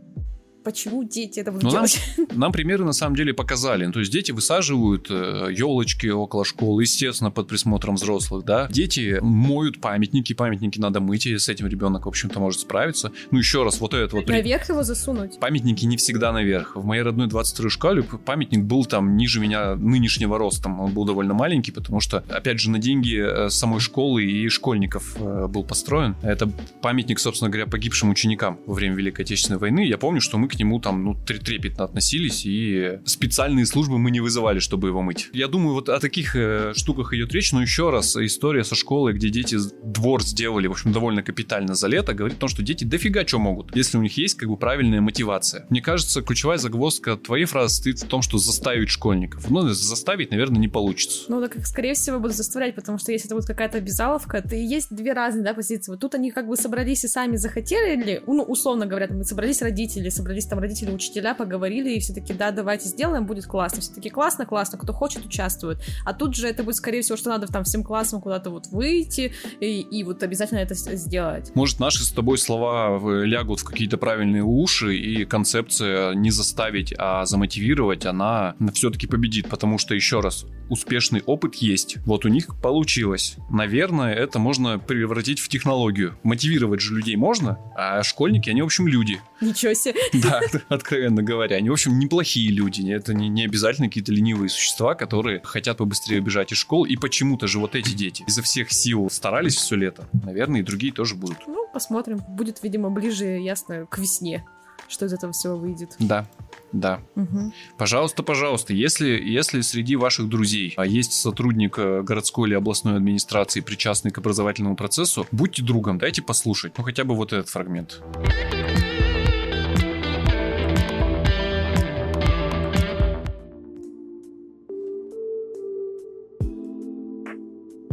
почему 0.66 1.04
дети 1.04 1.38
это 1.38 1.52
будут 1.52 1.62
ну, 1.62 1.70
делать? 1.70 2.00
Нам, 2.18 2.26
нам 2.34 2.52
примеры 2.52 2.84
на 2.84 2.92
самом 2.92 3.14
деле 3.14 3.32
показали. 3.32 3.88
То 3.92 4.00
есть 4.00 4.10
дети 4.10 4.32
высаживают 4.32 5.06
э, 5.10 5.48
елочки 5.52 6.08
около 6.08 6.44
школы, 6.44 6.82
естественно, 6.82 7.30
под 7.30 7.46
присмотром 7.46 7.94
взрослых, 7.94 8.44
да. 8.44 8.66
Дети 8.68 9.20
моют 9.22 9.80
памятники, 9.80 10.32
памятники 10.32 10.80
надо 10.80 10.98
мыть, 10.98 11.26
и 11.26 11.38
с 11.38 11.48
этим 11.48 11.68
ребенок, 11.68 12.06
в 12.06 12.08
общем-то, 12.08 12.40
может 12.40 12.62
справиться. 12.62 13.12
Ну, 13.30 13.38
еще 13.38 13.62
раз, 13.62 13.78
вот 13.78 13.94
это 13.94 14.16
вот... 14.16 14.26
Наверх 14.26 14.68
его 14.68 14.82
засунуть? 14.82 15.38
Памятники 15.38 15.84
не 15.84 15.96
всегда 15.96 16.32
наверх. 16.32 16.74
В 16.74 16.84
моей 16.84 17.02
родной 17.02 17.28
22-й 17.28 17.70
школе 17.70 18.02
памятник 18.02 18.64
был 18.64 18.84
там 18.86 19.16
ниже 19.16 19.38
меня 19.38 19.76
нынешнего 19.76 20.36
роста. 20.36 20.68
Он 20.68 20.90
был 20.90 21.04
довольно 21.04 21.32
маленький, 21.34 21.70
потому 21.70 22.00
что, 22.00 22.24
опять 22.28 22.58
же, 22.58 22.70
на 22.70 22.80
деньги 22.80 23.16
э, 23.16 23.50
самой 23.50 23.78
школы 23.78 24.24
и 24.24 24.48
школьников 24.48 25.14
э, 25.20 25.46
был 25.46 25.62
построен. 25.62 26.16
Это 26.22 26.50
памятник, 26.82 27.20
собственно 27.20 27.52
говоря, 27.52 27.68
погибшим 27.68 28.10
ученикам 28.10 28.58
во 28.66 28.74
время 28.74 28.96
Великой 28.96 29.20
Отечественной 29.20 29.60
войны. 29.60 29.86
Я 29.86 29.96
помню, 29.96 30.20
что 30.20 30.38
мы 30.38 30.48
к 30.48 30.55
к 30.56 30.58
нему 30.58 30.80
там, 30.80 31.04
ну, 31.04 31.14
трепетно 31.14 31.84
относились, 31.84 32.46
и 32.46 32.98
специальные 33.04 33.66
службы 33.66 33.98
мы 33.98 34.10
не 34.10 34.20
вызывали, 34.20 34.58
чтобы 34.58 34.88
его 34.88 35.02
мыть. 35.02 35.28
Я 35.32 35.48
думаю, 35.48 35.74
вот 35.74 35.88
о 35.88 36.00
таких 36.00 36.34
э, 36.34 36.72
штуках 36.74 37.12
идет 37.12 37.32
речь, 37.32 37.52
но 37.52 37.60
еще 37.60 37.90
раз, 37.90 38.16
история 38.16 38.64
со 38.64 38.74
школой, 38.74 39.12
где 39.12 39.28
дети 39.28 39.56
двор 39.84 40.22
сделали, 40.22 40.66
в 40.66 40.72
общем, 40.72 40.92
довольно 40.92 41.22
капитально 41.22 41.74
за 41.74 41.88
лето, 41.88 42.14
говорит 42.14 42.38
о 42.38 42.40
том, 42.40 42.48
что 42.48 42.62
дети 42.62 42.84
дофига 42.84 43.26
что 43.26 43.38
могут, 43.38 43.76
если 43.76 43.98
у 43.98 44.02
них 44.02 44.16
есть 44.16 44.36
как 44.36 44.48
бы 44.48 44.56
правильная 44.56 45.00
мотивация. 45.00 45.66
Мне 45.68 45.82
кажется, 45.82 46.22
ключевая 46.22 46.58
загвоздка 46.58 47.16
твоей 47.16 47.44
фразы 47.44 47.76
стоит 47.76 48.00
в 48.00 48.06
том, 48.06 48.22
что 48.22 48.38
заставить 48.38 48.88
школьников. 48.88 49.50
Ну, 49.50 49.68
заставить, 49.68 50.30
наверное, 50.30 50.58
не 50.58 50.68
получится. 50.68 51.24
Ну, 51.28 51.40
так, 51.40 51.66
скорее 51.66 51.94
всего, 51.94 52.18
будут 52.18 52.36
заставлять, 52.36 52.74
потому 52.74 52.98
что 52.98 53.12
если 53.12 53.26
это 53.28 53.34
будет 53.34 53.46
какая-то 53.46 53.78
обязаловка, 53.78 54.40
то 54.42 54.54
есть 54.54 54.88
две 54.90 55.12
разные, 55.12 55.44
да, 55.44 55.54
позиции. 55.54 55.90
Вот 55.90 56.00
тут 56.00 56.14
они 56.14 56.30
как 56.30 56.48
бы 56.48 56.56
собрались 56.56 57.04
и 57.04 57.08
сами 57.08 57.36
захотели, 57.36 58.00
или, 58.00 58.22
ну, 58.26 58.42
условно 58.42 58.86
говоря, 58.86 59.08
там, 59.08 59.22
собрались 59.24 59.62
родители, 59.62 60.08
собрались 60.08 60.45
собрались 60.46 60.56
там 60.56 60.58
родители, 60.58 60.90
учителя, 60.94 61.34
поговорили, 61.34 61.94
и 61.94 62.00
все 62.00 62.12
таки 62.12 62.32
да, 62.32 62.50
давайте 62.50 62.88
сделаем, 62.88 63.26
будет 63.26 63.46
классно. 63.46 63.80
Все 63.80 63.92
таки 63.92 64.10
классно, 64.10 64.46
классно, 64.46 64.78
кто 64.78 64.92
хочет, 64.92 65.24
участвует. 65.24 65.78
А 66.04 66.12
тут 66.12 66.34
же 66.34 66.48
это 66.48 66.62
будет, 66.62 66.76
скорее 66.76 67.02
всего, 67.02 67.16
что 67.16 67.30
надо 67.30 67.46
там 67.46 67.64
всем 67.64 67.82
классом 67.82 68.20
куда-то 68.20 68.50
вот 68.50 68.66
выйти 68.68 69.32
и, 69.60 69.80
и 69.80 70.04
вот 70.04 70.22
обязательно 70.22 70.58
это 70.58 70.74
сделать. 70.74 71.50
Может, 71.54 71.80
наши 71.80 72.04
с 72.04 72.10
тобой 72.10 72.38
слова 72.38 72.98
лягут 73.24 73.60
в 73.60 73.64
какие-то 73.64 73.98
правильные 73.98 74.42
уши, 74.42 74.96
и 74.96 75.24
концепция 75.24 76.14
не 76.14 76.30
заставить, 76.30 76.94
а 76.96 77.24
замотивировать, 77.26 78.06
она 78.06 78.54
все-таки 78.72 79.06
победит, 79.06 79.48
потому 79.48 79.78
что, 79.78 79.94
еще 79.94 80.20
раз, 80.20 80.46
успешный 80.68 81.22
опыт 81.26 81.56
есть. 81.56 81.98
Вот 82.06 82.24
у 82.24 82.28
них 82.28 82.60
получилось. 82.60 83.36
Наверное, 83.50 84.14
это 84.14 84.38
можно 84.38 84.78
превратить 84.78 85.40
в 85.40 85.48
технологию. 85.48 86.18
Мотивировать 86.22 86.80
же 86.80 86.94
людей 86.94 87.16
можно, 87.16 87.58
а 87.76 88.02
школьники, 88.02 88.50
они, 88.50 88.62
в 88.62 88.66
общем, 88.66 88.88
люди. 88.88 89.20
Ничего 89.40 89.74
себе. 89.74 89.94
Да, 90.14 90.35
откровенно 90.68 91.22
говоря. 91.22 91.56
Они, 91.56 91.70
в 91.70 91.72
общем, 91.72 91.98
неплохие 91.98 92.50
люди. 92.50 92.90
Это 92.90 93.14
не, 93.14 93.28
не 93.28 93.44
обязательно 93.44 93.88
какие-то 93.88 94.12
ленивые 94.12 94.48
существа, 94.48 94.94
которые 94.94 95.40
хотят 95.44 95.78
побыстрее 95.78 96.20
бежать 96.20 96.52
из 96.52 96.58
школ. 96.58 96.84
И 96.84 96.96
почему-то 96.96 97.46
же 97.46 97.58
вот 97.58 97.74
эти 97.74 97.92
дети 97.92 98.24
изо 98.26 98.42
всех 98.42 98.72
сил 98.72 99.08
старались 99.10 99.56
все 99.56 99.76
лето. 99.76 100.08
Наверное, 100.12 100.60
и 100.60 100.62
другие 100.62 100.92
тоже 100.92 101.14
будут. 101.14 101.38
Ну, 101.46 101.68
посмотрим. 101.72 102.20
Будет, 102.28 102.62
видимо, 102.62 102.90
ближе, 102.90 103.24
ясно, 103.24 103.86
к 103.86 103.98
весне 103.98 104.44
что 104.88 105.06
из 105.06 105.12
этого 105.12 105.32
всего 105.32 105.56
выйдет. 105.56 105.96
Да, 105.98 106.26
да. 106.72 107.00
Угу. 107.14 107.52
Пожалуйста, 107.78 108.22
пожалуйста, 108.22 108.72
если, 108.72 109.08
если 109.08 109.60
среди 109.60 109.96
ваших 109.96 110.28
друзей 110.28 110.74
а 110.76 110.86
есть 110.86 111.12
сотрудник 111.12 111.78
э, 111.78 112.02
городской 112.02 112.48
или 112.48 112.54
областной 112.54 112.96
администрации, 112.96 113.60
причастный 113.60 114.10
к 114.10 114.18
образовательному 114.18 114.76
процессу, 114.76 115.26
будьте 115.32 115.62
другом, 115.62 115.98
дайте 115.98 116.22
послушать, 116.22 116.76
ну 116.78 116.84
хотя 116.84 117.04
бы 117.04 117.14
вот 117.14 117.32
этот 117.32 117.48
фрагмент. 117.48 118.02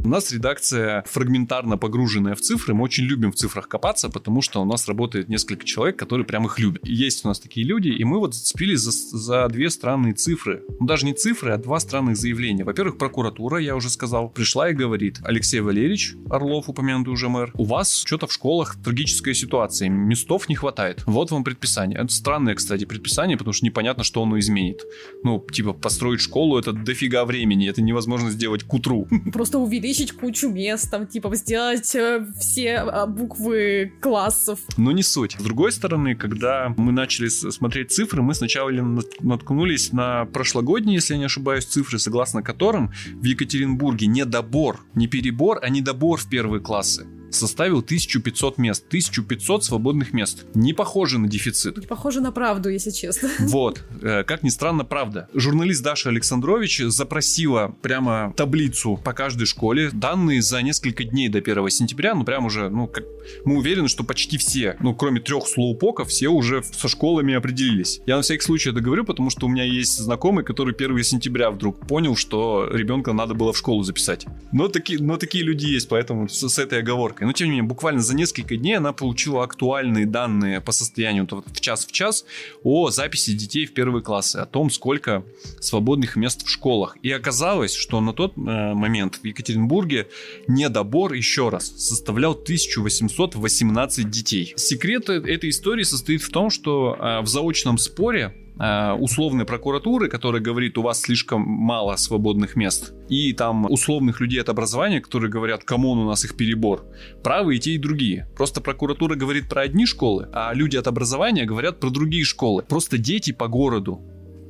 У 0.05 0.09
нас 0.09 0.33
редакция 0.33 1.05
фрагментарно 1.07 1.77
погруженная 1.77 2.35
в 2.35 2.41
цифры. 2.41 2.73
Мы 2.73 2.83
очень 2.83 3.05
любим 3.05 3.31
в 3.31 3.35
цифрах 3.35 3.69
копаться, 3.69 4.09
потому 4.09 4.41
что 4.41 4.61
у 4.61 4.65
нас 4.65 4.85
работает 4.89 5.29
несколько 5.29 5.63
человек, 5.63 5.97
которые 5.97 6.25
прям 6.25 6.45
их 6.45 6.59
любят. 6.59 6.85
есть 6.85 7.23
у 7.23 7.29
нас 7.29 7.39
такие 7.39 7.65
люди, 7.65 7.87
и 7.87 8.03
мы 8.03 8.19
вот 8.19 8.35
зацепились 8.35 8.81
за, 8.81 8.91
за 8.91 9.47
две 9.47 9.69
странные 9.69 10.13
цифры. 10.13 10.61
Ну, 10.81 10.87
даже 10.87 11.05
не 11.05 11.13
цифры, 11.13 11.53
а 11.53 11.57
два 11.57 11.79
странных 11.79 12.17
заявления. 12.17 12.65
Во-первых, 12.65 12.97
прокуратура, 12.97 13.59
я 13.59 13.77
уже 13.77 13.89
сказал, 13.89 14.27
пришла 14.27 14.69
и 14.69 14.73
говорит, 14.73 15.19
Алексей 15.23 15.61
Валерьевич 15.61 16.15
Орлов, 16.29 16.67
упомянутый 16.67 17.13
уже 17.13 17.29
мэр, 17.29 17.51
у 17.53 17.63
вас 17.63 18.03
что-то 18.05 18.27
в 18.27 18.33
школах 18.33 18.75
трагическая 18.83 19.33
ситуация, 19.33 19.87
местов 19.87 20.49
не 20.49 20.55
хватает. 20.55 21.01
Вот 21.05 21.31
вам 21.31 21.45
предписание. 21.45 21.97
Это 21.97 22.11
странное, 22.13 22.55
кстати, 22.55 22.83
предписание, 22.83 23.37
потому 23.37 23.53
что 23.53 23.65
непонятно, 23.65 24.03
что 24.03 24.21
оно 24.21 24.37
изменит. 24.37 24.81
Ну, 25.23 25.39
типа, 25.49 25.71
построить 25.71 26.19
школу, 26.19 26.59
это 26.59 26.73
дофига 26.73 27.23
времени, 27.23 27.69
это 27.69 27.81
невозможно 27.81 28.31
сделать 28.31 28.63
к 28.63 28.73
утру. 28.73 29.07
Просто 29.31 29.59
увеличить 29.59 29.92
увеличить 29.93 30.11
кучу 30.13 30.49
мест, 30.49 30.89
там, 30.89 31.07
типа, 31.07 31.35
сделать 31.35 31.95
э, 31.95 32.25
все 32.39 32.77
а, 32.77 33.05
буквы 33.05 33.93
классов. 34.01 34.59
Но 34.77 34.91
не 34.91 35.03
суть. 35.03 35.35
С 35.39 35.43
другой 35.43 35.71
стороны, 35.71 36.15
когда 36.15 36.73
мы 36.77 36.91
начали 36.91 37.27
смотреть 37.27 37.91
цифры, 37.91 38.21
мы 38.21 38.33
сначала 38.33 38.71
наткнулись 39.19 39.93
на 39.93 40.25
прошлогодние, 40.25 40.95
если 40.95 41.13
я 41.13 41.19
не 41.19 41.25
ошибаюсь, 41.25 41.65
цифры, 41.65 41.99
согласно 41.99 42.41
которым 42.41 42.91
в 43.13 43.23
Екатеринбурге 43.23 44.07
не 44.07 44.25
добор, 44.25 44.79
не 44.95 45.07
перебор, 45.07 45.59
а 45.61 45.69
недобор 45.69 46.19
в 46.19 46.27
первые 46.29 46.61
классы 46.61 47.05
составил 47.35 47.79
1500 47.79 48.57
мест. 48.57 48.85
1500 48.87 49.63
свободных 49.63 50.13
мест. 50.13 50.45
Не 50.53 50.73
похоже 50.73 51.19
на 51.19 51.27
дефицит. 51.27 51.77
Не 51.77 51.87
похоже 51.87 52.21
на 52.21 52.31
правду, 52.31 52.69
если 52.69 52.91
честно. 52.91 53.29
Вот. 53.53 53.83
Э, 54.01 54.23
как 54.23 54.43
ни 54.43 54.49
странно, 54.49 54.83
правда. 54.83 55.27
Журналист 55.33 55.83
Даша 55.83 56.09
Александрович 56.09 56.79
запросила 56.79 57.75
прямо 57.81 58.33
таблицу 58.35 58.99
по 59.03 59.13
каждой 59.13 59.45
школе. 59.45 59.89
Данные 59.91 60.41
за 60.41 60.61
несколько 60.61 61.03
дней 61.03 61.29
до 61.29 61.39
1 61.39 61.69
сентября. 61.69 62.15
Ну, 62.15 62.23
прям 62.23 62.45
уже, 62.45 62.69
ну, 62.69 62.87
как... 62.87 63.03
мы 63.45 63.57
уверены, 63.57 63.87
что 63.87 64.03
почти 64.03 64.37
все, 64.37 64.77
ну, 64.79 64.95
кроме 64.95 65.19
трех 65.19 65.47
слоупоков, 65.47 66.09
все 66.09 66.29
уже 66.29 66.63
со 66.63 66.87
школами 66.87 67.33
определились. 67.33 68.01
Я 68.05 68.17
на 68.17 68.21
всякий 68.21 68.43
случай 68.43 68.69
это 68.69 68.81
говорю, 68.81 69.05
потому 69.05 69.29
что 69.29 69.45
у 69.45 69.49
меня 69.49 69.63
есть 69.63 69.97
знакомый, 69.97 70.43
который 70.43 70.73
1 70.73 71.03
сентября 71.03 71.51
вдруг 71.51 71.87
понял, 71.87 72.15
что 72.15 72.69
ребенка 72.71 73.13
надо 73.13 73.33
было 73.33 73.53
в 73.53 73.57
школу 73.57 73.83
записать. 73.83 74.25
Но 74.51 74.67
такие, 74.67 74.99
но 74.99 75.17
такие 75.17 75.43
люди 75.43 75.65
есть, 75.65 75.89
поэтому 75.89 76.27
с, 76.29 76.47
с 76.47 76.59
этой 76.59 76.79
оговоркой 76.79 77.22
оговоркой. 77.23 77.25
Но 77.25 77.33
тем 77.33 77.47
не 77.47 77.51
менее, 77.51 77.67
буквально 77.67 78.01
за 78.01 78.15
несколько 78.15 78.55
дней 78.55 78.77
она 78.77 78.93
получила 78.93 79.43
актуальные 79.43 80.05
данные 80.05 80.61
по 80.61 80.71
состоянию 80.71 81.27
в 81.29 81.59
час 81.59 81.85
в 81.85 81.91
час 81.91 82.25
о 82.63 82.89
записи 82.89 83.33
детей 83.33 83.65
в 83.65 83.73
первые 83.73 84.03
классы, 84.03 84.37
о 84.37 84.45
том, 84.45 84.69
сколько 84.69 85.23
свободных 85.59 86.15
мест 86.15 86.45
в 86.45 86.49
школах. 86.49 86.97
И 87.03 87.11
оказалось, 87.11 87.75
что 87.75 88.01
на 88.01 88.13
тот 88.13 88.33
э, 88.37 88.39
момент 88.39 89.19
в 89.23 89.25
Екатеринбурге 89.25 90.07
недобор, 90.47 91.13
еще 91.13 91.49
раз, 91.49 91.65
составлял 91.77 92.31
1818 92.31 94.09
детей. 94.09 94.53
Секрет 94.57 95.09
э, 95.09 95.13
этой 95.13 95.49
истории 95.49 95.83
состоит 95.83 96.21
в 96.21 96.29
том, 96.29 96.49
что 96.49 96.97
э, 96.99 97.21
в 97.21 97.27
заочном 97.27 97.77
споре 97.77 98.33
условной 98.55 99.45
прокуратуры, 99.45 100.09
которая 100.09 100.41
говорит, 100.41 100.77
у 100.77 100.81
вас 100.83 101.01
слишком 101.01 101.41
мало 101.41 101.95
свободных 101.95 102.55
мест, 102.55 102.93
и 103.09 103.33
там 103.33 103.65
условных 103.65 104.21
людей 104.21 104.41
от 104.41 104.49
образования, 104.49 105.01
которые 105.01 105.31
говорят, 105.31 105.63
come 105.63 105.83
on, 105.83 105.97
у 105.99 106.05
нас 106.05 106.23
их 106.23 106.35
перебор. 106.37 106.85
Правы 107.23 107.55
и 107.55 107.59
те, 107.59 107.71
и 107.71 107.77
другие. 107.77 108.27
Просто 108.35 108.61
прокуратура 108.61 109.15
говорит 109.15 109.49
про 109.49 109.61
одни 109.61 109.85
школы, 109.85 110.29
а 110.33 110.53
люди 110.53 110.77
от 110.77 110.87
образования 110.87 111.45
говорят 111.45 111.79
про 111.79 111.89
другие 111.89 112.23
школы. 112.23 112.63
Просто 112.63 112.97
дети 112.97 113.31
по 113.31 113.47
городу 113.47 114.01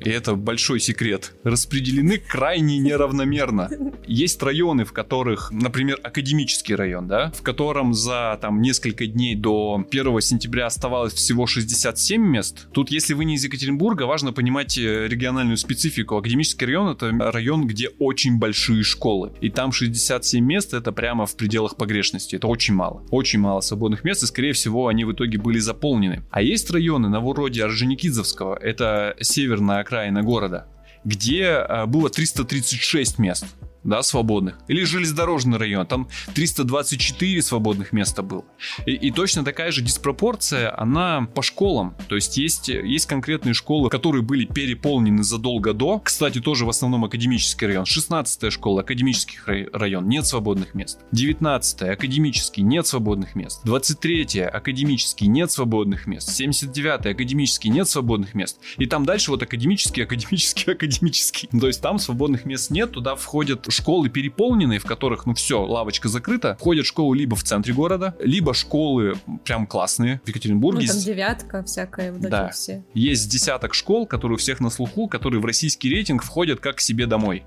и 0.06 0.10
это 0.10 0.36
большой 0.36 0.80
секрет, 0.80 1.34
распределены 1.44 2.18
крайне 2.18 2.80
неравномерно. 2.80 3.70
Есть 4.06 4.42
районы, 4.44 4.86
в 4.86 4.94
которых, 4.94 5.52
например, 5.52 6.00
академический 6.04 6.76
район, 6.76 7.08
да, 7.08 7.32
в 7.32 7.42
котором 7.42 7.94
за 7.94 8.38
там 8.42 8.62
несколько 8.62 9.08
дней 9.08 9.36
до 9.36 9.86
1 9.90 10.22
сентября 10.22 10.68
оставалось 10.68 11.14
всего 11.14 11.48
67 11.48 12.22
мест. 12.22 12.68
Тут, 12.72 12.92
если 12.92 13.14
вы 13.14 13.26
не 13.26 13.36
из 13.36 13.44
Екатеринбурга, 13.44 14.04
важно 14.04 14.34
понимать 14.34 14.78
э, 14.78 15.08
региональную 15.08 15.58
специфику. 15.58 16.18
Академический 16.18 16.66
район 16.66 16.90
это 16.90 17.12
район, 17.32 17.68
где 17.68 17.90
очень 18.00 18.40
большие 18.40 18.84
школы. 18.84 19.32
И 19.42 19.50
там 19.50 19.72
67 19.72 20.44
мест 20.44 20.74
это 20.74 20.92
прямо 20.92 21.26
в 21.26 21.36
пределах 21.36 21.76
погрешности. 21.78 22.36
Это 22.36 22.48
очень 22.48 22.74
мало. 22.74 23.04
Очень 23.10 23.40
мало 23.40 23.62
свободных 23.62 24.04
мест, 24.04 24.24
и 24.24 24.28
скорее 24.28 24.54
всего 24.54 24.88
они 24.88 25.06
в 25.06 25.14
итоге 25.14 25.38
были 25.38 25.60
заполнены. 25.60 26.24
А 26.32 26.42
есть 26.42 26.70
районы 26.72 27.10
на 27.10 27.20
вроде 27.20 27.64
Орджоникидзевского, 27.64 28.56
это 28.56 29.16
северная 29.22 29.80
окраина 29.94 30.24
города, 30.24 30.66
где 31.04 31.50
а, 31.50 31.86
было 31.86 32.10
336 32.10 33.20
мест 33.20 33.46
да, 33.84 34.02
свободных. 34.04 34.60
Или 34.68 34.84
железнодорожный 34.84 35.58
район, 35.58 35.86
там 35.86 36.08
324 36.34 37.42
свободных 37.42 37.92
места 37.92 38.24
было. 38.24 38.46
И, 38.86 38.92
и 38.92 39.12
точно 39.12 39.44
такая 39.44 39.72
же 39.72 39.82
диспропорция, 39.82 40.74
она 40.80 41.28
по 41.34 41.42
школам. 41.42 41.96
То 42.08 42.16
есть 42.16 42.38
есть, 42.38 42.70
есть 42.70 43.06
конкретные 43.06 43.54
школы, 43.54 43.90
которые 43.90 44.22
были 44.22 44.46
переполнены 44.46 45.24
задолго 45.24 45.74
до. 45.74 46.00
Кстати, 46.00 46.40
тоже 46.40 46.66
в 46.66 46.70
основном 46.70 47.06
академический 47.06 47.68
район. 47.68 47.86
16 47.86 48.52
школа, 48.52 48.82
академический 48.82 49.40
район, 49.74 50.08
нет 50.08 50.26
свободных 50.26 50.74
мест. 50.74 51.00
19 51.12 51.82
академический, 51.84 52.64
нет 52.64 52.88
свободных 52.88 53.36
мест. 53.36 53.62
23 53.66 54.42
академический, 54.42 55.28
нет 55.28 55.52
свободных 55.52 56.08
мест. 56.08 56.30
79 56.30 57.06
академический, 57.06 57.70
нет 57.70 57.88
свободных 57.88 58.34
мест. 58.34 58.60
И 58.78 58.86
там 58.86 59.06
дальше 59.06 59.32
вот 59.32 59.44
академический, 59.44 60.04
академический, 60.04 60.74
академический. 60.74 61.50
То 61.60 61.68
есть 61.68 61.82
там 61.82 62.00
свободных 62.00 62.46
мест 62.46 62.72
нет, 62.72 62.92
туда 62.92 63.16
входят 63.16 63.68
школы 63.74 64.10
переполненные, 64.10 64.80
в 64.80 64.86
которых, 64.86 65.26
ну 65.26 65.34
все, 65.34 65.64
лавочка 65.64 66.08
закрыта, 66.10 66.58
ходят 66.60 66.86
школы 66.86 67.18
либо 67.18 67.36
в 67.36 67.44
центре 67.44 67.74
города, 67.74 68.16
либо 68.20 68.54
школы 68.54 69.16
прям 69.46 69.68
классные 69.68 70.22
в 70.24 70.28
Екатеринбурге. 70.28 70.88
Ну, 70.88 70.94
там 70.94 71.02
девятка 71.02 71.64
всякая, 71.64 72.12
вот 72.12 72.22
да. 72.22 72.48
эти 72.48 72.54
все. 72.54 72.86
Есть 72.94 73.30
десяток 73.30 73.74
школ, 73.74 74.06
которые 74.06 74.36
у 74.36 74.40
всех 74.40 74.60
на 74.60 74.70
слуху, 74.70 75.08
которые 75.08 75.42
в 75.42 75.46
российский 75.46 75.90
рейтинг 75.90 76.24
входят 76.24 76.60
как 76.60 76.78
к 76.78 76.80
себе 76.80 77.06
домой 77.06 77.44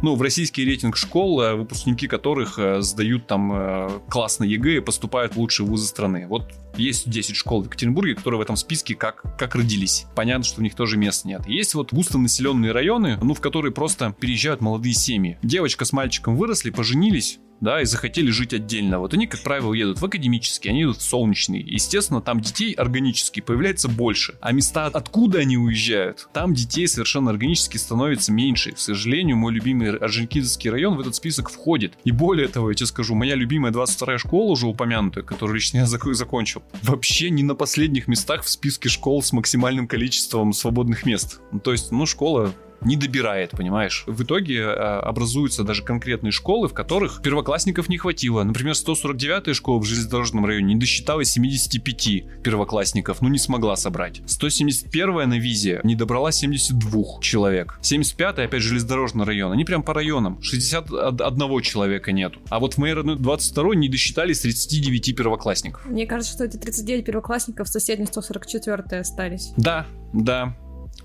ну, 0.00 0.14
в 0.14 0.22
российский 0.22 0.64
рейтинг 0.64 0.96
школ, 0.96 1.42
э, 1.42 1.54
выпускники 1.54 2.08
которых 2.08 2.58
э, 2.58 2.80
сдают 2.80 3.26
там 3.26 3.52
э, 3.52 4.00
классный 4.08 4.48
ЕГЭ 4.48 4.76
и 4.76 4.80
поступают 4.80 5.34
в 5.34 5.38
лучшие 5.38 5.66
вузы 5.66 5.86
страны. 5.86 6.26
Вот 6.28 6.52
есть 6.76 7.10
10 7.10 7.36
школ 7.36 7.62
в 7.62 7.66
Екатеринбурге, 7.66 8.14
которые 8.14 8.38
в 8.38 8.42
этом 8.42 8.56
списке 8.56 8.94
как, 8.94 9.36
как 9.36 9.54
родились. 9.54 10.06
Понятно, 10.14 10.44
что 10.44 10.60
у 10.60 10.64
них 10.64 10.74
тоже 10.74 10.96
мест 10.96 11.24
нет. 11.24 11.46
Есть 11.46 11.74
вот 11.74 11.92
густонаселенные 11.92 12.72
районы, 12.72 13.18
ну, 13.20 13.34
в 13.34 13.40
которые 13.40 13.72
просто 13.72 14.14
переезжают 14.18 14.60
молодые 14.60 14.94
семьи. 14.94 15.38
Девочка 15.42 15.84
с 15.84 15.92
мальчиком 15.92 16.36
выросли, 16.36 16.70
поженились, 16.70 17.38
да, 17.62 17.80
и 17.80 17.84
захотели 17.84 18.30
жить 18.30 18.52
отдельно, 18.52 18.98
вот 18.98 19.14
они, 19.14 19.28
как 19.28 19.42
правило, 19.44 19.72
едут 19.72 20.00
в 20.00 20.04
академический, 20.04 20.70
они 20.70 20.80
едут 20.80 20.98
в 20.98 21.02
солнечный. 21.02 21.62
Естественно, 21.62 22.20
там 22.20 22.40
детей 22.40 22.72
органически 22.72 23.38
появляется 23.38 23.88
больше. 23.88 24.34
А 24.40 24.50
места, 24.50 24.86
откуда 24.86 25.38
они 25.38 25.56
уезжают, 25.56 26.28
там 26.32 26.54
детей 26.54 26.88
совершенно 26.88 27.30
органически 27.30 27.76
становится 27.76 28.32
меньше. 28.32 28.72
К 28.72 28.78
сожалению, 28.78 29.36
мой 29.36 29.52
любимый 29.52 29.96
Орджоникидзевский 29.96 30.70
район 30.70 30.96
в 30.96 31.00
этот 31.00 31.14
список 31.14 31.50
входит. 31.50 31.94
И 32.02 32.10
более 32.10 32.48
того, 32.48 32.70
я 32.70 32.74
тебе 32.74 32.88
скажу, 32.88 33.14
моя 33.14 33.36
любимая 33.36 33.72
22-я 33.72 34.18
школа, 34.18 34.50
уже 34.50 34.66
упомянутая, 34.66 35.22
которую 35.22 35.54
лично 35.54 35.78
я 35.78 35.84
зак- 35.84 36.12
закончил, 36.14 36.64
вообще 36.82 37.30
не 37.30 37.44
на 37.44 37.54
последних 37.54 38.08
местах 38.08 38.42
в 38.42 38.48
списке 38.48 38.88
школ 38.88 39.22
с 39.22 39.32
максимальным 39.32 39.86
количеством 39.86 40.52
свободных 40.52 41.06
мест. 41.06 41.40
Ну, 41.52 41.60
то 41.60 41.70
есть, 41.70 41.92
ну, 41.92 42.06
школа 42.06 42.52
не 42.84 42.96
добирает, 42.96 43.50
понимаешь? 43.50 44.04
В 44.06 44.22
итоге 44.22 44.60
э, 44.60 44.72
образуются 44.72 45.64
даже 45.64 45.82
конкретные 45.82 46.32
школы, 46.32 46.68
в 46.68 46.74
которых 46.74 47.22
первоклассников 47.22 47.88
не 47.88 47.98
хватило. 47.98 48.42
Например, 48.42 48.74
149-я 48.74 49.54
школа 49.54 49.78
в 49.80 49.84
железнодорожном 49.84 50.46
районе 50.46 50.74
не 50.74 50.80
досчитала 50.80 51.24
75 51.24 52.42
первоклассников, 52.42 53.22
ну 53.22 53.28
не 53.28 53.38
смогла 53.38 53.76
собрать. 53.76 54.20
171-я 54.26 55.26
на 55.26 55.38
визе 55.38 55.80
не 55.84 55.94
добрала 55.94 56.32
72 56.32 57.20
человек. 57.20 57.78
75-я, 57.82 58.44
опять 58.44 58.62
железнодорожный 58.62 59.24
район, 59.24 59.52
они 59.52 59.64
прям 59.64 59.82
по 59.82 59.94
районам. 59.94 60.42
61 60.42 61.60
человека 61.62 62.12
нету. 62.12 62.40
А 62.48 62.58
вот 62.58 62.74
в 62.74 62.78
моей 62.78 62.94
родной 62.94 63.16
22 63.16 63.74
не 63.76 63.88
досчитались 63.88 64.40
39 64.40 65.16
первоклассников. 65.16 65.84
Мне 65.86 66.06
кажется, 66.06 66.34
что 66.34 66.44
эти 66.44 66.56
39 66.56 67.04
первоклассников 67.04 67.68
в 67.68 67.70
соседней 67.70 68.06
144 68.06 69.00
остались. 69.00 69.52
Да, 69.56 69.86
да, 70.12 70.56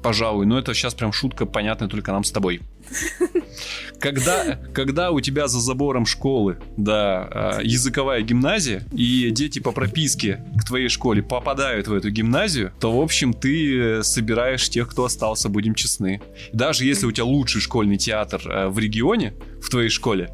пожалуй, 0.01 0.45
но 0.45 0.57
это 0.57 0.73
сейчас 0.73 0.93
прям 0.93 1.11
шутка, 1.11 1.45
понятная 1.45 1.87
только 1.87 2.11
нам 2.11 2.23
с 2.23 2.31
тобой. 2.31 2.61
Когда, 3.99 4.59
когда 4.73 5.09
у 5.09 5.19
тебя 5.19 5.47
за 5.47 5.59
забором 5.59 6.05
школы, 6.05 6.59
да, 6.77 7.59
языковая 7.63 8.21
гимназия, 8.21 8.85
и 8.91 9.31
дети 9.31 9.57
по 9.57 9.71
прописке 9.71 10.45
к 10.59 10.65
твоей 10.65 10.87
школе 10.87 11.23
попадают 11.23 11.87
в 11.87 11.93
эту 11.93 12.11
гимназию, 12.11 12.71
то, 12.79 12.95
в 12.95 13.01
общем, 13.01 13.33
ты 13.33 14.03
собираешь 14.03 14.69
тех, 14.69 14.87
кто 14.89 15.05
остался, 15.05 15.49
будем 15.49 15.73
честны. 15.73 16.21
Даже 16.53 16.85
если 16.85 17.07
у 17.07 17.11
тебя 17.11 17.25
лучший 17.25 17.59
школьный 17.59 17.97
театр 17.97 18.69
в 18.69 18.77
регионе, 18.77 19.33
в 19.61 19.69
твоей 19.69 19.89
школе, 19.89 20.29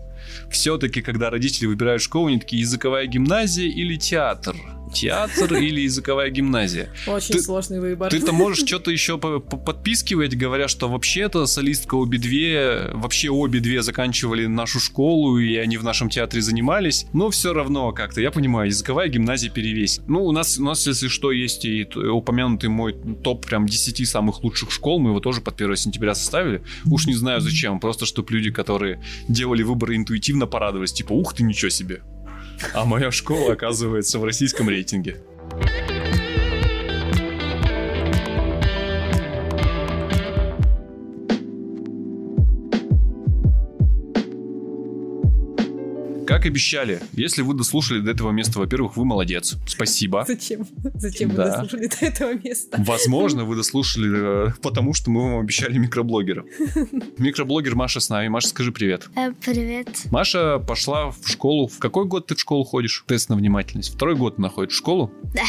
все-таки, 0.52 1.02
когда 1.02 1.30
родители 1.30 1.66
выбирают 1.66 2.02
школу, 2.02 2.28
они 2.28 2.40
такие, 2.40 2.62
языковая 2.62 3.06
гимназия 3.08 3.70
или 3.70 3.96
театр? 3.96 4.56
Театр 4.94 5.56
или 5.56 5.82
языковая 5.82 6.30
гимназия. 6.30 6.90
Очень 7.08 7.36
ты, 7.36 7.42
сложный 7.42 7.80
выбор. 7.80 8.10
Ты-то 8.10 8.32
можешь 8.34 8.66
что-то 8.66 8.92
еще 8.92 9.18
подпискивать, 9.18 10.38
говоря, 10.38 10.68
что 10.68 10.90
вообще-то 10.90 11.46
солистка 11.46 11.96
обе 11.96 12.18
две, 12.18 12.90
вообще 12.94 13.30
обе 13.30 13.60
две 13.60 13.82
заканчивали 13.82 14.46
нашу 14.46 14.80
школу, 14.80 15.38
и 15.40 15.56
они 15.56 15.78
в 15.78 15.84
нашем 15.84 16.10
театре 16.10 16.42
занимались, 16.42 17.06
но 17.14 17.30
все 17.30 17.54
равно 17.54 17.92
как-то, 17.92 18.22
я 18.22 18.32
понимаю, 18.32 18.68
языковая 18.68 19.08
гимназия 19.08 19.50
перевесит. 19.50 20.04
Ну, 20.08 20.24
у 20.26 20.32
нас, 20.32 20.58
у 20.58 20.64
нас, 20.64 20.86
если 20.88 21.08
что, 21.08 21.32
есть 21.32 21.66
и 21.66 21.84
упомянутый 21.84 22.70
мой 22.70 22.96
топ 23.24 23.46
прям 23.46 23.66
10 23.68 24.08
самых 24.08 24.44
лучших 24.44 24.72
школ, 24.72 25.00
мы 25.00 25.10
его 25.10 25.20
тоже 25.20 25.42
под 25.42 25.56
1 25.56 25.76
сентября 25.76 26.16
составили. 26.16 26.64
Уж 26.86 27.08
не 27.08 27.16
знаю 27.16 27.42
зачем, 27.42 27.80
просто 27.80 28.06
чтобы 28.06 28.34
люди, 28.34 28.52
которые 28.52 29.02
делали 29.28 29.64
выбор 29.64 29.94
интуитивно 29.94 30.48
порадовались, 30.48 30.94
типа, 30.94 31.14
ух 31.14 31.34
ты, 31.34 31.44
ничего 31.44 31.70
себе. 31.70 32.02
А 32.74 32.86
моя 32.86 33.12
школа 33.12 33.54
оказывается 33.54 34.20
в 34.20 34.24
российском 34.24 34.70
рейтинге. 34.70 35.22
Как 46.44 46.50
обещали, 46.50 47.00
если 47.14 47.42
вы 47.42 47.54
дослушали 47.54 48.02
до 48.02 48.12
этого 48.12 48.32
места, 48.32 48.60
во-первых, 48.60 48.98
вы 48.98 49.06
молодец. 49.06 49.56
Спасибо. 49.66 50.26
Зачем? 50.28 50.68
Зачем 50.94 51.34
да. 51.34 51.36
вы 51.36 51.50
дослушали 51.52 51.88
до 51.88 52.06
этого 52.06 52.34
места? 52.34 52.84
Возможно, 52.86 53.46
вы 53.46 53.56
дослушали, 53.56 54.50
э, 54.50 54.52
потому 54.62 54.94
что 54.94 55.10
мы 55.10 55.22
вам 55.22 55.40
обещали 55.40 55.78
микроблогера. 55.78 56.44
Микроблогер 57.18 57.76
Маша 57.76 58.02
с 58.02 58.10
нами. 58.10 58.28
Маша, 58.28 58.50
скажи 58.50 58.74
привет. 58.74 59.08
Э, 59.16 59.32
привет. 59.32 59.88
Маша 60.12 60.60
пошла 60.60 61.12
в 61.12 61.26
школу. 61.26 61.68
В 61.68 61.80
какой 61.80 62.04
год 62.08 62.28
ты 62.28 62.36
в 62.36 62.42
школу 62.42 62.66
ходишь? 62.66 63.06
Тест 63.08 63.30
на 63.30 63.38
внимательность. 63.38 63.96
Второй 63.96 64.18
год 64.18 64.38
находишь 64.38 64.74
в 64.74 64.78
школу? 64.78 65.14
Да. 65.34 65.44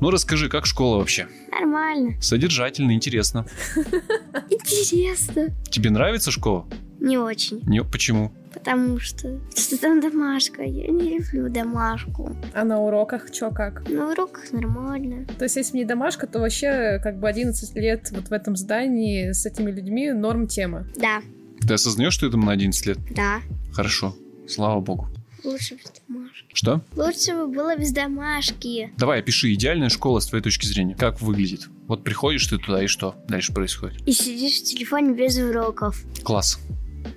Ну, 0.00 0.10
расскажи, 0.10 0.48
как 0.48 0.66
школа 0.66 0.96
вообще? 0.96 1.28
Нормально. 1.52 2.20
Содержательно, 2.20 2.90
интересно. 2.90 3.46
Интересно. 4.50 5.54
Тебе 5.70 5.90
нравится 5.90 6.32
школа? 6.32 6.66
Не 6.98 7.18
очень. 7.18 7.60
Не, 7.64 7.84
почему? 7.84 8.32
Потому 8.52 8.98
что, 9.00 9.40
что 9.54 9.80
там 9.80 10.00
домашка. 10.00 10.62
Я 10.62 10.88
не 10.88 11.18
люблю 11.18 11.48
домашку. 11.48 12.36
А 12.54 12.64
на 12.64 12.80
уроках 12.80 13.28
что 13.32 13.50
как? 13.50 13.88
На 13.88 14.10
уроках 14.12 14.52
нормально. 14.52 15.26
То 15.38 15.44
есть, 15.44 15.56
если 15.56 15.78
не 15.78 15.84
домашка, 15.84 16.26
то 16.26 16.38
вообще 16.38 17.00
как 17.02 17.18
бы 17.18 17.28
11 17.28 17.74
лет 17.76 18.10
вот 18.12 18.28
в 18.28 18.32
этом 18.32 18.56
здании 18.56 19.32
с 19.32 19.46
этими 19.46 19.70
людьми 19.70 20.12
норм 20.12 20.46
тема. 20.46 20.86
Да. 20.96 21.22
Ты 21.66 21.74
осознаешь, 21.74 22.14
что 22.14 22.26
это 22.26 22.36
на 22.36 22.52
11 22.52 22.86
лет? 22.86 22.98
Да. 23.14 23.40
Хорошо. 23.72 24.16
Слава 24.48 24.80
богу. 24.80 25.08
Лучше 25.44 25.74
без 25.74 25.92
домашки. 26.06 26.46
Что? 26.52 26.82
Лучше 26.94 27.32
бы 27.34 27.48
было 27.48 27.76
без 27.76 27.90
домашки. 27.92 28.92
Давай, 28.96 29.20
опиши 29.20 29.52
идеальная 29.54 29.88
школа 29.88 30.20
с 30.20 30.26
твоей 30.26 30.42
точки 30.42 30.66
зрения. 30.66 30.94
Как 30.94 31.20
выглядит? 31.20 31.68
Вот 31.88 32.04
приходишь 32.04 32.46
ты 32.46 32.58
туда, 32.58 32.82
и 32.82 32.86
что 32.86 33.16
дальше 33.28 33.52
происходит? 33.52 34.06
И 34.06 34.12
сидишь 34.12 34.60
в 34.60 34.64
телефоне 34.64 35.14
без 35.14 35.36
уроков. 35.38 36.04
Класс. 36.22 36.60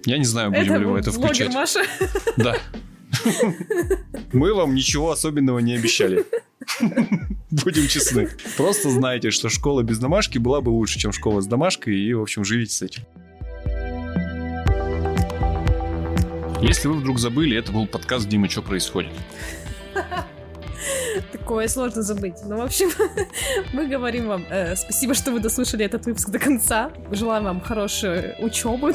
Я 0.05 0.17
не 0.17 0.25
знаю, 0.25 0.51
будем 0.51 0.73
это 0.73 0.77
ли 0.77 0.85
мы 0.85 0.99
это 0.99 1.11
включать. 1.11 1.53
Маша. 1.53 1.81
Да. 2.37 2.55
Мы 4.33 4.53
вам 4.53 4.75
ничего 4.75 5.11
особенного 5.11 5.59
не 5.59 5.73
обещали. 5.73 6.25
Будем 7.51 7.87
честны. 7.87 8.29
Просто 8.57 8.89
знайте, 8.89 9.31
что 9.31 9.49
школа 9.49 9.83
без 9.83 9.99
домашки 9.99 10.37
была 10.37 10.61
бы 10.61 10.69
лучше, 10.69 10.99
чем 10.99 11.11
школа 11.11 11.41
с 11.41 11.47
домашкой, 11.47 11.97
и, 11.97 12.13
в 12.13 12.21
общем, 12.21 12.43
живите 12.43 12.73
с 12.73 12.81
этим. 12.81 13.03
Если 16.61 16.87
вы 16.87 16.95
вдруг 16.95 17.19
забыли, 17.19 17.57
это 17.57 17.71
был 17.71 17.85
подкаст 17.85 18.27
Дима 18.27 18.49
«Что 18.49 18.61
происходит?». 18.61 19.11
Такое 21.31 21.67
сложно 21.67 22.01
забыть. 22.01 22.35
Ну, 22.43 22.57
в 22.57 22.61
общем, 22.61 22.89
мы 23.73 23.87
говорим 23.87 24.27
вам 24.27 24.45
э, 24.49 24.75
спасибо, 24.75 25.13
что 25.13 25.31
вы 25.31 25.39
дослушали 25.39 25.85
этот 25.85 26.05
выпуск 26.05 26.29
до 26.29 26.39
конца. 26.39 26.91
Желаем 27.11 27.43
вам 27.43 27.61
хорошей 27.61 28.35
учебы 28.39 28.93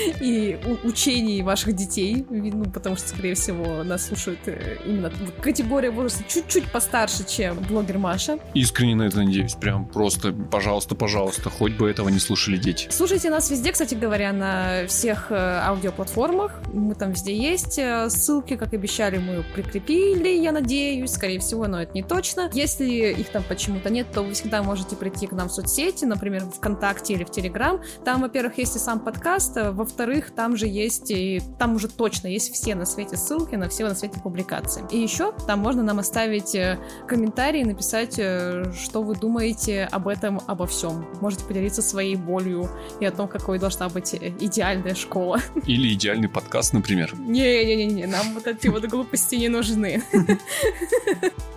и 0.20 0.58
учений 0.82 1.42
ваших 1.42 1.74
детей, 1.74 2.24
ну, 2.28 2.64
потому 2.64 2.96
что, 2.96 3.08
скорее 3.08 3.34
всего, 3.34 3.82
нас 3.84 4.06
слушают 4.06 4.40
э, 4.46 4.78
именно 4.84 5.12
категория 5.40 5.90
возраста 5.90 6.24
чуть-чуть 6.28 6.70
постарше, 6.70 7.24
чем 7.26 7.58
блогер 7.68 7.98
Маша. 7.98 8.38
Искренне 8.54 8.94
на 8.94 9.02
это 9.04 9.18
надеюсь. 9.18 9.54
Прям 9.54 9.86
просто, 9.86 10.32
пожалуйста, 10.32 10.94
пожалуйста, 10.94 11.50
хоть 11.50 11.72
бы 11.72 11.88
этого 11.88 12.08
не 12.08 12.18
слушали 12.18 12.56
дети. 12.56 12.88
Слушайте 12.90 13.30
нас 13.30 13.50
везде, 13.50 13.72
кстати 13.72 13.94
говоря, 13.94 14.32
на 14.32 14.86
всех 14.86 15.30
э, 15.30 15.34
аудиоплатформах. 15.34 16.60
Мы 16.72 16.94
там 16.94 17.12
везде 17.12 17.36
есть. 17.36 17.78
Э, 17.78 18.08
ссылки, 18.08 18.56
как 18.56 18.72
обещали, 18.72 19.18
мы 19.18 19.44
прикрепили, 19.54 20.28
я 20.28 20.52
надеюсь. 20.52 21.12
Скорее 21.12 21.40
всего, 21.40 21.66
но 21.66 21.82
это 21.82 21.92
не 21.94 22.02
точно. 22.02 22.50
Если 22.52 23.12
их 23.12 23.28
там 23.28 23.42
почему-то 23.48 23.90
нет, 23.90 24.06
то 24.12 24.22
вы 24.22 24.32
всегда 24.34 24.62
можете 24.62 24.96
прийти 24.96 25.26
к 25.26 25.32
нам 25.32 25.48
в 25.48 25.52
соцсети, 25.52 26.04
например, 26.04 26.44
в 26.44 26.52
ВКонтакте 26.52 27.14
или 27.14 27.24
в 27.24 27.30
Телеграм. 27.30 27.80
Там, 28.04 28.22
во-первых, 28.22 28.58
есть 28.58 28.76
и 28.76 28.78
сам 28.78 29.00
подкаст, 29.00 29.56
во-вторых, 29.82 30.30
там 30.30 30.56
же 30.56 30.66
есть, 30.66 31.10
и 31.10 31.42
там 31.58 31.74
уже 31.74 31.88
точно 31.88 32.28
есть 32.28 32.52
все 32.54 32.74
на 32.74 32.84
свете 32.84 33.16
ссылки 33.16 33.56
на 33.56 33.68
все 33.68 33.84
на 33.88 33.94
свете 33.94 34.20
публикации. 34.20 34.84
И 34.90 34.98
еще 34.98 35.32
там 35.46 35.58
можно 35.58 35.82
нам 35.82 35.98
оставить 35.98 36.54
э, 36.54 36.78
комментарии, 37.08 37.64
написать, 37.64 38.14
э, 38.18 38.72
что 38.80 39.02
вы 39.02 39.16
думаете 39.16 39.88
об 39.90 40.06
этом, 40.06 40.40
обо 40.46 40.66
всем. 40.66 41.04
Можете 41.20 41.44
поделиться 41.44 41.82
своей 41.82 42.14
болью 42.14 42.70
и 43.00 43.04
о 43.04 43.10
том, 43.10 43.26
какой 43.26 43.58
должна 43.58 43.88
быть 43.88 44.14
э, 44.14 44.32
идеальная 44.40 44.94
школа. 44.94 45.40
Или 45.66 45.92
идеальный 45.94 46.28
подкаст, 46.28 46.72
например. 46.72 47.14
Не-не-не, 47.18 48.06
нам 48.06 48.34
вот 48.34 48.46
эти 48.46 48.68
вот 48.68 48.84
глупости 48.86 49.34
не 49.34 49.48
нужны. 49.48 50.02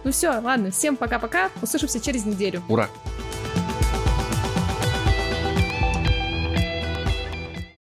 Ну 0.03 0.11
все, 0.11 0.39
ладно, 0.39 0.69
всем 0.69 0.97
пока-пока, 0.97 1.49
услышимся 1.63 1.99
через 1.99 2.25
неделю. 2.25 2.61
Ура! 2.69 2.87